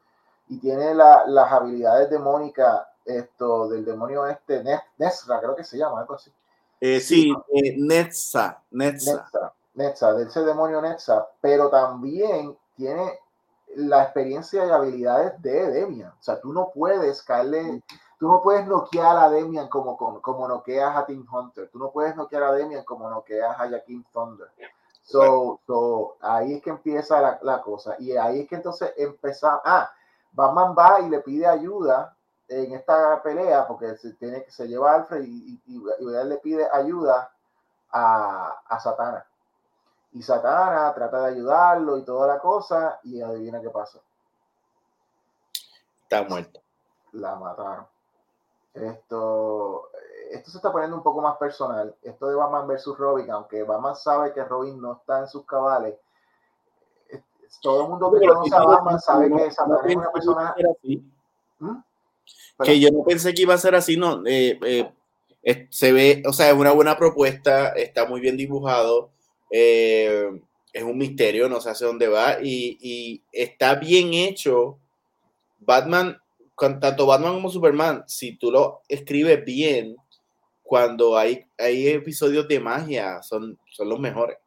[0.49, 4.63] y tiene la, las habilidades demónicas esto, del demonio este,
[4.99, 6.33] Nesra, creo que se llama, algo así.
[6.81, 9.29] Eh, sí, eh, Netza, Netza.
[9.75, 13.19] Netza, de ese demonio Netza, pero también tiene
[13.77, 16.11] la experiencia y habilidades de Demian.
[16.11, 17.83] O sea, tú no puedes caerle,
[18.21, 21.71] Tú no puedes noquear a Demian como, como, como noqueas a Team Hunter.
[21.71, 24.47] Tú no puedes noquear a Demian como noqueas a Jaquim Thunder.
[25.03, 27.97] So, so, ahí es que empieza la, la, cosa.
[27.99, 29.63] Y ahí es que entonces empezamos.
[29.65, 29.91] Ah,
[30.33, 32.15] Batman va y le pide ayuda
[32.47, 36.37] en esta pelea porque se, tiene, se lleva a Alfred y, y, y él le
[36.37, 37.33] pide ayuda
[37.91, 39.25] a, a Satana.
[40.13, 43.01] Y Satana trata de ayudarlo y toda la cosa.
[43.03, 43.99] Y adivina qué pasa.
[46.03, 46.61] Está muerto.
[47.13, 47.87] La mataron.
[48.75, 49.91] Esto,
[50.31, 51.95] esto se está poniendo un poco más personal.
[52.03, 55.97] Esto de Batman versus Robin, aunque Batman sabe que Robin no está en sus cabales,
[57.63, 60.55] todo el mundo que conoce a Batman sabe que Batman es una persona.
[61.59, 61.77] ¿Mm?
[62.63, 64.23] Que yo no pensé que iba a ser así, no.
[64.27, 64.93] Eh,
[65.43, 69.11] eh, se ve, o sea, es una buena propuesta, está muy bien dibujado,
[69.51, 70.41] eh,
[70.73, 74.79] es un misterio, no sé hacia dónde va, y, está bien hecho.
[75.59, 76.20] Batman,
[76.61, 79.97] tanto Batman como Superman, si tú lo escribes bien,
[80.63, 84.39] cuando hay, hay episodios de magia, son, son los mejores.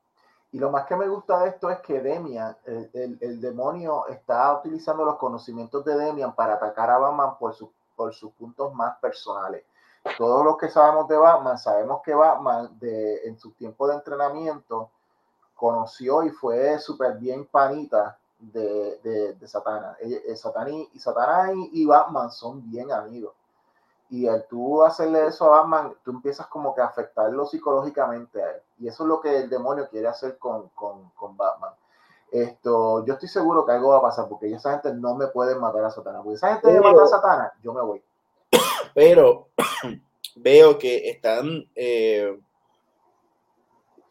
[0.51, 4.55] Y lo más que me gusta de esto es que Demian, el, el, demonio, está
[4.55, 8.97] utilizando los conocimientos de Demian para atacar a Batman por, su, por sus puntos más
[8.99, 9.63] personales.
[10.17, 14.91] Todos los que sabemos de Batman, sabemos que Batman de, en su tiempo de entrenamiento
[15.55, 18.19] conoció y fue súper bien panita
[18.51, 19.95] de, de, de Satana.
[19.99, 23.33] Eh, y, Satana y Batman son bien amigos
[24.13, 28.51] y al tú hacerle eso a Batman, tú empiezas como que a afectarlo psicológicamente a
[28.51, 28.61] él.
[28.77, 31.71] Y eso es lo que el demonio quiere hacer con, con, con Batman.
[32.31, 35.55] Esto, yo estoy seguro que algo va a pasar porque esa gente no me puede
[35.55, 36.21] matar a Satana.
[36.21, 38.03] Porque esa gente me mata a Satana, yo me voy.
[38.93, 39.47] Pero
[40.35, 42.39] veo que están eh,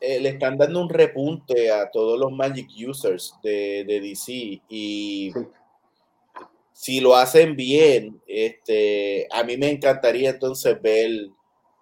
[0.04, 5.32] eh, le están dando un repunte a todos los Magic users de, de DC y
[6.72, 11.28] si lo hacen bien, este, a mí me encantaría entonces ver,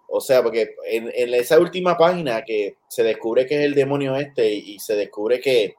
[0.07, 4.53] o sea, porque en, esa última página que se descubre que es el demonio este
[4.53, 5.73] y, se descubre que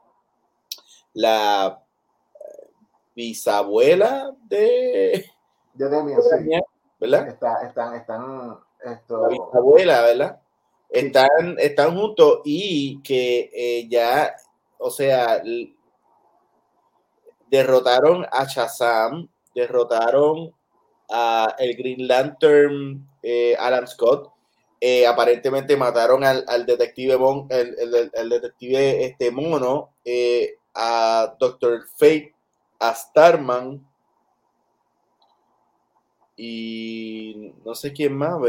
[1.13, 1.81] la
[3.15, 5.25] bisabuela de,
[5.75, 6.61] de Demian,
[6.99, 7.29] ¿verdad?
[7.29, 9.21] están, están, esto...
[9.21, 10.42] La bisabuela, ¿verdad?
[10.93, 14.35] Están, están juntos y que eh, ya,
[14.77, 15.41] o sea,
[17.49, 20.53] derrotaron a Shazam, derrotaron
[21.09, 24.31] a el Green Lantern eh, Alan Scott.
[24.79, 27.17] Eh, aparentemente mataron al, detective
[27.49, 29.95] el, detective este mono,
[30.75, 32.35] a Doctor Fate,
[32.79, 33.83] a Starman
[36.37, 38.39] y no sé quién más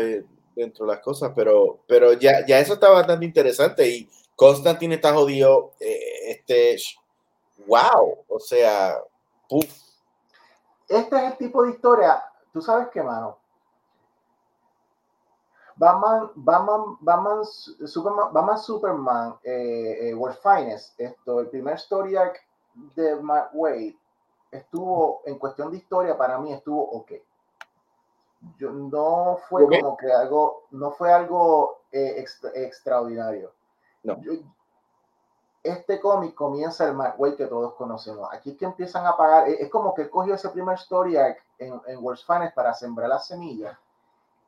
[0.55, 5.12] dentro de las cosas, pero, pero ya, ya eso está bastante interesante y Constantine está
[5.12, 5.72] jodido.
[5.78, 6.76] este
[7.66, 8.98] wow, o sea,
[9.48, 9.85] puff.
[10.89, 12.22] Este es el tipo de historia,
[12.52, 13.39] tú sabes qué, mano.
[15.76, 22.40] Batman, Batman, Batman, Superman, Batman, Superman eh, eh, World Finest, esto, el primer story arc
[22.94, 23.97] de Mark Wade
[24.52, 27.12] estuvo, en cuestión de historia, para mí estuvo ok.
[28.58, 33.52] Yo, no fue como que algo, no fue algo eh, extraordinario.
[34.02, 34.18] No
[35.62, 38.28] este cómic comienza el Way que todos conocemos.
[38.30, 41.42] Aquí es que empiezan a pagar, es como que él cogió ese primer story arc
[41.58, 43.74] en, en World's Finest para sembrar las semillas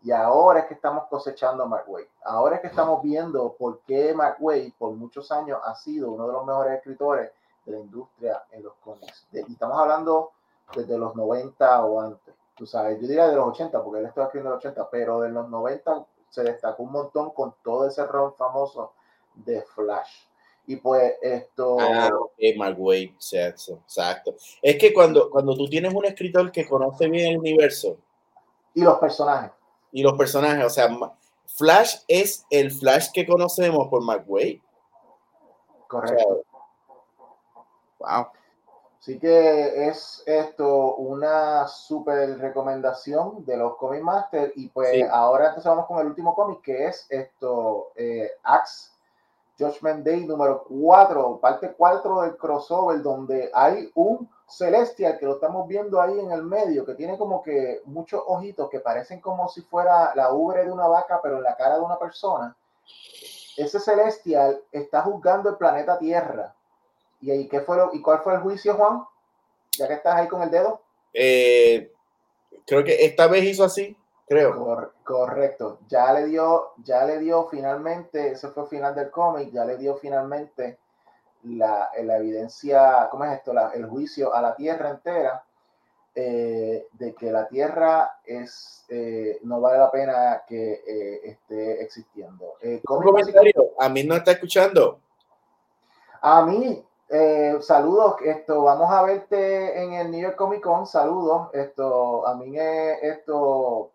[0.03, 2.07] y ahora es que estamos cosechando Mark Way.
[2.25, 6.27] Ahora es que estamos viendo por qué Mark Way por muchos años ha sido uno
[6.27, 7.33] de los mejores escritores
[7.65, 9.27] de la industria en los cómics.
[9.33, 10.31] y estamos hablando
[10.77, 12.35] desde los 90 o antes.
[12.57, 15.21] Tú sabes, yo diría de los 80 porque él estaba escribiendo en los 80, pero
[15.21, 18.93] de los 90 se destacó un montón con todo ese ron famoso
[19.35, 20.27] de Flash.
[20.67, 21.77] Y pues esto...
[21.79, 22.11] Ah,
[22.57, 24.35] Mark Wade, exacto.
[24.61, 27.99] Es que cuando, cuando tú tienes un escritor que conoce bien el universo...
[28.75, 29.53] Y los personajes.
[29.93, 30.89] Y los personajes, o sea,
[31.47, 34.61] Flash es el Flash que conocemos por Mark Wade.
[35.89, 36.43] Correcto.
[37.99, 38.27] wow.
[39.07, 44.53] Así que es esto una súper recomendación de los Comic Master.
[44.57, 48.91] Y pues ahora empezamos con el último cómic que es esto, eh, Axe
[49.57, 55.69] Judgment Day número 4, parte 4 del crossover, donde hay un Celestial que lo estamos
[55.69, 59.63] viendo ahí en el medio, que tiene como que muchos ojitos que parecen como si
[59.63, 62.57] fuera la ubre de una vaca, pero en la cara de una persona.
[63.57, 66.56] Ese Celestial está juzgando el planeta Tierra.
[67.21, 69.05] ¿Y, ahí, qué fue ¿Y cuál fue el juicio, Juan?
[69.79, 70.81] Ya que estás ahí con el dedo.
[71.13, 71.93] Eh,
[72.67, 74.93] creo que esta vez hizo así creo.
[75.05, 75.79] correcto.
[75.89, 79.77] Ya le dio, ya le dio finalmente, ese fue el final del cómic, ya le
[79.77, 80.79] dio finalmente
[81.45, 83.53] la, la evidencia, ¿cómo es esto?
[83.75, 85.45] el juicio a la tierra entera
[86.15, 92.55] eh, de que la tierra es eh, no vale la pena que eh, esté existiendo.
[93.79, 95.01] a mí no está escuchando.
[96.23, 96.85] A mí,
[97.61, 102.57] saludos, esto, vamos a verte en el New York Comic Con, saludos, esto, a mí
[102.59, 103.91] esto,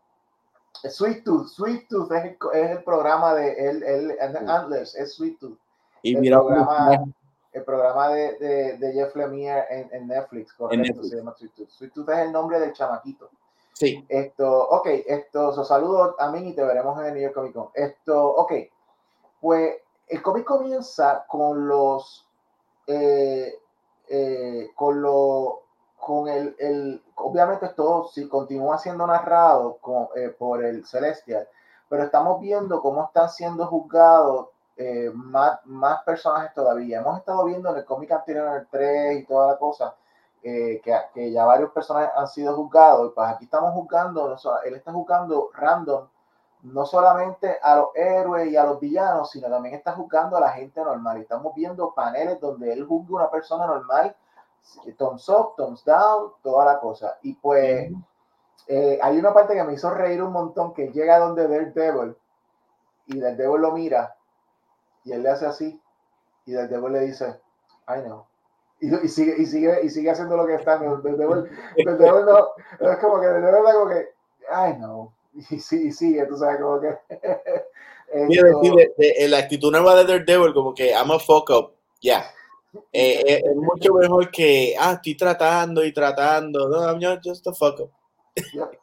[0.83, 5.57] Sweet Tooth, Sweet Tooth es el, programa de el, el, Antlers, es Sweet Tooth.
[6.01, 7.03] Y el mira, programa,
[7.51, 11.69] el programa de, de, de Jeff Lemire en, Netflix, correcto, se llama Sweet Tooth.
[11.69, 13.29] Sweet Tooth es el nombre del chamaquito.
[13.73, 14.05] Sí.
[14.09, 17.53] Esto, ok, esto, so, saludos a mí y te veremos en el New York Comic
[17.53, 17.69] Con.
[17.73, 18.53] Esto, ok,
[19.41, 19.75] pues
[20.07, 22.27] el cómic comienza con los,
[22.91, 23.59] eh,
[24.09, 25.55] eh, con los
[25.97, 29.77] con el, el, obviamente esto si continúa siendo narrado
[30.15, 31.47] eh, por el Celestial,
[31.87, 34.47] pero estamos viendo cómo están siendo juzgados
[35.13, 37.01] más, más personajes todavía.
[37.01, 39.95] Hemos estado viendo en el cómic anterior, en el 3 y toda la cosa,
[40.41, 43.11] que, ya varios personajes han sido juzgados.
[43.11, 44.35] Y pues aquí estamos juzgando,
[44.65, 46.07] él está juzgando random,
[46.63, 50.49] no solamente a los héroes y a los villanos, sino también está juzgando a la
[50.49, 51.17] gente normal.
[51.17, 54.15] Estamos viendo paneles donde él juzga a una persona normal,
[54.97, 57.17] thumbs up, thumbs down, toda la cosa.
[57.23, 57.91] Y pues
[58.67, 62.15] eh, hay una parte que me hizo reír un montón, que llega donde Daredevil
[63.07, 64.15] y Daredevil lo mira
[65.03, 65.81] y él le hace así
[66.45, 67.41] y Daredevil le dice,
[67.87, 68.25] I know
[68.81, 70.77] y, sigue, y, sigue, y sigue haciendo lo que está.
[70.77, 71.11] Desde,
[71.85, 72.47] desde, no,
[72.79, 74.09] es como que de verdad como que,
[74.49, 76.97] ay no, y, sí, sigue, tú sabes, como que.
[78.27, 82.25] Mira, de, de, la actitud nueva de Daredevil, como que I'm a fuck up, ya.
[82.91, 86.67] Eh, eh, es mucho mejor que, ah, estoy tratando y tratando.
[86.67, 87.91] No, I'm just a fuck up.
[88.53, 88.79] Yep.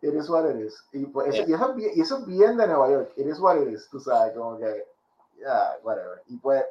[0.00, 0.84] It is what it is.
[0.92, 1.46] Y, pues, yeah.
[1.48, 3.12] y, eso, y eso es bien de Nueva York.
[3.16, 4.86] It is what it is, tú sabes, como que,
[5.40, 6.22] yeah, whatever.
[6.28, 6.64] Y pues,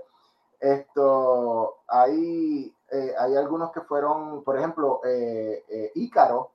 [0.59, 6.51] esto, hay, eh, hay algunos que fueron, por ejemplo, eh, eh, Ícaro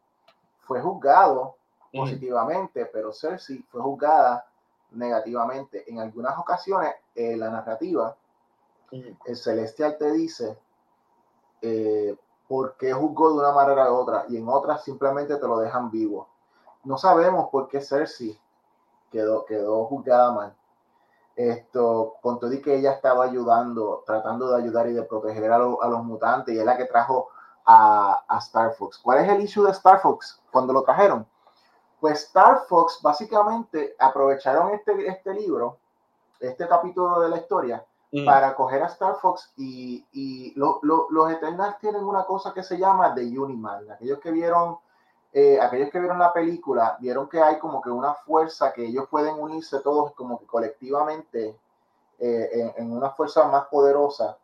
[0.62, 1.56] fue juzgado
[1.92, 4.46] positivamente, pero Cersei fue juzgada
[4.92, 5.90] negativamente.
[5.90, 8.16] En algunas ocasiones, la narrativa,
[8.90, 10.58] el celestial te dice
[12.48, 15.90] por qué juzgó de una manera u otra, y en otras simplemente te lo dejan
[15.90, 16.28] vivo.
[16.84, 18.38] No sabemos por qué Cersei
[19.10, 20.56] quedó, quedó juzgada mal
[21.36, 25.56] esto, con todo y que ella estaba ayudando, tratando de ayudar y de proteger a,
[25.56, 27.28] a los mutantes, y es la que trajo
[27.64, 28.98] a, a, Star Fox.
[28.98, 31.26] ¿Cuál es el issue de Star Fox cuando lo trajeron?
[32.02, 35.78] Pues Star Fox básicamente aprovecharon este, este libro,
[36.40, 38.24] este capítulo de la historia, mm.
[38.24, 42.64] para coger a Star Fox y, y lo, lo, los Eternals tienen una cosa que
[42.64, 43.88] se llama The Uniman.
[43.88, 44.78] Aquellos que vieron
[45.32, 49.06] eh, aquellos que vieron la película vieron que hay como que una fuerza que ellos
[49.08, 51.56] pueden unirse todos como que colectivamente
[52.18, 54.36] eh, en, una fuerza más poderosa.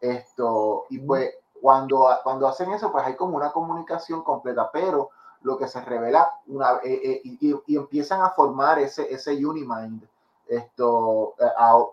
[0.00, 5.10] Esto, y pues cuando, cuando hacen eso, pues hay como una comunicación completa, pero
[5.42, 10.04] lo que se revela una, eh, y, y, empiezan a formar ese, ese Unimind
[10.46, 11.34] esto,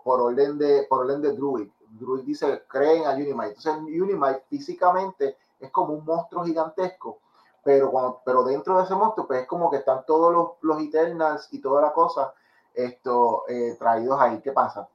[0.04, 1.68] por, orden de, por orden de Druid.
[1.90, 3.54] Druid dice, creen a Unimind.
[3.56, 7.18] Entonces, Unimind físicamente es como un monstruo gigantesco
[7.62, 10.82] pero, cuando, pero dentro de ese monstruo, pues es como que están todos los, los
[10.82, 12.32] Eternals y toda la cosa
[12.74, 14.40] esto, eh, traídos ahí.
[14.40, 14.88] ¿Qué pasa?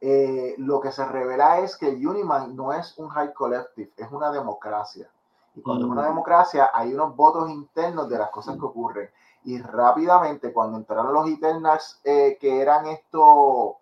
[0.00, 4.30] Eh, lo que se revela es que Unimind no es un high collective, es una
[4.30, 5.10] democracia.
[5.58, 9.10] Y cuando es una democracia, hay unos votos internos de las cosas que ocurren.
[9.44, 13.78] Y rápidamente, cuando entraron los Eternals, eh, que eran esto,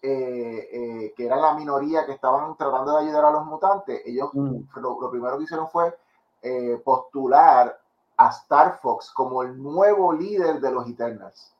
[0.00, 4.62] que eran la minoría que estaban tratando de ayudar a los mutantes, ellos mm.
[4.76, 5.96] lo, primero que hicieron fue
[6.42, 7.76] eh, postular
[8.16, 11.52] a Star Fox como el nuevo líder de los Eternals.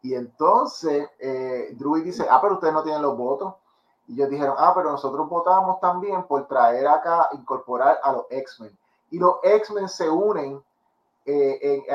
[0.00, 3.54] Y entonces eh, Druid dice, ah, pero ustedes no tienen los votos.
[4.08, 8.76] Y ellos dijeron, ah, pero nosotros votamos también por traer acá, incorporar a los X-Men.
[9.12, 10.62] Y los X-Men se unen
[11.26, 11.86] eh,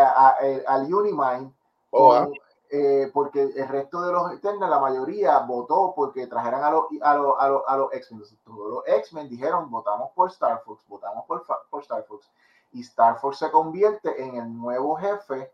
[0.67, 1.51] al Unimind
[1.89, 2.31] oh,
[2.69, 7.15] eh, porque el resto de los Eternals, la mayoría votó porque trajeran a los, a
[7.15, 8.23] los, a los, a los X-Men.
[8.45, 12.29] Todos los X-Men dijeron, votamos por Star Fox, votamos por, por Star Fox.
[12.71, 15.51] Y Star Fox se convierte en el nuevo jefe,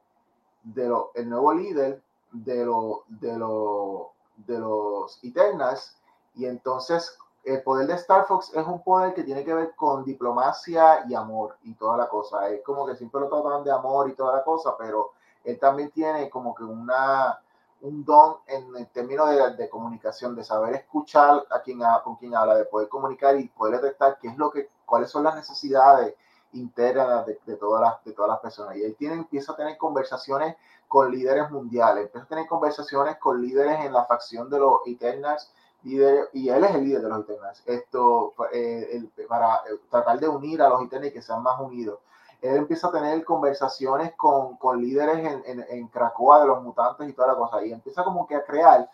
[0.64, 5.96] de lo, el nuevo líder de, lo, de, lo, de los Eternals.
[6.36, 10.04] Y entonces el poder de Star Fox es un poder que tiene que ver con
[10.06, 12.48] diplomacia y amor y toda la cosa.
[12.50, 15.12] Es como que siempre lo tratan de amor y toda la cosa, pero
[15.44, 17.38] él también tiene como que una,
[17.82, 22.56] un don en el término de, comunicación, de saber escuchar a quien con quien habla,
[22.56, 26.16] de poder comunicar y poder detectar qué es lo que, cuáles son las necesidades
[26.54, 28.78] internas de, de, todas, las, de todas las personas.
[28.78, 30.56] Y él tiene, empieza a tener conversaciones
[30.88, 35.52] con líderes mundiales, empieza a tener conversaciones con líderes en la facción de los Eternals,
[35.84, 40.20] líder, y él es el líder de los Eternals, esto, eh, el, para eh, tratar
[40.20, 42.00] de unir a los Eternals y que sean más unidos.
[42.42, 47.08] Él empieza a tener conversaciones con, con líderes en, en, en, Cracoa de los mutantes
[47.08, 48.90] y toda la cosa, y empieza como que a crear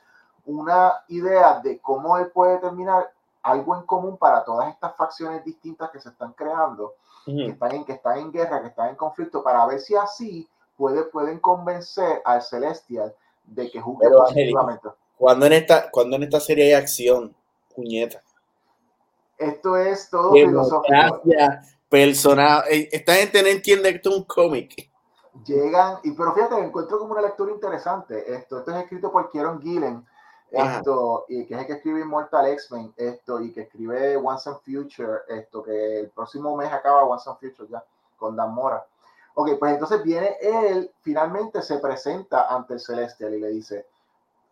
[0.46, 3.12] una idea de cómo él puede terminar
[3.42, 6.94] algo en común para todas estas facciones distintas que se están creando,
[7.26, 10.48] que, están en, que están en guerra, que están en conflicto, para ver si así
[10.78, 13.14] puede, pueden convencer al Celestial
[13.46, 14.90] de que juzgue positivamente.
[15.20, 17.36] Cuando en esta, cuando en esta serie hay acción,
[17.76, 18.24] puñeta.
[19.38, 20.94] Esto es todo filosófico
[21.90, 22.74] personaje.
[22.74, 24.90] Eh, esta gente no entiende que esto es un cómic.
[25.46, 28.34] Llegan, y pero fíjate, encuentro como una lectura interesante.
[28.34, 30.06] Esto, esto es escrito por Kieron Gillen.
[30.52, 34.60] esto, y que es el que escribe Immortal X-Men, esto, y que escribe Once and
[34.62, 37.84] Future, esto, que el próximo mes acaba Once and Future ya,
[38.18, 38.86] con Dan Mora.
[39.36, 43.86] Ok, pues entonces viene él, finalmente se presenta ante el Celestial y le dice,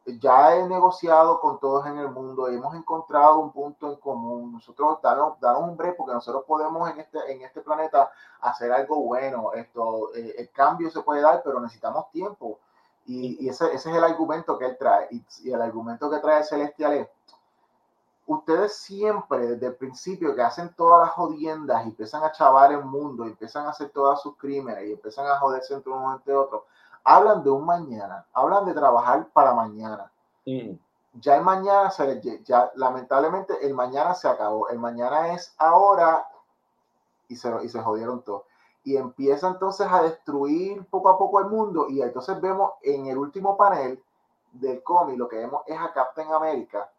[0.08, 5.00] ya he negociado con todos en el mundo, hemos encontrado un punto en común, nosotros
[5.02, 8.10] danos, un break porque nosotros podemos en este, en este planeta
[8.40, 12.58] hacer algo bueno, esto, eh, el cambio se puede dar, pero necesitamos tiempo.
[13.06, 15.08] Y, ese, ese, es el argumento que él trae.
[15.12, 17.08] Y, el argumento que trae Celestial es,
[18.26, 22.84] ustedes siempre desde el principio que hacen todas las jodiendas y empiezan a chavar el
[22.84, 26.32] mundo, y empiezan a hacer todos sus crímenes y empiezan a joderse entre uno y
[26.32, 26.66] otro,
[27.08, 30.12] hablan de un mañana, hablan de trabajar para mañana.
[30.46, 30.74] Mm.
[31.14, 34.68] Ya el mañana, se ya lamentablemente el mañana se acabó.
[34.68, 36.28] El mañana es ahora
[37.30, 38.44] y se, y se jodieron todos.
[38.84, 41.88] Y empieza entonces a destruir poco a poco el mundo.
[41.90, 44.04] Y entonces vemos en el último panel
[44.52, 46.90] del cómic, lo que vemos es a Captain America.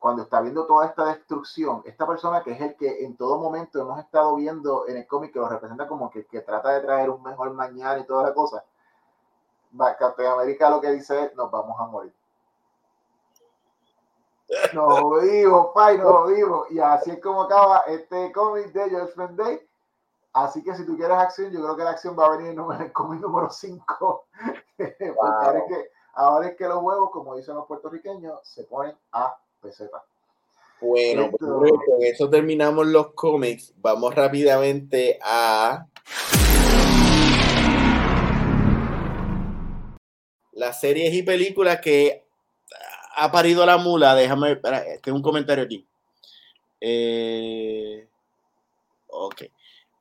[0.00, 3.80] Cuando está viendo toda esta destrucción, esta persona que es el que en todo momento
[3.80, 7.08] hemos estado viendo en el cómic, que lo representa como que, que trata de traer
[7.08, 8.64] un mejor mañana y toda la cosa
[9.98, 12.12] Captain América lo que dice es, nos vamos a morir.
[14.74, 16.66] Nos vivo, pai, nos vivo.
[16.70, 19.60] Y así es como acaba este cómic de Judgment Day.
[20.32, 22.80] Así que si tú quieres acción, yo creo que la acción va a venir en
[22.80, 24.26] el cómic número 5.
[25.20, 29.36] ahora, es que, ahora es que los huevos, como dicen los puertorriqueños, se ponen a
[29.60, 30.04] peseta.
[30.80, 33.72] Bueno, pues, con eso terminamos los cómics.
[33.78, 35.86] Vamos rápidamente a
[40.56, 42.24] las series y películas que
[43.14, 44.14] ha parido la mula.
[44.14, 44.56] Déjame,
[45.02, 45.86] tengo un comentario aquí.
[46.80, 48.08] Eh,
[49.06, 49.42] ok.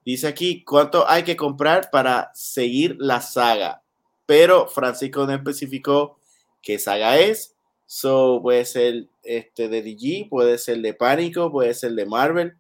[0.06, 3.82] Dice aquí, ¿cuánto hay que comprar para seguir la saga?
[4.26, 6.18] Pero Francisco no especificó
[6.62, 7.56] qué saga es.
[7.86, 12.58] So, puede ser este de DG, puede ser de Pánico, puede ser de Marvel.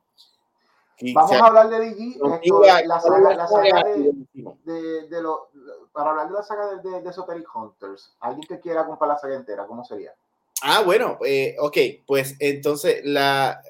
[1.13, 2.17] Vamos a hablar de DG,
[2.87, 3.83] la, saga,
[4.63, 5.49] de, de, lo,
[5.95, 9.35] para hablar de la saga de, de, Esoteric Hunters, alguien que quiera comprar la saga
[9.35, 10.13] entera, ¿cómo sería?
[10.61, 13.61] Ah, bueno, eh, ok, pues entonces la,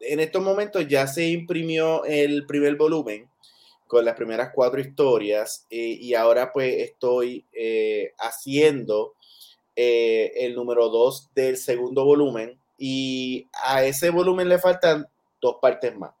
[0.00, 3.28] en estos momentos ya se imprimió el primer volumen
[3.86, 9.14] con las primeras cuatro historias eh, y ahora pues estoy eh, haciendo
[9.76, 15.06] eh, el número dos del segundo volumen y a ese volumen le faltan
[15.40, 16.12] dos partes más.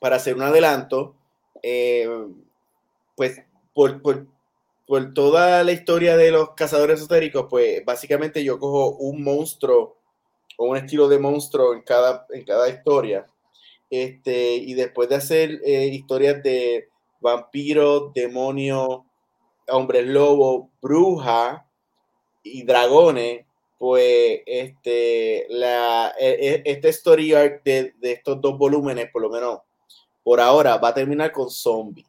[0.00, 1.14] para hacer un adelanto,
[3.16, 3.42] pues
[3.74, 4.26] por, por,
[4.86, 9.98] por, toda la historia de los cazadores esotéricos, pues básicamente yo cojo un monstruo
[10.58, 13.26] o un estilo de monstruo en cada, en cada historia.
[13.90, 16.88] Este, y después de hacer eh, historias de
[17.20, 19.00] vampiros, demonios,
[19.68, 21.66] hombres lobo, bruja
[22.42, 23.46] y dragones,
[23.78, 29.58] pues este, la, e, e, este arc de, de, estos dos volúmenes, por lo menos
[30.22, 32.06] por ahora, va a terminar con zombie.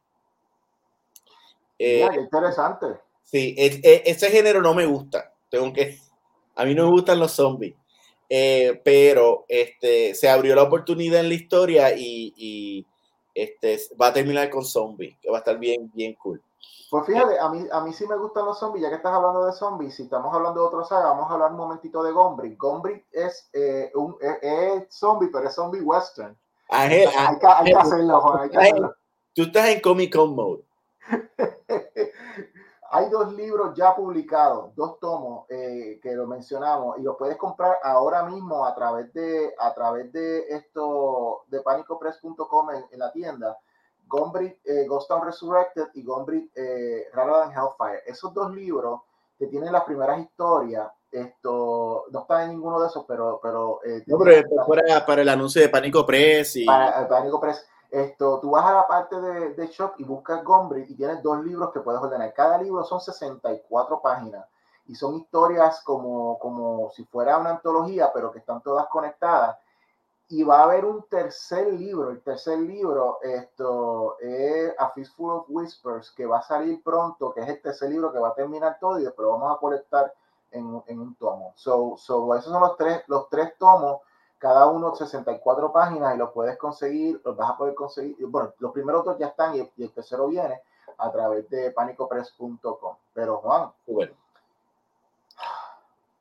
[1.79, 2.87] Eh, interesante.
[3.23, 5.33] Sí, ese género no me gusta.
[5.49, 5.99] Tengo que.
[6.55, 7.75] A mí no me gustan los zombies.
[8.29, 12.85] Eh, pero este, se abrió la oportunidad en la historia y,
[13.35, 16.41] este, va a terminar con zombies, que va a estar bien, bien cool.
[16.89, 19.45] Pues fíjate, a mí, a mí sí me gustan los zombies, ya que estás hablando
[19.45, 22.57] de zombies, si estamos hablando de otra saga, vamos a hablar un momentito de Gombrick.
[22.57, 26.37] Gombrick es, eh, un, es, zombie, pero es zombie western.
[26.69, 27.05] hay, que,
[27.75, 28.95] hacerlo, hay que hacerlo.
[29.35, 30.63] Tú estás en Comic Con mode.
[32.95, 37.79] Hay dos libros ya publicados, dos tomos eh, que lo mencionamos y los puedes comprar
[37.81, 43.57] ahora mismo a través de a través de esto de panicopress.com en, la tienda.
[44.05, 48.03] Gombrick, eh, Ghost Town Resurrected y Gombrick eh, than Hellfire.
[48.05, 49.01] Esos dos libros
[49.39, 54.03] que tienen las primeras historias, esto no está en ninguno de esos, pero pero, eh,
[54.05, 58.49] no, pero para, para el anuncio de Pánico Press y para Pánico Press esto, tú
[58.49, 61.79] vas a la parte de, de shop y buscas Gombrick y tienes dos libros que
[61.79, 62.33] puedes ordenar.
[62.33, 64.47] Cada libro son 64 páginas
[64.87, 69.59] y son historias como, como si fuera una antología, pero que están todas conectadas.
[70.27, 72.09] Y va a haber un tercer libro.
[72.09, 77.41] El tercer libro esto, es A Fistful of Whispers, que va a salir pronto, que
[77.41, 80.11] es el tercer libro que va a terminar todo y después lo vamos a colectar
[80.49, 81.53] en, en un tomo.
[81.57, 84.01] So, so, esos son los tres, los tres tomos
[84.43, 88.73] cada uno 64 páginas y los puedes conseguir, los vas a poder conseguir, bueno, los
[88.73, 90.61] primeros dos ya están y, el tercero viene
[90.97, 92.97] a través de panicopress.com.
[93.13, 94.11] Pero Juan, bueno.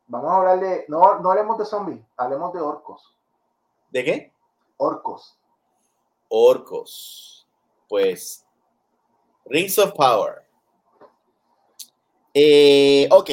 [0.06, 3.12] vamos a hablar de, no, no hablemos de zombies, hablemos de orcos.
[3.90, 4.32] ¿De qué?
[4.76, 5.36] Orcos.
[6.28, 7.48] Orcos.
[7.88, 8.46] Pues,
[9.46, 10.46] Rings of Power.
[12.32, 13.30] Eh, ok,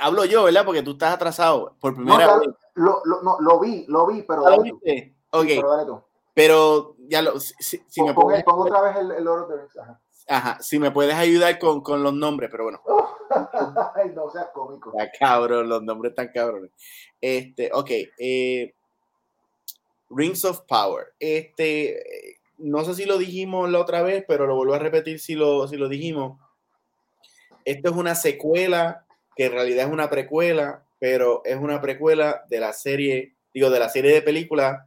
[0.00, 0.64] hablo yo, ¿verdad?
[0.64, 2.50] Porque tú estás atrasado por primera vez.
[2.76, 4.48] Lo, lo, no, lo vi, lo vi, pero.
[4.48, 5.14] ¿Lo viste?
[5.30, 5.46] Ok.
[5.48, 6.02] pero dale tú.
[6.34, 7.40] Pero ya lo.
[7.40, 9.78] Si, me puedes, otra vez el, el the Rings.
[9.78, 10.00] Ajá.
[10.28, 12.82] Ajá, si me puedes ayudar con, con los nombres, pero bueno.
[13.94, 14.92] Ay, no seas cómico.
[14.96, 16.72] Está cabrón, los nombres están cabrones.
[17.20, 17.90] Este, ok.
[18.18, 18.74] Eh,
[20.10, 21.14] Rings of Power.
[21.20, 25.34] Este, no sé si lo dijimos la otra vez, pero lo vuelvo a repetir si
[25.34, 26.40] lo, si lo dijimos.
[27.64, 32.58] Esto es una secuela, que en realidad es una precuela, pero es una precuela de
[32.58, 34.80] la serie, digo, de la serie de películas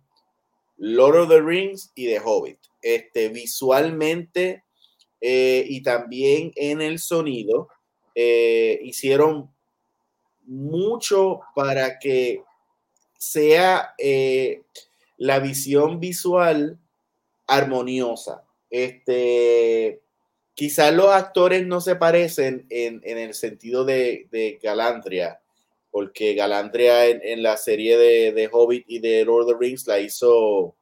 [0.75, 2.59] Lord of the Rings y The Hobbit.
[2.81, 4.65] Este, visualmente
[5.21, 7.69] eh, y también en el sonido,
[8.15, 9.49] eh, hicieron
[10.43, 12.43] mucho para que
[13.17, 14.63] sea eh,
[15.15, 16.77] la visión visual
[17.47, 18.43] armoniosa.
[18.69, 20.01] Este,
[20.53, 25.39] quizás los actores no se parecen en, el sentido de, Galandria,
[25.91, 30.75] porque Galandria en, la serie de, Hobbit y de Lord of the Rings la hizo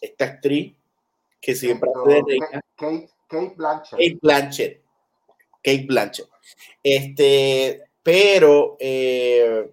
[0.00, 0.74] esta actriz
[1.40, 2.38] que siempre hace de
[2.76, 3.90] Kate, Kate, Blanchett.
[3.90, 4.82] Kate Blanchett.
[5.62, 6.28] Kate Blanchett.
[6.82, 9.70] Este, pero eh,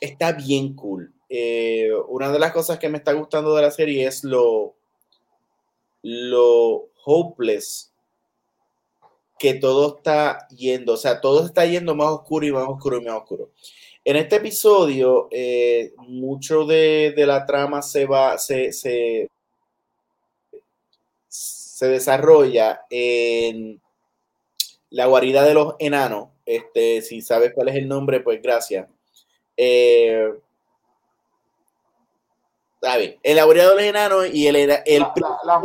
[0.00, 1.12] está bien cool.
[1.28, 4.74] Eh, una de las cosas que me está gustando de la serie es lo,
[6.02, 7.89] lo hopeless
[9.40, 10.92] que todo está yendo.
[10.92, 13.48] O sea, todo está yendo más oscuro y más oscuro y más oscuro.
[14.04, 19.30] En este episodio, eh, mucho de, la trama se va, se, se,
[21.80, 23.80] desarrolla en
[24.90, 26.28] la guarida de los enanos.
[26.44, 28.88] Este, si sabes cuál es el nombre, pues gracias.
[29.56, 30.34] Eh,
[33.22, 35.06] el laboratorio de los enanos y el, el
[35.44, 35.62] las,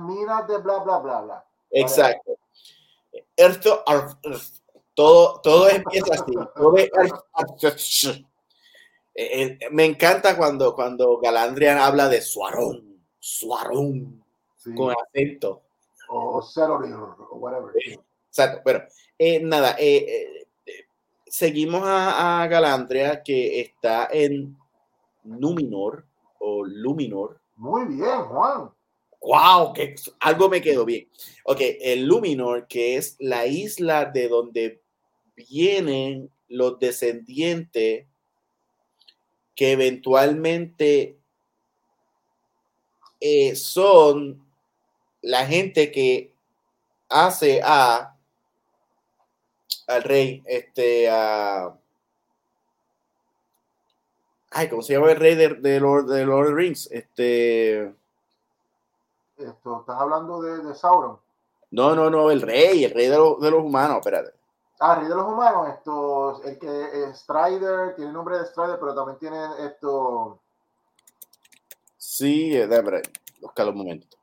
[0.00, 1.44] minas, de bla bla bla bla.
[1.70, 2.38] Exacto.
[3.36, 3.84] Esto,
[4.94, 6.32] todo, todo empieza así.
[9.16, 14.24] Eh, eh, me encanta cuando, cuando Galandrian habla de Suarón, Suarón,
[14.76, 15.62] con acento.
[16.08, 17.72] O, o whatever.
[18.28, 18.84] Exacto, pero
[19.18, 19.76] eh, nada,
[21.26, 24.56] seguimos a, Galandria que está en
[25.22, 26.04] Numinor
[26.40, 27.40] o Luminor.
[27.56, 28.73] Muy bien, Juan.
[29.24, 29.72] ¡Wow!
[29.72, 31.08] Que algo me quedó bien.
[31.44, 34.82] Ok, el Luminor, que es la isla de donde
[35.34, 38.06] vienen los descendientes
[39.54, 41.16] que eventualmente
[43.20, 44.44] eh, son
[45.22, 46.34] la gente que
[47.08, 48.10] hace a
[49.86, 51.10] al rey, este.
[51.10, 51.70] Ay,
[54.68, 56.88] ¿cómo se llama el rey de, Lord, de Lord of the Rings?
[56.92, 57.92] Este...
[59.36, 61.18] Esto, ¿Estás hablando de, Sauron?
[61.70, 64.32] No, no, no, el rey, el rey de, de los humanos, espérate.
[64.80, 68.78] Ah, rey de los humanos, esto, el que es Strider, tiene el nombre de Strider,
[68.78, 70.38] pero también tiene esto...
[71.96, 73.02] Sí, déjame
[73.40, 74.16] buscar un momento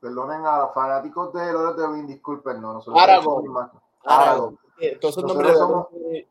[0.00, 3.70] perdonen a los fanáticos de Lord de Ring, disculpen, no, nosotros Aragorn.
[4.04, 4.58] Aragorn.
[5.00, 5.86] Todos esos nombres somos,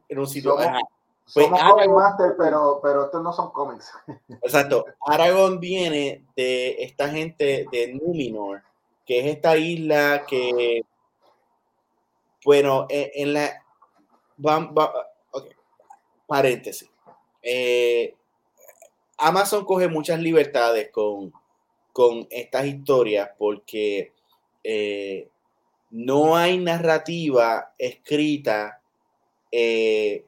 [0.08, 0.58] en un sitio.
[0.58, 0.82] Somos,
[1.32, 3.92] pues Aragorn, Master, pero, pero estos no son cómics.
[4.42, 4.86] Exacto.
[5.06, 8.64] Aragorn viene de esta gente de Numenor,
[9.06, 10.82] que es esta isla que,
[12.44, 13.64] bueno, en, la...
[15.32, 15.52] okay.
[16.26, 16.90] Paréntesis.
[17.42, 18.16] Eh,
[19.18, 21.34] Amazon coge muchas libertades con
[21.94, 24.12] con estas historias porque
[24.64, 25.30] eh,
[25.92, 28.82] no hay narrativa escrita
[29.52, 30.26] eh,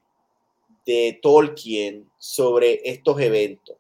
[0.86, 3.78] de Tolkien sobre estos eventos.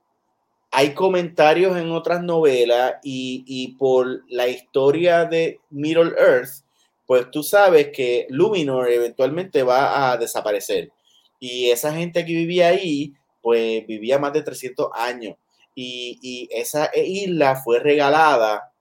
[0.71, 6.65] Hay comentarios en otras novelas y, por la historia de Middle Earth,
[7.05, 10.91] pues tú sabes que Luminor eventualmente va a desaparecer.
[11.39, 15.35] Y esa gente que vivía ahí, pues vivía más de 300 años
[15.75, 18.71] y, esa isla fue regalada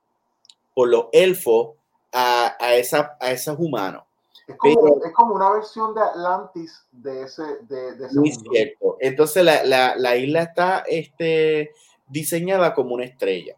[0.75, 1.77] por los elfos
[2.13, 4.05] a, esa, a esos humanos.
[4.47, 8.97] Es como, una versión de Atlantis de ese, de, de muy cierto.
[9.01, 11.71] Entonces la, isla está este,
[12.09, 13.57] diseñada como una estrella.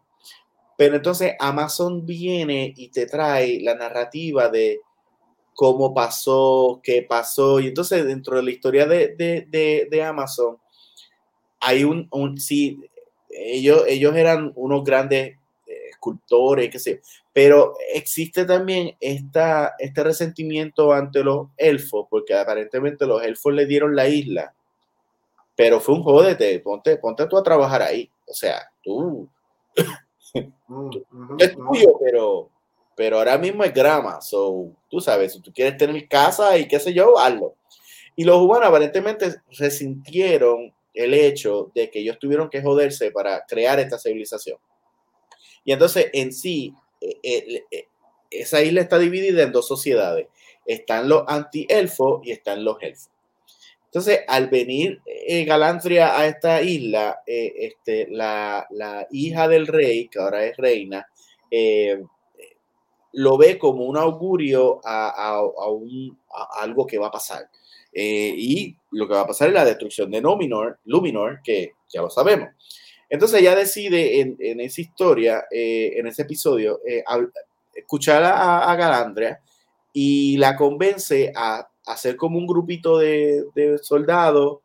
[0.77, 4.79] Pero entonces Amazon viene y te trae la narrativa de
[5.53, 7.59] cómo pasó, qué pasó.
[7.59, 10.57] Y entonces dentro de la historia de, Amazon
[11.59, 12.79] hay un, un sí,
[13.29, 17.01] ellos, ellos eran unos grandes eh, escultores, qué sé
[17.37, 23.95] pero existe también esta, este resentimiento ante los elfos, porque aparentemente los elfos le dieron
[23.95, 24.55] la isla,
[25.55, 29.29] pero fue un jódete, ponte, ponte tú a trabajar ahí, o sea, tú,
[30.67, 30.89] mm,
[31.37, 32.49] es tuyo, pero
[32.95, 34.19] pero ahora mismo es grama.
[34.19, 37.53] So, tú sabes, si tú quieres tener casa y qué sé yo, hazlo.
[38.15, 43.79] Y los humanos aparentemente resintieron el hecho de que ellos tuvieron que joderse para crear
[43.79, 44.57] esta civilización.
[45.63, 46.73] Y entonces, en sí,
[48.29, 50.27] esa isla está dividida en dos sociedades.
[50.65, 53.09] Están los anti-elfos y están los elfos.
[53.85, 55.01] Entonces, al venir
[55.45, 58.67] Galantria a esta isla, este, la,
[59.11, 61.07] hija del rey, que ahora es reina,
[63.13, 65.41] lo ve como un augurio a,
[66.59, 67.49] algo que va a pasar.
[67.93, 72.09] y lo que va a pasar es la destrucción de Luminor, Luminor que ya lo
[72.09, 72.49] sabemos.
[73.09, 76.81] Entonces ella decide en, esa historia, en ese episodio,
[77.73, 79.39] escuchar a, Galandria
[79.93, 83.45] y la convence a, hacer como un grupito de,
[83.81, 84.59] soldados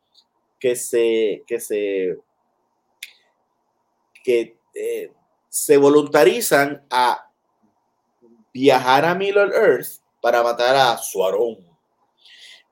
[0.59, 2.17] que se, que se,
[4.23, 5.11] que, eh,
[5.49, 7.29] se voluntarizan a
[8.53, 11.57] viajar a Middle Earth para matar a Suarón.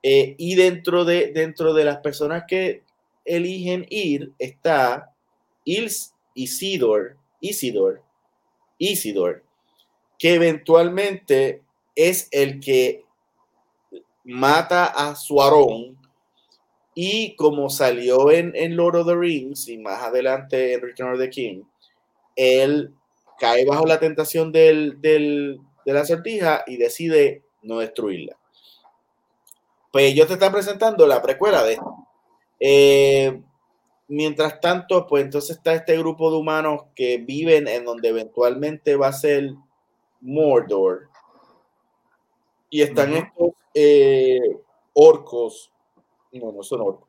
[0.04, 2.84] Eh, y dentro de, dentro de las personas que
[3.24, 5.11] eligen ir está
[5.66, 8.02] Ils Isidor, Isidor,
[8.78, 9.44] Isidor,
[10.18, 11.62] que eventualmente
[11.96, 13.04] es el que
[14.24, 15.98] mata a Suarón
[16.94, 21.20] y como salió en, en, Lord of the Rings y más adelante en Return of
[21.20, 21.64] the King,
[22.36, 22.94] él
[23.40, 28.38] cae bajo la tentación del, del, de la sortija y decide no destruirla.
[29.92, 31.96] Pues ellos te están presentando la precuela de esto.
[32.60, 33.42] Eh,
[34.12, 39.08] mientras tanto, pues entonces está este grupo de humanos que viven en donde eventualmente va
[39.08, 39.54] a ser
[40.20, 41.08] Mordor.
[42.70, 44.60] Y están estos eh,
[44.94, 45.72] orcos.
[46.34, 47.08] No, no son orcos.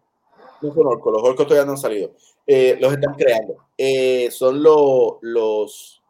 [0.61, 1.13] No son orcos.
[1.13, 2.13] Los orcos todavía no han salido.
[2.47, 3.57] Eh, los están creando.
[3.77, 6.03] Eh, son los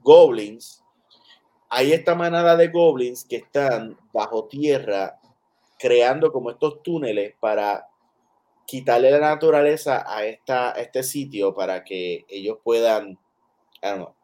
[0.00, 0.82] goblins.
[1.68, 5.20] Hay esta manada de goblins que están bajo tierra
[5.78, 7.88] creando como estos túneles para
[8.68, 13.18] quitarle la naturaleza a, este sitio para que ellos puedan,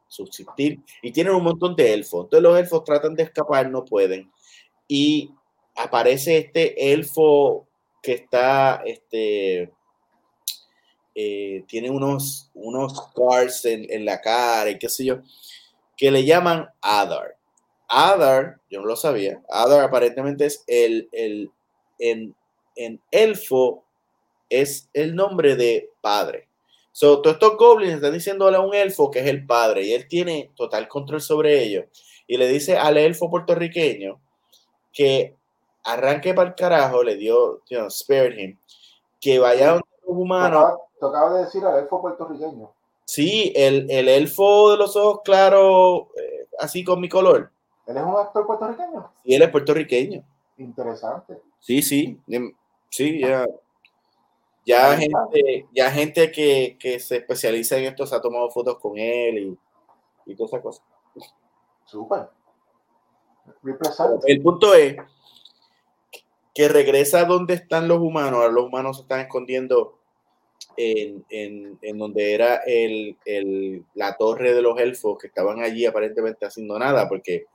[0.06, 2.24] subsistir y tienen un montón de elfos.
[2.24, 4.30] Entonces los elfos tratan de escapar, no pueden.
[4.86, 5.30] Y
[5.74, 7.66] aparece este elfo
[8.02, 9.72] que está, este,
[11.14, 15.22] eh, tiene unos, unos scars en, la cara y qué sé yo,
[15.96, 17.38] que le llaman Adar.
[17.88, 21.50] Adar, yo no lo sabía, Adar aparentemente es el, el
[21.98, 22.34] en,
[22.76, 23.84] en elfo,
[24.60, 26.48] es el nombre de padre.
[26.93, 30.06] So, todos estos goblins están diciéndole a un elfo que es el padre y él
[30.06, 31.86] tiene total control sobre ellos.
[32.26, 34.20] Y le dice al elfo puertorriqueño
[34.93, 35.35] que
[35.82, 38.59] arranque para el carajo, le dio, you know, spare him,
[39.20, 40.78] que vaya a un humano.
[41.01, 42.70] Tocaba, de decir al elfo puertorriqueño.
[43.05, 47.51] Sí, el, el elfo de los ojos claros, eh, así con mi color.
[47.86, 49.10] ¿Él es un actor puertorriqueño?
[49.24, 50.24] Sí, él es puertorriqueño.
[50.59, 51.40] Interesante.
[51.60, 52.20] Sí, sí,
[52.89, 53.47] sí, ya.
[54.66, 59.38] Ya gente, ya gente que, se especializa en esto se ha tomado fotos con él
[60.26, 60.84] y, y todas esas cosas.
[61.84, 62.28] Súper.
[64.26, 64.96] El punto es
[66.54, 68.40] que regresa donde están los humanos.
[68.40, 69.98] Ahora los humanos se están escondiendo
[70.76, 76.46] en, en, donde era el, el, la torre de los elfos que estaban allí aparentemente
[76.46, 77.46] haciendo nada, porque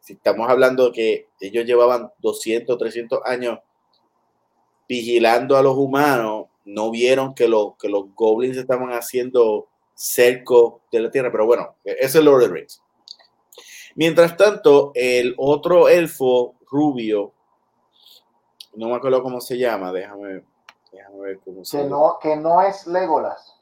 [0.00, 3.58] si estamos hablando de que ellos llevaban 200, 300 años
[4.88, 7.44] vigilando a los humanos, no vieron que,
[7.78, 12.48] que los goblins estaban haciendo cerco de la tierra, pero bueno, ese es Lord of
[12.48, 12.82] the Rings.
[13.96, 17.32] Mientras tanto, el otro elfo rubio,
[18.74, 20.42] no me acuerdo cómo se llama, déjame,
[21.18, 23.56] ver cómo se que No, que no es Legolas.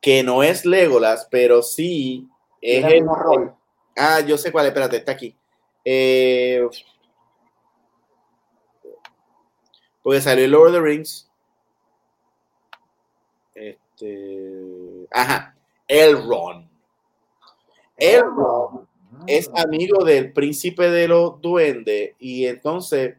[0.00, 2.28] Que no es Legolas, pero sí
[2.60, 3.54] es el, rol.
[3.96, 5.36] Ah, yo sé cuál, espérate, está aquí.
[5.84, 6.68] Eh,
[10.02, 11.25] porque salió el Lord of the Rings
[13.96, 15.56] este, ajá,
[15.88, 16.68] Elrond.
[17.96, 18.86] Elrond
[19.26, 23.16] es amigo del príncipe de los duendes y entonces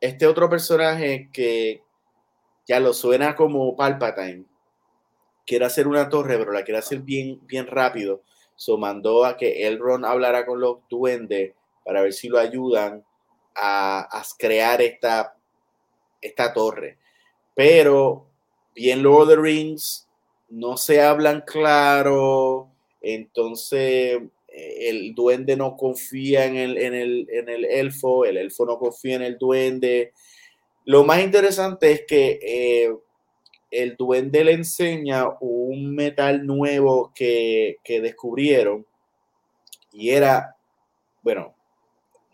[0.00, 1.82] este otro personaje que
[2.66, 4.46] ya lo suena como Palpatine
[5.46, 8.22] quiere hacer una torre, pero la quiere hacer bien, bien rápido.
[8.56, 11.52] So mandó a que Elrond hablara con los duendes
[11.84, 13.04] para ver si lo ayudan
[13.54, 15.36] a, a crear esta,
[16.20, 16.96] esta torre.
[17.54, 18.31] Pero
[18.74, 20.08] bien Lord of the Rings
[20.48, 22.70] no se hablan claro,
[23.00, 28.66] entonces eh, el duende no confía en el, en el, en el elfo, el elfo
[28.66, 30.12] no confía en el duende.
[30.84, 32.94] Lo más interesante es que eh,
[33.70, 38.84] el duende le enseña un metal nuevo que, que descubrieron
[39.92, 40.56] y era
[41.22, 41.54] bueno,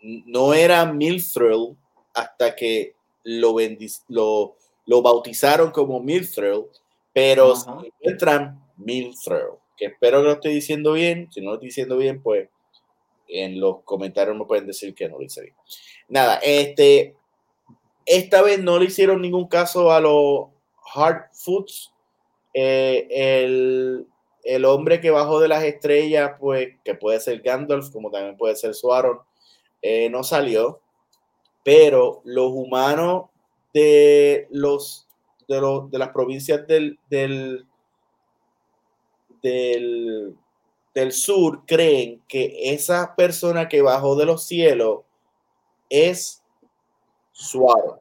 [0.01, 1.77] no era Milthrill
[2.13, 3.55] hasta que lo,
[4.07, 4.55] lo,
[4.89, 6.65] lo bautizaron como Milthrill,
[7.13, 11.67] pero se encuentran Milthrill, que espero que lo estoy diciendo bien, si no lo estoy
[11.67, 12.49] diciendo bien, pues
[13.27, 15.55] en los comentarios me pueden decir que no lo hice bien.
[16.07, 17.15] Nada, este,
[18.03, 20.47] esta vez no le hicieron ningún caso a los
[20.95, 21.93] Hard Foods.
[22.55, 24.07] Eh, el,
[24.43, 28.55] el, hombre que bajó de las estrellas, pues, que puede ser Gandalf, como también puede
[28.55, 29.19] ser Suaron,
[29.83, 30.81] eh, no salió.
[31.63, 33.25] Pero los humanos
[33.73, 35.07] de los
[35.49, 37.65] de, los, de las provincias del, del,
[39.41, 45.01] del sur creen que esa persona que bajó de los cielos
[45.89, 46.43] es
[47.31, 47.99] suave.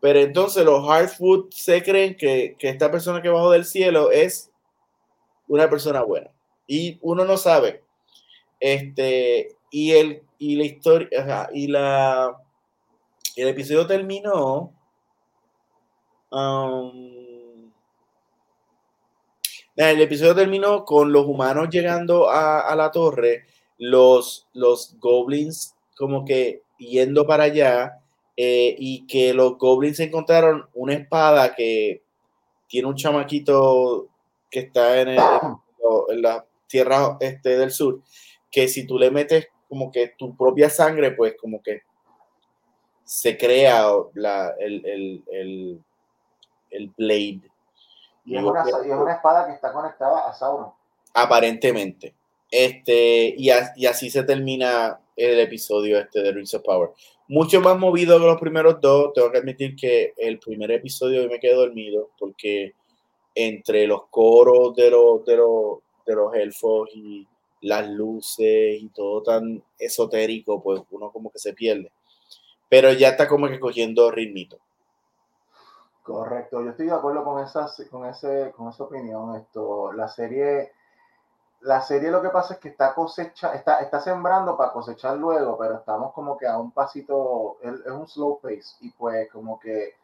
[0.00, 4.50] Pero entonces los Hardfoot se creen que, esta persona que bajó del cielo es
[5.46, 6.30] una persona buena.
[6.66, 7.82] Y uno no sabe.
[8.60, 12.40] Este, y el, y la historia, y la
[13.36, 14.72] el episodio terminó.
[16.30, 17.72] Um,
[19.76, 23.46] el episodio terminó con los humanos llegando a, la torre,
[23.78, 27.98] los, los goblins como que yendo para allá
[28.36, 32.02] eh, y que los goblins encontraron una espada que
[32.68, 34.08] tiene un chamaquito
[34.50, 38.02] que está en, en la tierra este del sur,
[38.50, 41.82] que si tú le metes como que tu propia sangre, pues como que
[43.10, 45.82] se crea la, el, el, el,
[46.70, 47.40] el blade
[48.24, 50.70] y es, una, espada que está conectada a Sauron.
[51.12, 52.14] Aparentemente.
[52.48, 56.90] Este, y, así se termina el episodio este de Rings of Power.
[57.26, 59.12] Mucho más movido que los primeros dos.
[59.12, 62.74] Tengo que admitir que el primer episodio me quedé dormido porque
[63.34, 67.26] entre los coros de los, de los, de los elfos y
[67.62, 71.90] las luces y todo tan esotérico, pues uno como que se pierde.
[72.70, 74.58] Pero ya está como que cogiendo ritmito.
[76.02, 79.36] Correcto, yo estoy de acuerdo con esa, con ese, con esa opinión.
[79.36, 80.72] Esto, la serie,
[81.60, 85.58] la serie lo que pasa es que está cosecha, está, está sembrando para cosechar luego,
[85.58, 89.94] pero estamos como que a un pasito, es, un slow pace, y pues como que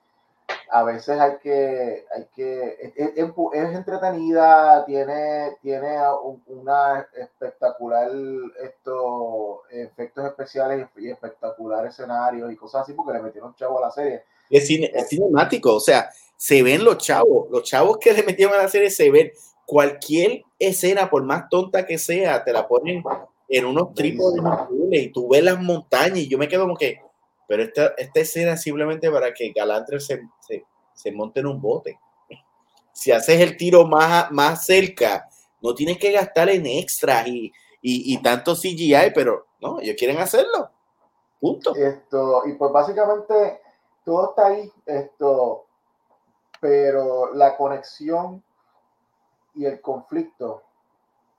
[0.79, 5.99] a veces hay que, hay que, es, entretenida, tiene, tiene
[6.47, 8.11] una espectacular
[8.63, 13.91] esto, efectos especiales y espectacular escenarios y cosas así, porque le metieron chavo a la
[13.91, 14.69] serie es,
[15.09, 18.91] cinemático, o sea, se ven los chavos, los chavos que le metieron a la serie
[18.91, 19.33] se ven.
[19.65, 23.03] Cualquier escena, por más tonta que sea, te la ponen
[23.49, 24.41] en unos trípodes
[24.93, 27.01] y tú ves las montañas y yo me quedo como que,
[27.47, 30.23] pero esta, esta escena es simplemente para que Galantre se,
[30.95, 31.99] se, monte en un bote.
[32.93, 35.29] Si haces el tiro más, más cerca,
[35.63, 40.19] no tienes que gastar en extras y, y, y tanto CGI, pero no, ellos quieren
[40.19, 40.71] hacerlo.
[41.41, 41.75] Punto.
[41.75, 43.61] Esto, y pues básicamente
[44.05, 45.67] todo está ahí, esto,
[46.61, 48.43] pero la conexión
[49.55, 50.63] y el conflicto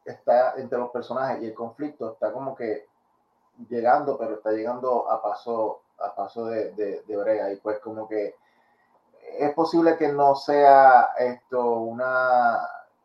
[0.05, 2.87] está entre los personajes y el conflicto está como que
[3.69, 8.35] llegando, pero está llegando a paso, a paso de, de, brega y pues como que
[9.37, 12.59] es posible que no sea esto una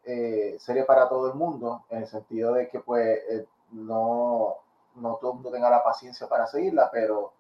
[0.04, 4.56] eh, serie para todo el mundo, en el sentido de que pues eh, no,
[4.96, 7.32] no todo el mundo tenga la paciencia para seguirla, pero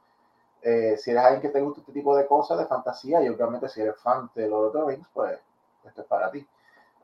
[0.62, 3.68] eh, si eres alguien que te gusta este tipo de cosas, de fantasía, y obviamente
[3.68, 5.38] si eres fan de Lord of the Rings, pues
[5.84, 6.46] esto es para ti.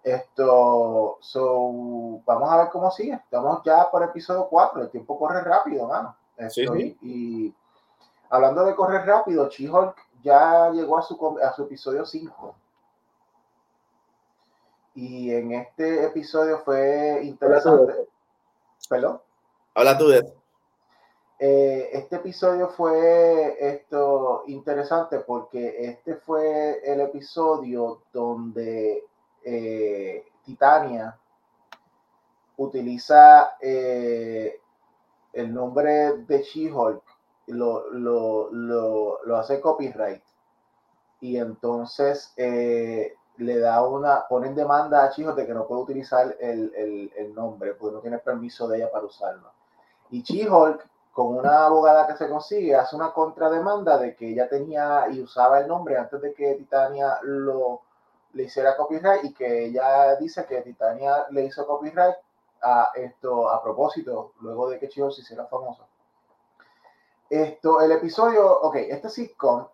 [0.03, 3.15] Esto, so, vamos a ver cómo sigue.
[3.15, 6.17] Estamos ya por episodio 4, el tiempo corre rápido, mano.
[7.03, 7.53] Y,
[8.31, 12.55] hablando de correr rápido, She-Hulk ya llegó a su, a su episodio 5.
[14.95, 18.09] Y en este episodio fue interesante.
[18.89, 19.21] ¿Perdón?
[19.75, 20.39] Habla tú de eso.
[21.41, 29.05] Eh, este episodio fue esto interesante porque este fue el episodio donde
[29.45, 31.17] eh, Titania
[32.57, 34.61] utiliza eh,
[35.33, 37.03] el nombre de She-Hulk,
[37.49, 38.51] lo, lo,
[39.25, 40.23] lo, hace copyright
[41.21, 46.73] y entonces le da una, ponen demanda a She-Hulk de que no puede utilizar el,
[46.75, 49.51] el, el nombre porque no tiene permiso de ella para usarlo.
[50.11, 55.09] Y She-Hulk con una abogada que se consigue, hace una contrademanda de que ella tenía
[55.11, 57.83] y usaba el nombre antes de que Titania lo
[58.35, 62.15] le hiciera copyright y que ella dice que Titania le hizo copyright
[62.63, 65.88] a esto a propósito, luego de que Chihol se hiciera famoso.
[67.31, 69.67] Esto, el episodio, ok, este sitcom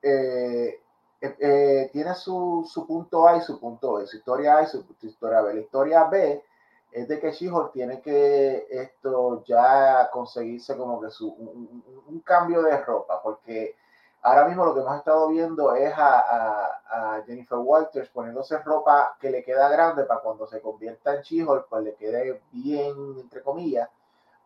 [0.00, 0.80] eh,
[1.20, 4.66] eh, eh, tiene su, su, punto A y su punto B, su historia A y
[4.66, 5.54] su, su historia B.
[5.54, 6.44] La historia B
[6.92, 12.76] es de que She-Hulk tiene que esto ya conseguirse como que su, un, cambio de
[12.76, 13.74] ropa, porque
[14.22, 16.80] ahora mismo lo que hemos estado viendo es a,
[17.26, 21.82] Jennifer Walters poniéndose ropa que le queda grande para cuando se convierta en She-Hulk, pues
[21.82, 23.88] le quede bien, entre comillas,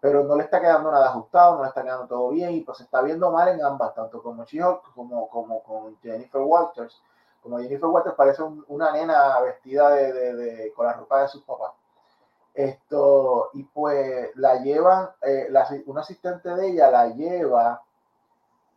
[0.01, 2.79] pero no le está quedando nada ajustado, no le está quedando todo bien y pues
[2.79, 7.03] se está viendo mal en ambas, tanto como She-Hulk como, como con Jennifer Walters.
[7.43, 11.73] Como Jennifer Walters parece una nena vestida de, con la ropa de sus papás.
[12.55, 15.49] Esto, y pues la llevan, eh,
[15.87, 17.83] un asistente de ella la lleva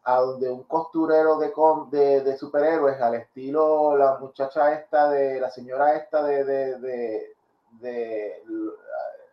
[0.03, 5.95] a donde un costurero de, de, superhéroes, al estilo la muchacha esta de, la señora
[5.95, 7.35] esta de, de, de,
[7.79, 8.43] de,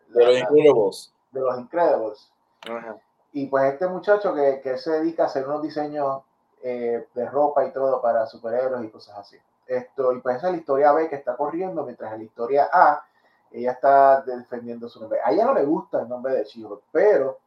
[0.09, 1.13] los Incredibles.
[1.31, 2.31] De los Incredibles.
[3.31, 6.23] Y pues este muchacho que, que, se dedica a hacer unos diseños
[6.63, 9.37] eh, de ropa y todo para superhéroes y cosas así.
[9.67, 12.69] Esto, y pues esa es la historia B que está corriendo, mientras en la historia
[12.71, 13.03] A
[13.51, 15.19] ella está defendiendo su nombre.
[15.23, 17.39] A ella no le gusta el nombre de Chijo, pero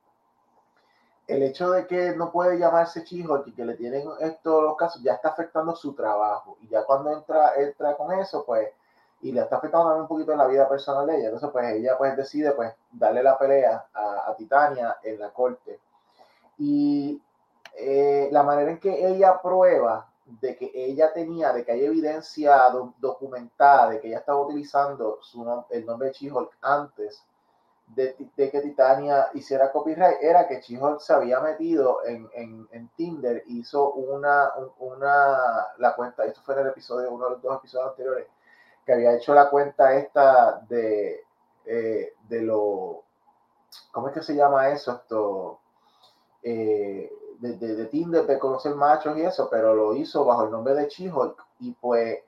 [1.27, 5.03] el hecho de que no puede llamarse Chijo y que le tienen estos los casos
[5.03, 6.57] ya está afectando su trabajo.
[6.61, 8.69] Y ya cuando entra, entra con eso, pues,
[9.23, 11.25] y le está afectando también un poquito en la vida personal de ella.
[11.27, 15.81] Entonces, pues ella pues decide pues darle la pelea a, a Titania en la corte.
[16.59, 17.23] Y
[17.75, 22.71] eh, la manera en que ella prueba de que ella tenía, de que hay evidencia
[22.99, 26.31] documentada de que ella estaba utilizando su el nombre de she
[26.61, 27.25] antes
[27.87, 33.43] de, que Titania hiciera copyright, era que she se había metido en, en, en, Tinder,
[33.49, 37.91] hizo una, una, la cuenta, esto fue en el episodio, uno de los dos episodios
[37.91, 38.29] anteriores,
[38.85, 41.25] que había hecho la cuenta esta de,
[41.65, 43.05] eh, de lo,
[43.93, 44.93] ¿cómo es que se llama eso?
[44.93, 45.61] Esto,
[46.43, 50.51] eh, de, de, de, Tinder, de conocer machos y eso, pero lo hizo bajo el
[50.51, 52.21] nombre de She-Hulk y pues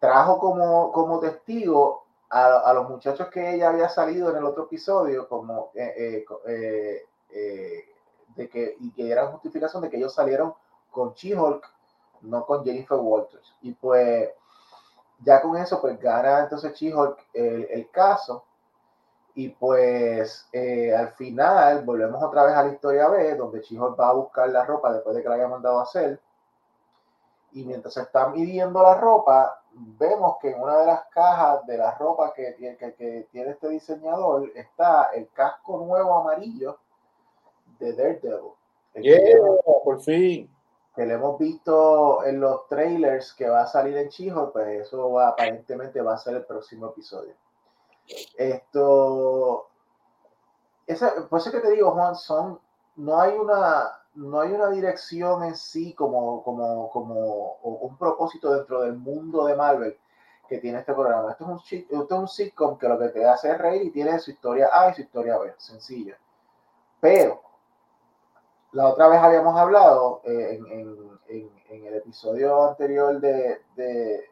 [0.00, 4.64] trajo como, como testigo a, a, los muchachos que ella había salido en el otro
[4.64, 7.84] episodio, como eh, eh, eh,
[8.34, 10.54] de que, y que era justificación de que ellos salieron
[10.90, 11.64] con She-Hulk,
[12.22, 13.54] no con Jennifer Walters.
[13.62, 14.30] Y pues
[15.24, 18.44] ya con eso, pues gana entonces She-Hulk el, el caso
[19.36, 24.08] y pues eh, al final volvemos otra vez a la historia B, donde Chijo va
[24.08, 26.18] a buscar la ropa después de que la haya mandado a hacer.
[27.52, 31.76] Y mientras se está midiendo la ropa, vemos que en una de las cajas de
[31.76, 36.78] la ropa que, que, tiene este diseñador está el casco nuevo amarillo
[37.78, 38.52] de Daredevil.
[38.94, 39.36] Yeah,
[39.84, 40.50] por fin.
[40.96, 45.12] Que le hemos visto en los trailers que va a salir en Chijo, pues eso
[45.12, 47.34] va, aparentemente va a ser el próximo episodio.
[48.36, 49.68] Esto,
[50.86, 52.58] esa, por eso que te digo, Juan, son,
[52.96, 58.80] no hay una, no hay una dirección en sí como, como, como un propósito dentro
[58.80, 59.98] del mundo de Marvel
[60.48, 61.32] que tiene este programa.
[61.32, 63.90] Esto es, un, esto es un sitcom que lo que te hace es reír y
[63.90, 66.16] tiene su historia A y su historia B, sencilla.
[67.00, 67.42] Pero,
[68.72, 74.24] la otra vez habíamos hablado eh, en, en, el episodio anterior de, de,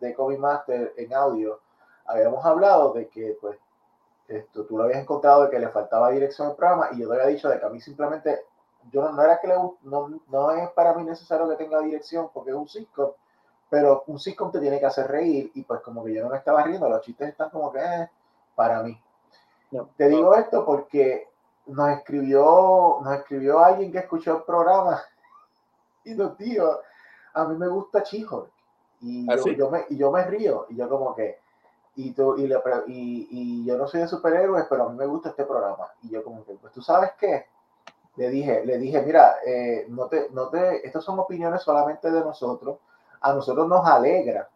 [0.00, 1.60] de Comic Master en audio,
[2.06, 3.58] habíamos hablado de que, pues,
[4.28, 7.14] esto, tú lo habías encontrado de que le faltaba dirección al programa y yo te
[7.14, 8.44] había dicho de que a mí simplemente,
[8.90, 12.50] yo no, era que le, no, no es para mí necesario que tenga dirección porque
[12.50, 13.10] es un sitcom,
[13.68, 16.38] pero un sitcom te tiene que hacer reír y pues como que yo no me
[16.38, 18.08] estaba riendo, los chistes están como que eh,
[18.54, 19.00] para mí.
[19.96, 21.31] te digo esto porque
[21.72, 25.02] nos escribió, nos escribió alguien que escuchó el programa.
[26.04, 26.80] Y nos dijo,
[27.32, 28.48] a mí me gusta Chijo
[29.00, 31.38] y, ¿Ah, yo, me, y yo me río y yo como que
[31.94, 35.06] y, tú, y, le, y, y, yo no soy de superhéroes, pero a mí me
[35.06, 35.92] gusta este programa.
[36.02, 37.46] Y yo como que, pues tú sabes qué,
[38.16, 42.20] le dije, le dije, mira, eh, no te, no te, estas son opiniones solamente de
[42.20, 42.78] nosotros.
[43.20, 44.48] A nosotros nos alegra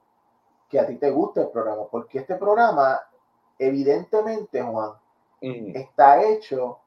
[0.68, 3.00] que a ti te guste el programa, porque este programa,
[3.58, 4.92] evidentemente, Juan,
[5.40, 6.78] está hecho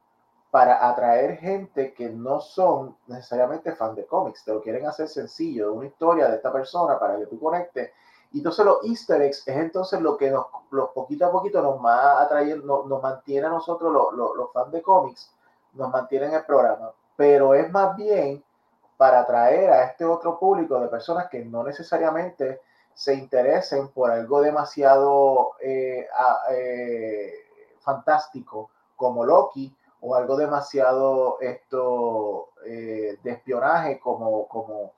[0.51, 5.73] para atraer gente que no son necesariamente fan de cómics, te lo quieren hacer sencillo,
[5.73, 7.91] una historia de esta persona para que tú conectes
[8.31, 11.83] y entonces los easter eggs es entonces lo que nos, los poquito a poquito nos
[11.83, 15.31] va atrayendo, nos, mantiene a nosotros los, los, fans de cómics,
[15.73, 16.91] nos mantiene en el programa.
[17.15, 18.43] Pero es más bien
[18.97, 22.61] para atraer a este otro público de personas que no necesariamente
[22.93, 26.07] se interesen por algo demasiado eh,
[26.51, 27.33] eh,
[27.79, 34.93] fantástico como Loki o algo demasiado esto eh, de espionaje como, como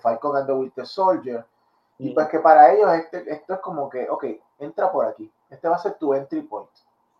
[0.00, 1.44] Falcon and the Winter Soldier
[1.98, 4.24] y pues que para ellos este, esto es como que, ok,
[4.60, 5.30] entra por aquí.
[5.50, 6.70] Este va a ser tu entry point.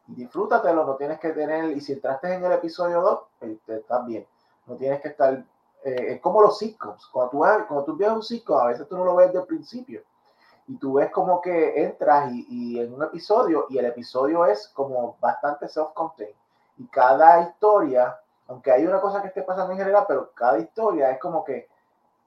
[0.06, 4.26] Disfrútatelo, no tienes que tener, y si entraste en el episodio 2, este, estás bien.
[4.66, 5.44] No tienes que estar,
[5.84, 7.06] eh, es como los sitcoms.
[7.08, 10.02] Cuando tú, cuando tú un sitcom, a veces tú no lo ves desde el principio.
[10.68, 14.68] y tú ves como que entras y, y, en un episodio y el episodio es
[14.68, 16.34] como bastante self-contained
[16.78, 21.10] y cada historia, aunque hay una cosa que esté pasando en general, pero cada historia
[21.10, 21.68] es como que,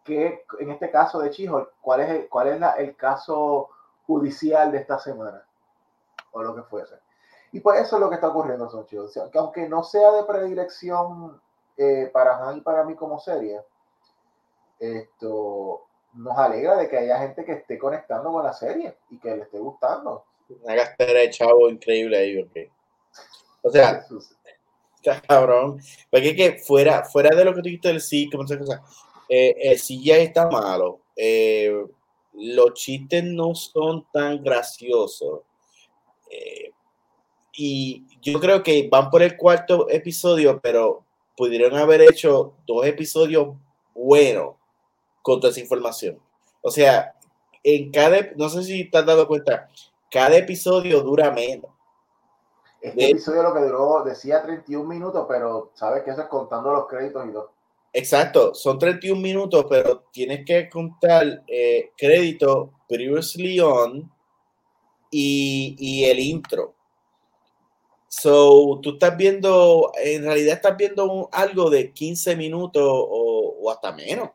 [0.04, 3.70] que en este caso de Chijo, ¿cuál es, el, cuál es la, el caso
[4.06, 5.44] judicial de esta semana?
[6.34, 6.96] O lo que fuese.
[7.54, 9.18] Y pues eso es lo que está ocurriendo, son chicos.
[9.32, 11.42] que aunque no sea de predilección
[11.78, 13.62] eh, para Juan y para mí como serie,
[14.80, 19.36] esto nos alegra de que haya gente que esté conectando con la serie y que
[19.36, 20.26] le esté gustando.
[20.64, 22.72] Una gastera de chavo increíble ahí, ok.
[23.64, 24.04] O sea,
[25.28, 25.82] cabrón.
[26.10, 28.84] Porque fuera, fuera de lo que tú dijiste del sí, cosa,
[29.30, 31.02] eh, el sí ya está malo.
[31.16, 31.86] Eh,
[32.34, 35.42] los chistes no son tan graciosos.
[36.30, 36.72] Eh,
[37.54, 41.06] y yo creo que van por el cuarto episodio, pero
[41.36, 43.56] pudieron haber hecho dos episodios
[43.94, 44.56] buenos
[45.22, 46.20] con toda esa información.
[46.62, 47.14] O sea,
[47.64, 49.70] en cada, no sé si te has dado cuenta,
[50.10, 51.71] cada episodio dura menos.
[52.82, 56.88] Este episodio lo que duró, decía 31 minutos, pero sabes que eso es contando los
[56.88, 57.52] créditos y todo.
[57.94, 64.12] Exacto, son 31 minutos, pero tienes que contar eh, crédito previously on
[65.12, 66.74] y, y el intro.
[68.08, 73.92] So, tú estás viendo, en realidad estás viendo algo de 15 minutos o, o hasta
[73.92, 74.32] menos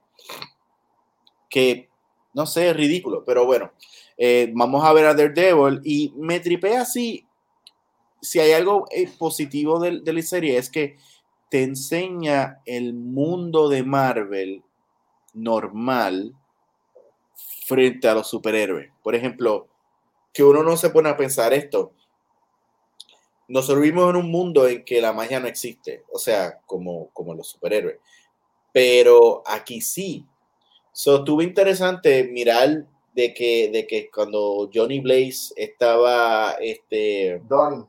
[1.48, 1.88] que
[2.36, 3.72] no sé, es ridículo, pero bueno,
[4.18, 7.25] eh, vamos a ver a Daredevil y me tripea así.
[8.26, 10.96] Si hay algo eh, positivo de, la serie es que
[11.48, 14.62] te enseña el mundo de Marvel
[15.32, 16.34] normal
[17.66, 18.90] frente a los superhéroes.
[19.02, 19.68] Por ejemplo,
[20.32, 21.92] que uno no se pone a pensar esto.
[23.48, 27.48] Nosotros vivimos en un mundo en que la magia no existe, o sea, como, los
[27.48, 27.98] superhéroes.
[28.72, 30.26] Pero aquí sí,
[30.90, 37.42] So, tuvo interesante mirar de que, de que cuando Johnny Blaze estaba, este...
[37.46, 37.84] Donnie.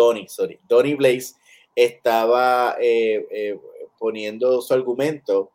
[0.00, 0.58] Donnie, sorry.
[0.66, 1.34] Donnie Blaze
[1.74, 3.58] estaba eh, eh,
[3.98, 5.50] poniendo su argumento,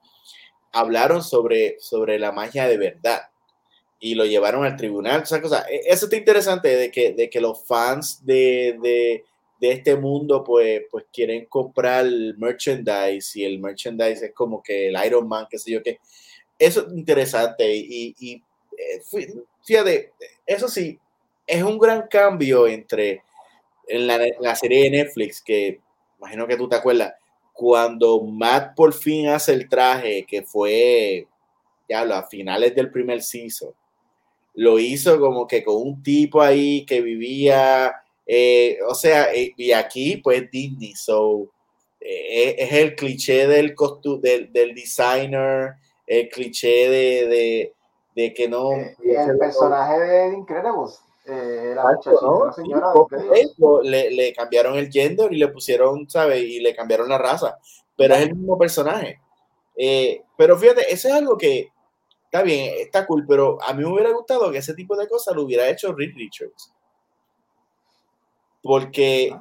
[0.71, 3.21] hablaron sobre, sobre la magia de verdad
[3.99, 5.23] y lo llevaron al tribunal.
[5.23, 9.25] O sea, cosa, e, eso está interesante de que, de que los fans de, de,
[9.59, 12.05] de, este mundo pues, pues quieren comprar
[12.37, 15.99] merchandise y el merchandise es como que el Iron Man, qué sé yo qué
[16.57, 19.01] eso es interesante y, y eh,
[19.65, 20.13] fíjate,
[20.45, 20.99] eso sí,
[21.45, 23.23] es un gran cambio entre
[23.87, 25.79] en la, la, serie de Netflix, que
[26.19, 27.13] imagino que tú te acuerdas,
[27.53, 31.27] cuando Matt por fin hace el traje, que fue
[31.87, 33.73] ya a finales del primer season,
[34.55, 37.93] lo hizo como que con un tipo ahí que vivía,
[38.25, 41.49] eh, o sea, eh, y aquí pues Disney, so,
[41.99, 43.75] es el cliché del,
[44.21, 45.75] del, del designer,
[46.07, 47.73] el cliché de, de,
[48.15, 48.73] de que no.
[48.73, 51.01] Eh, el personaje de Incredibles.
[51.75, 52.51] La ¿no?
[52.53, 52.87] señora
[53.83, 56.43] le, le, cambiaron el gender y le pusieron, ¿sabes?
[56.43, 57.57] Y le cambiaron la raza.
[57.95, 59.19] Pero es el mismo personaje.
[59.75, 61.71] Eh, pero fíjate, eso es algo que
[62.25, 65.35] está bien, está cool, pero a mí me hubiera gustado que ese tipo de cosas
[65.35, 66.73] lo hubiera hecho Rick Richards.
[68.61, 69.35] Porque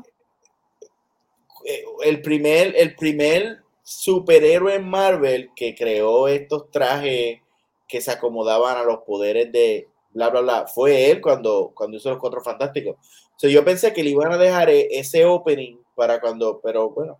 [1.64, 7.40] eh, el primer, el primer superhéroe en Marvel que creó estos trajes
[7.88, 10.66] que se acomodaban a los poderes de bla, bla, bla.
[10.66, 12.96] Fue él cuando, cuando hizo los Cuatro Fantásticos.
[13.36, 17.18] So, yo pensé que le iban a dejar e, ese opening para cuando, pero bueno,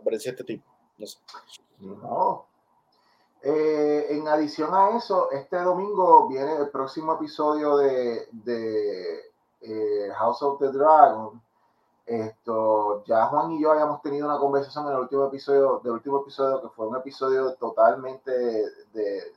[0.00, 0.64] apareció este tipo.
[0.96, 1.18] No sé.
[1.80, 2.46] No.
[3.42, 9.18] Eh, en adición a eso, este domingo viene el próximo episodio de, de
[9.60, 11.42] eh, House of the Dragon
[12.06, 16.20] esto, ya Juan y yo habíamos tenido una conversación en el último episodio, del último
[16.20, 19.32] episodio, que fue un episodio totalmente de,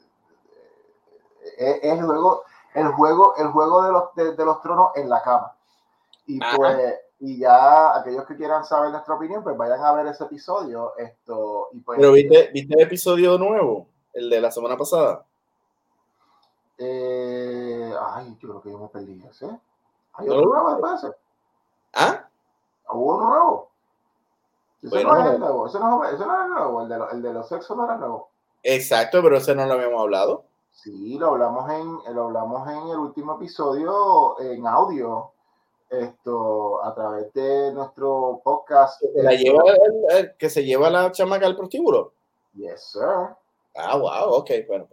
[1.57, 2.44] el juego,
[2.74, 5.53] el juego, el juego de los, de, los tronos en la cama.
[6.26, 10.26] Y pues, y ya aquellos que quieran saber nuestra opinión, pues vayan a ver ese
[10.26, 10.94] episodio.
[10.98, 15.26] Esto, y pues, Pero viste, viste el episodio nuevo, el de la semana pasada.
[16.78, 19.48] Eh, ay, yo creo que yo me perdí ese.
[20.14, 21.15] Hay otro nuevo después.
[21.94, 22.28] ¿Ah?
[22.90, 23.69] Hubo uno nuevo.
[24.84, 27.22] Ese no es el nuevo, ese no, ese no era el nuevo, el de, el
[27.24, 28.30] de los sexos no era nuevo.
[28.61, 30.45] Exacto, pero ese no lo habíamos hablado.
[30.77, 35.31] Sí, lo hablamos en, lo hablamos en el último episodio en audio,
[35.89, 39.01] esto a través de nuestro podcast.
[39.01, 39.63] ¿Que la lleva
[40.11, 42.13] el, que se lleva la chamaca al prostíbulo?
[42.53, 43.35] Yes, sir.
[43.75, 44.87] Ah, wow, ok, bueno.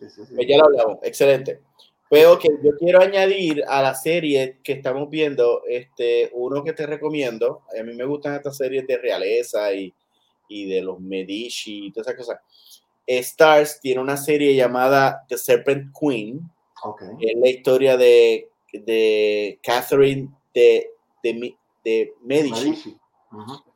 [0.00, 0.34] Sí, sí, sí.
[0.34, 1.62] Pues ya lo hablamos, excelente.
[2.08, 6.86] Pero que yo quiero añadir a la serie que estamos viendo, este, uno que te
[6.86, 9.94] recomiendo, a mí me gustan estas series de realeza y,
[10.48, 12.40] y de los Medici y todas esas cosas.
[13.06, 16.40] Stars tiene una serie llamada The Serpent Queen.
[17.20, 20.90] Es la historia de, de Catherine de,
[21.22, 22.96] de, Medici.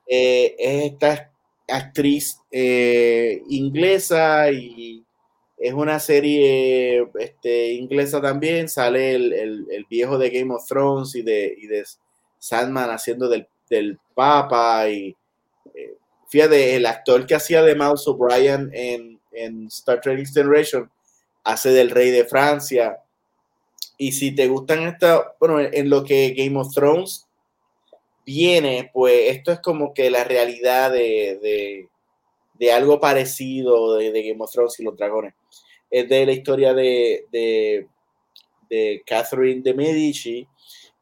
[0.06, 1.30] Eh, es esta
[1.68, 5.04] actriz eh, inglesa y
[5.56, 8.68] es una serie este, inglesa también.
[8.68, 11.84] Sale el, el, viejo de Game of Thrones y de, y de
[12.38, 14.88] Sandman haciendo del, del Papa.
[14.88, 15.16] Y
[15.74, 15.96] eh,
[16.28, 20.90] fíjate, el actor que hacía de Mouse O'Brien en, en Star Trek Generation
[21.44, 22.98] hace del rey de Francia.
[23.96, 27.26] Y si te gustan esta, bueno, en lo que Game of Thrones
[28.24, 31.88] viene, pues esto es como que la realidad de,
[32.58, 35.34] de, algo parecido de, Game of Thrones y los dragones.
[35.90, 37.86] Es de la historia de, de,
[39.06, 40.48] Catherine de Medici,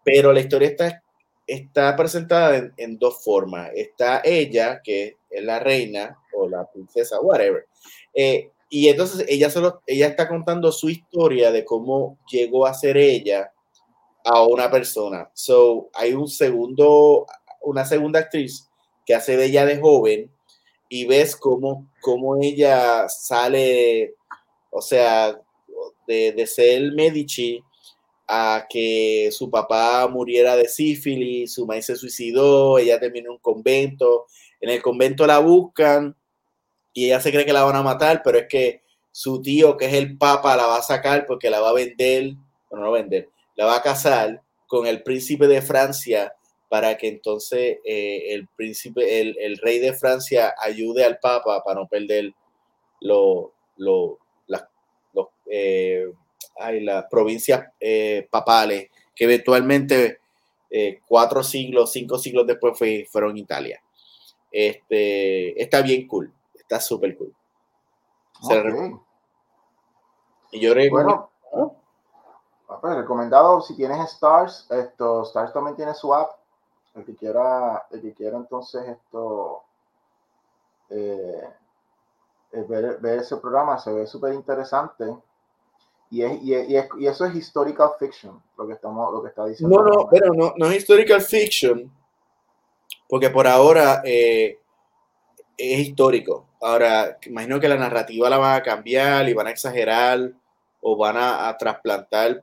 [0.05, 1.03] pero la historia está,
[1.47, 3.71] está presentada en, dos formas.
[3.75, 7.67] Está ella, que es la reina o la princesa, whatever.
[8.15, 12.97] Eh, y entonces ella solo, ella está contando su historia de cómo llegó a ser
[12.97, 13.53] ella
[14.25, 15.31] a una persona.
[15.35, 17.27] So, hay un segundo,
[17.61, 18.69] una segunda actriz
[19.05, 20.31] que hace de ella de joven
[20.89, 24.15] y ves cómo, cómo ella sale,
[24.71, 25.39] o sea,
[26.07, 27.63] de, de ser Medici
[28.29, 33.39] a que su papá muriera de sífilis, su madre se suicidó, ella terminó en un
[33.39, 34.27] convento,
[34.61, 36.17] en el convento la buscan
[36.93, 39.87] y ella se cree que la van a matar, pero es que su tío, que
[39.87, 42.35] es el papa, la va a sacar porque la va a vender,
[42.71, 46.35] bueno, no vender, la va a casar con el príncipe de Francia
[46.69, 51.87] para que entonces eh, el príncipe, el, rey de Francia ayude al papa para no
[51.87, 52.33] perder
[53.03, 54.19] lo, lo,
[55.51, 56.07] eh,
[56.57, 60.19] las provincias eh, papales que eventualmente
[61.07, 63.83] cuatro siglos, cinco siglos después fue, fueron Italia.
[64.51, 66.33] Este, está bien cool,
[66.73, 67.35] está súper cool.
[70.51, 71.31] Y yo bueno,
[72.69, 76.33] ah, pues, recomendado si tienes Stars, esto, Stars también tiene su app.
[76.95, 79.63] El que quiera, el que quiera entonces esto
[80.91, 81.49] eh,
[82.53, 85.05] eh, ver, ver, ese programa se ve súper interesante.
[86.11, 89.47] Y, es, y, es, y, eso es historical fiction, lo que estamos, lo que está
[89.47, 89.83] diciendo.
[89.83, 91.91] No, no, pero no, no es historical fiction,
[93.09, 94.62] porque por ahora eh,
[95.57, 96.49] es histórico.
[96.61, 100.33] Ahora, imagino que la narrativa la van a cambiar y van a exagerar
[100.81, 102.43] o van a, trasplantar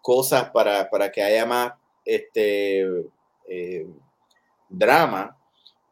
[0.00, 1.72] cosas para, que haya más
[2.04, 2.82] este,
[3.48, 3.86] eh,
[4.68, 5.36] drama,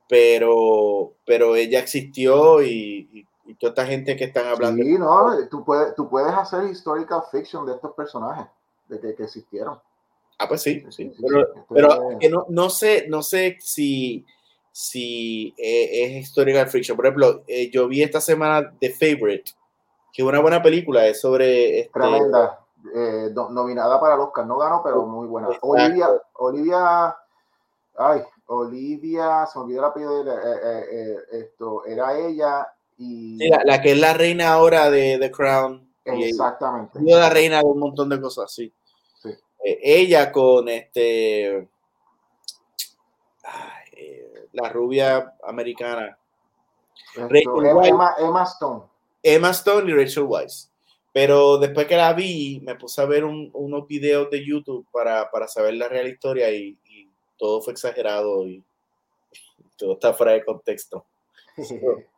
[0.08, 3.26] pero, pero ella existió y,
[3.58, 4.82] toda esta gente que están hablando.
[4.82, 8.46] Sí, no, tú puedes, tú puedes hacer historical fiction de estos personajes,
[8.88, 9.78] de que, existieron.
[10.38, 11.12] Ah, pues sí, sí.
[11.68, 14.24] Pero, no, no, sé, no sé si
[14.72, 16.96] si eh, es historical fiction.
[16.96, 19.52] Por ejemplo, eh, yo vi esta semana The Favorite,
[20.12, 21.80] que es una buena película, es sobre...
[21.80, 22.60] Este, Tremenda,
[22.94, 25.48] eh, nominada para el Oscar, no ganó, pero muy buena.
[25.60, 27.16] Olivia, Olivia,
[27.96, 32.66] ay, Olivia, se me olvidó el apellido de esto, era ella
[32.96, 33.48] y...
[33.48, 35.88] la, que es la reina ahora de The Crown.
[36.04, 36.98] Exactamente.
[37.00, 38.72] Y, la reina de un montón de cosas, sí.
[39.22, 39.30] sí.
[39.62, 41.68] ella con este
[44.52, 46.16] la rubia americana.
[47.16, 48.82] Emma, Stone.
[49.22, 50.70] Emma Stone y Rachel Weisz.
[51.12, 55.74] Pero después que la vi, me puse a ver unos videos de YouTube para, saber
[55.74, 56.78] la real historia y,
[57.36, 58.62] todo fue exagerado y,
[59.76, 61.06] todo está fuera de contexto.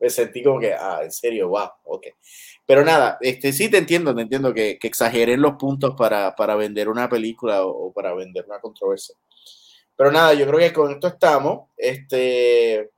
[0.00, 2.08] me sentí como que, ah, en serio, wow, ok.
[2.66, 6.88] Pero nada, este, sí te entiendo, te entiendo que, que exageren los puntos para, vender
[6.88, 9.14] una película o, para vender una controversia.
[9.96, 11.68] Pero nada, yo creo que con esto estamos.
[11.76, 12.90] Este,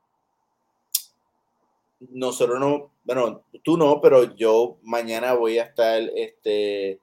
[2.00, 7.00] nosotros no, bueno, tú no, pero yo mañana voy a estar este,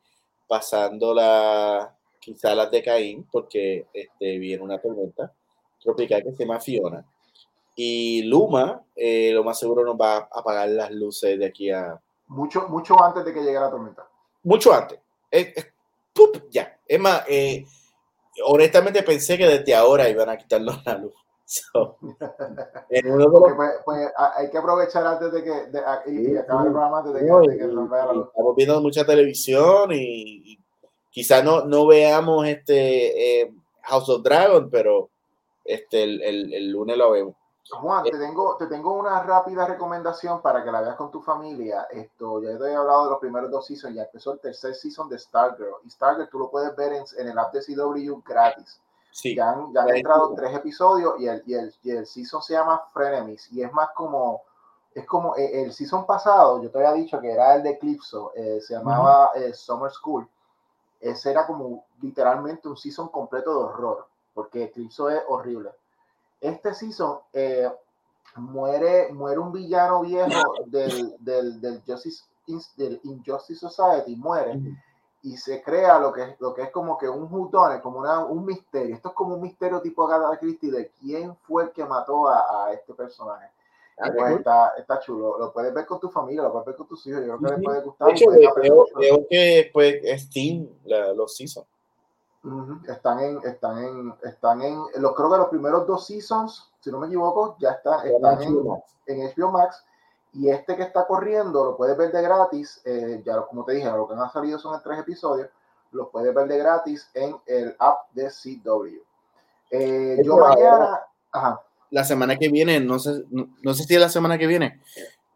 [0.47, 5.31] pasando la, quizá las de Caín, porque este, viene una tormenta
[5.81, 7.05] tropical que se llama Fiona.
[7.75, 11.99] Y Luma, eh, lo más seguro nos va a apagar las luces de aquí a...
[12.27, 14.07] Mucho, mucho antes de que llegue la tormenta.
[14.43, 14.99] Mucho antes.
[16.51, 16.79] ya.
[16.87, 17.65] Es más, eh,
[18.45, 21.13] honestamente pensé que desde ahora iban a quitarnos la luz.
[22.89, 23.03] pues,
[23.85, 27.67] pues, hay que aprovechar antes de que de, y, acabar el programa antes de que,
[27.67, 28.27] vaya la luz.
[28.27, 30.57] Estamos viendo mucha televisión y,
[31.11, 33.53] quizás no, no veamos este eh,
[33.83, 35.09] House of Dragon, pero
[35.63, 37.35] este el, el, el lunes lo vemos.
[37.69, 41.87] Juan, te tengo, te tengo una rápida recomendación para que la veas con tu familia.
[41.89, 45.07] Esto, ya te he hablado de los primeros dos seasons, ya empezó el tercer season
[45.07, 45.75] de Stargirl.
[45.85, 48.79] Y Stargirl tú lo puedes ver en, el app de CW gratis.
[49.11, 49.35] Sí.
[49.35, 53.51] Ya han, entrado tres episodios y el, y, el, y el season se llama Frenemies
[53.51, 54.41] y es más como
[54.95, 58.31] es como eh, el season pasado, yo te había dicho que era el de Eclipso,
[58.35, 60.27] eh, se llamaba eh, Summer School.
[60.99, 65.71] Ese era como literalmente un season completo de horror, porque Eclipso es horrible.
[66.43, 67.19] Este season
[68.35, 72.23] muere, muere un villano viejo del, del, del, Justice,
[72.77, 74.59] del Injustice Society, muere.
[75.21, 78.25] Y se crea lo que, es, lo que es como que un jutón, como una,
[78.25, 78.93] un misterio.
[78.93, 82.65] Esto es como un misterio tipo Agatha Christie de quién fue el que mató a,
[82.65, 83.49] a este personaje
[83.95, 85.37] pues está, está, chulo.
[85.37, 87.25] Lo puedes ver con tu familia, lo puedes ver con tus hijos.
[87.25, 88.07] Yo creo que les puede gustar.
[88.07, 88.25] De hecho,
[88.95, 91.35] veo, que pues, Steam los
[92.87, 96.99] Están en, están en, están en, los creo que los primeros dos seasons, si no
[96.99, 98.57] me equivoco, ya está, están en,
[99.07, 99.83] en, HBO Max.
[100.33, 102.81] Y este que está corriendo lo puedes ver de gratis.
[102.85, 105.49] Eh, ya como te dije, lo que han salido son en tres episodios.
[105.91, 108.97] Lo puedes ver de gratis en el app de CW.
[109.69, 111.01] Eh, yo mañana.
[111.31, 111.61] Ajá
[111.93, 114.81] la semana que viene, no sé, no, sé si es la semana que viene,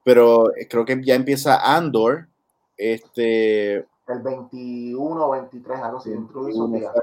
[0.04, 2.30] pero creo que ya empieza Andor.
[2.76, 6.94] Este, el 21 o 23, algo así, dentro de esos días.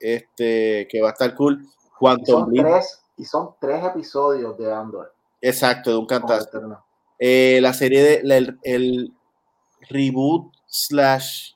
[0.00, 1.60] este, que va a estar cool.
[1.62, 5.12] Y son, tres, y son tres episodios de Andor.
[5.40, 6.48] Exacto, de un cantazo.
[7.18, 9.12] Eh, la serie de el,
[9.88, 11.52] reboot slash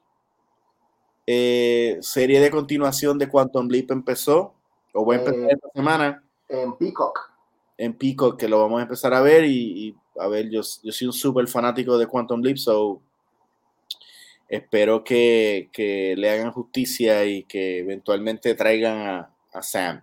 [1.27, 4.55] eh, serie de continuación de Quantum Leap empezó,
[4.93, 6.25] o voy a empezar eh, esta semana.
[6.49, 7.35] En Peacock
[7.77, 11.07] en Pico que lo vamos a empezar a ver y, a ver, yo, yo soy
[11.07, 13.01] un súper fanático de Quantum Leap, so
[14.49, 20.03] espero que, que, le hagan justicia y que eventualmente traigan a, a Sam.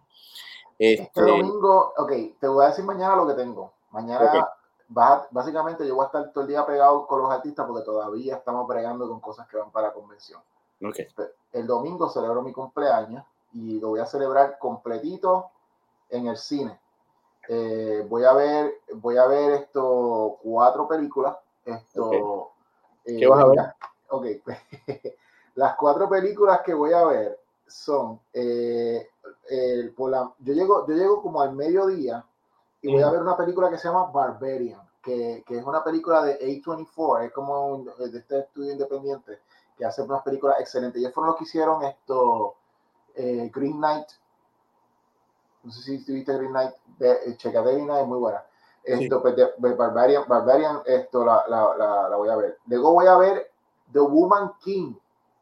[0.78, 3.74] Este, este, domingo, ok, te voy a decir mañana lo que tengo.
[3.92, 4.48] Mañana,
[4.88, 8.68] básicamente, yo voy a estar todo el día pegado con los artistas porque todavía estamos
[8.68, 10.42] bregando con cosas que van para la convención.
[10.84, 11.08] Okay.
[11.54, 13.24] El domingo celebro mi cumpleaños
[13.54, 15.52] y lo voy a celebrar completito
[16.10, 16.80] en el cine.
[17.48, 21.38] Eh, voy a ver, voy a ver esto cuatro películas.
[21.66, 22.52] Esto,
[23.06, 23.60] eh, ¿Qué vas a ver?
[24.12, 24.26] Ok,
[25.56, 29.10] las cuatro películas que voy a ver son eh,
[29.96, 32.26] por la, yo llego, yo llego como al mediodía
[32.82, 36.24] y voy a ver una película que se llama Barbarian, que, que es una película
[36.24, 39.40] de A24, es como de este estudio independiente
[39.78, 41.02] que hace unas películas excelentes.
[41.02, 42.56] Y fueron los que hicieron esto,
[43.16, 44.08] Green Knight,
[45.64, 46.74] no sé si viste Green Knight,
[47.38, 48.44] Checaderina es muy buena.
[48.84, 52.58] Esto, pues, Barbarian, Barbarian, esto la, la, la, voy a ver.
[52.66, 53.51] Luego voy a ver
[53.92, 54.94] The Woman King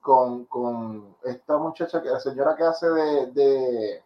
[0.01, 4.03] con, con esta muchacha, que la señora que hace de, de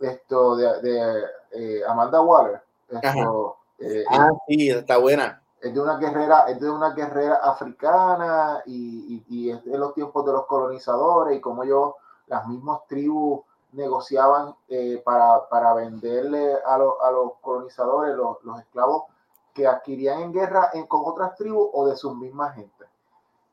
[0.00, 2.62] esto, de, de eh, Amanda Waller.
[2.88, 5.42] Esto, eh, ah, sí, está buena.
[5.60, 9.94] Es de una guerrera, es de una guerrera africana y, y, y es de los
[9.94, 11.96] tiempos de los colonizadores y como yo,
[12.26, 13.40] las mismas tribus
[13.72, 19.04] negociaban eh, para, para, venderle a, a los colonizadores los, los, esclavos
[19.52, 22.75] que adquirían en guerra en, con otras tribus o de sus mismas gente.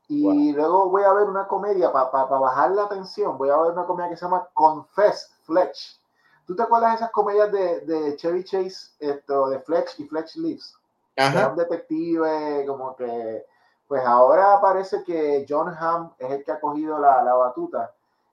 [0.08, 3.38] Y luego voy a ver una comedia para bajar la tensión.
[3.38, 5.98] Voy a ver una comedia que se llama Confess Fletch.
[6.46, 10.36] ¿Tú te acuerdas de esas comedias de, de Chevy Chase, esto, de Fletch y Fletch
[10.36, 10.74] Lives?
[11.16, 13.46] Era un detective, como que.
[13.86, 17.92] Pues ahora parece que John Hamm es el que ha cogido la, la batuta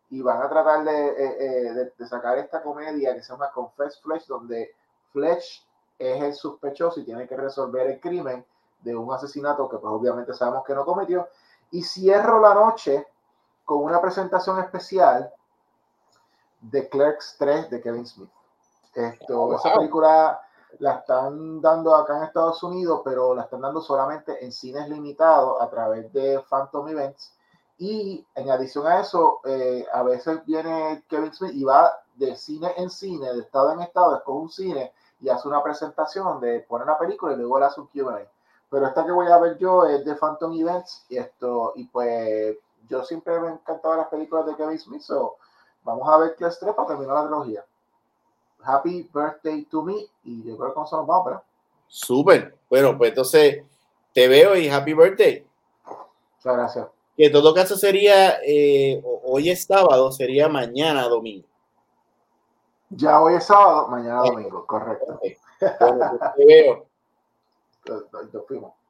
[0.09, 4.27] y van a tratar eh, eh, de, sacar esta comedia que se llama Confess Fletch,
[4.27, 4.75] donde
[5.11, 5.65] Fletch
[5.97, 8.45] es el sospechoso y tiene que resolver el crimen
[8.81, 11.27] de un asesinato que pues obviamente sabemos que no cometió.
[11.71, 13.07] Y cierro la noche
[13.65, 15.31] con una presentación especial
[16.59, 18.29] de Clerks 3 de Kevin Smith.
[18.93, 20.39] Esto, oh, Esa película
[20.79, 25.61] la están dando acá en Estados Unidos, pero la están dando solamente en cines limitados
[25.61, 27.33] a través de Phantom Events
[27.81, 32.71] y en adición a eso, eh, a veces viene Kevin Smith y va de cine
[32.77, 36.83] en cine, de estado en estado, después un cine y hace una presentación donde pone
[36.83, 38.21] una película y luego le hace un QA.
[38.71, 42.57] Pero esta que voy a ver yo es de Phantom Events y esto, y pues
[42.87, 45.35] yo siempre me encantado las películas de Kevin Smith, so
[45.83, 47.65] vamos a ver qué estrés para terminar la trilogía.
[48.63, 51.43] Happy birthday to me y yo creo que con eso nos vamos, ¿verdad?
[51.87, 52.57] Súper.
[52.69, 53.65] Bueno, pues entonces
[54.13, 55.45] te veo y happy birthday.
[56.37, 56.87] Muchas gracias.
[57.17, 61.45] Que en todo caso sería, eh, hoy es sábado, sería mañana domingo.
[62.89, 65.15] Ya hoy es sábado, mañana domingo, correcto.
[65.15, 65.35] Okay.
[65.79, 66.90] Bueno, pues te veo.
[67.85, 68.80] Nos fuimos.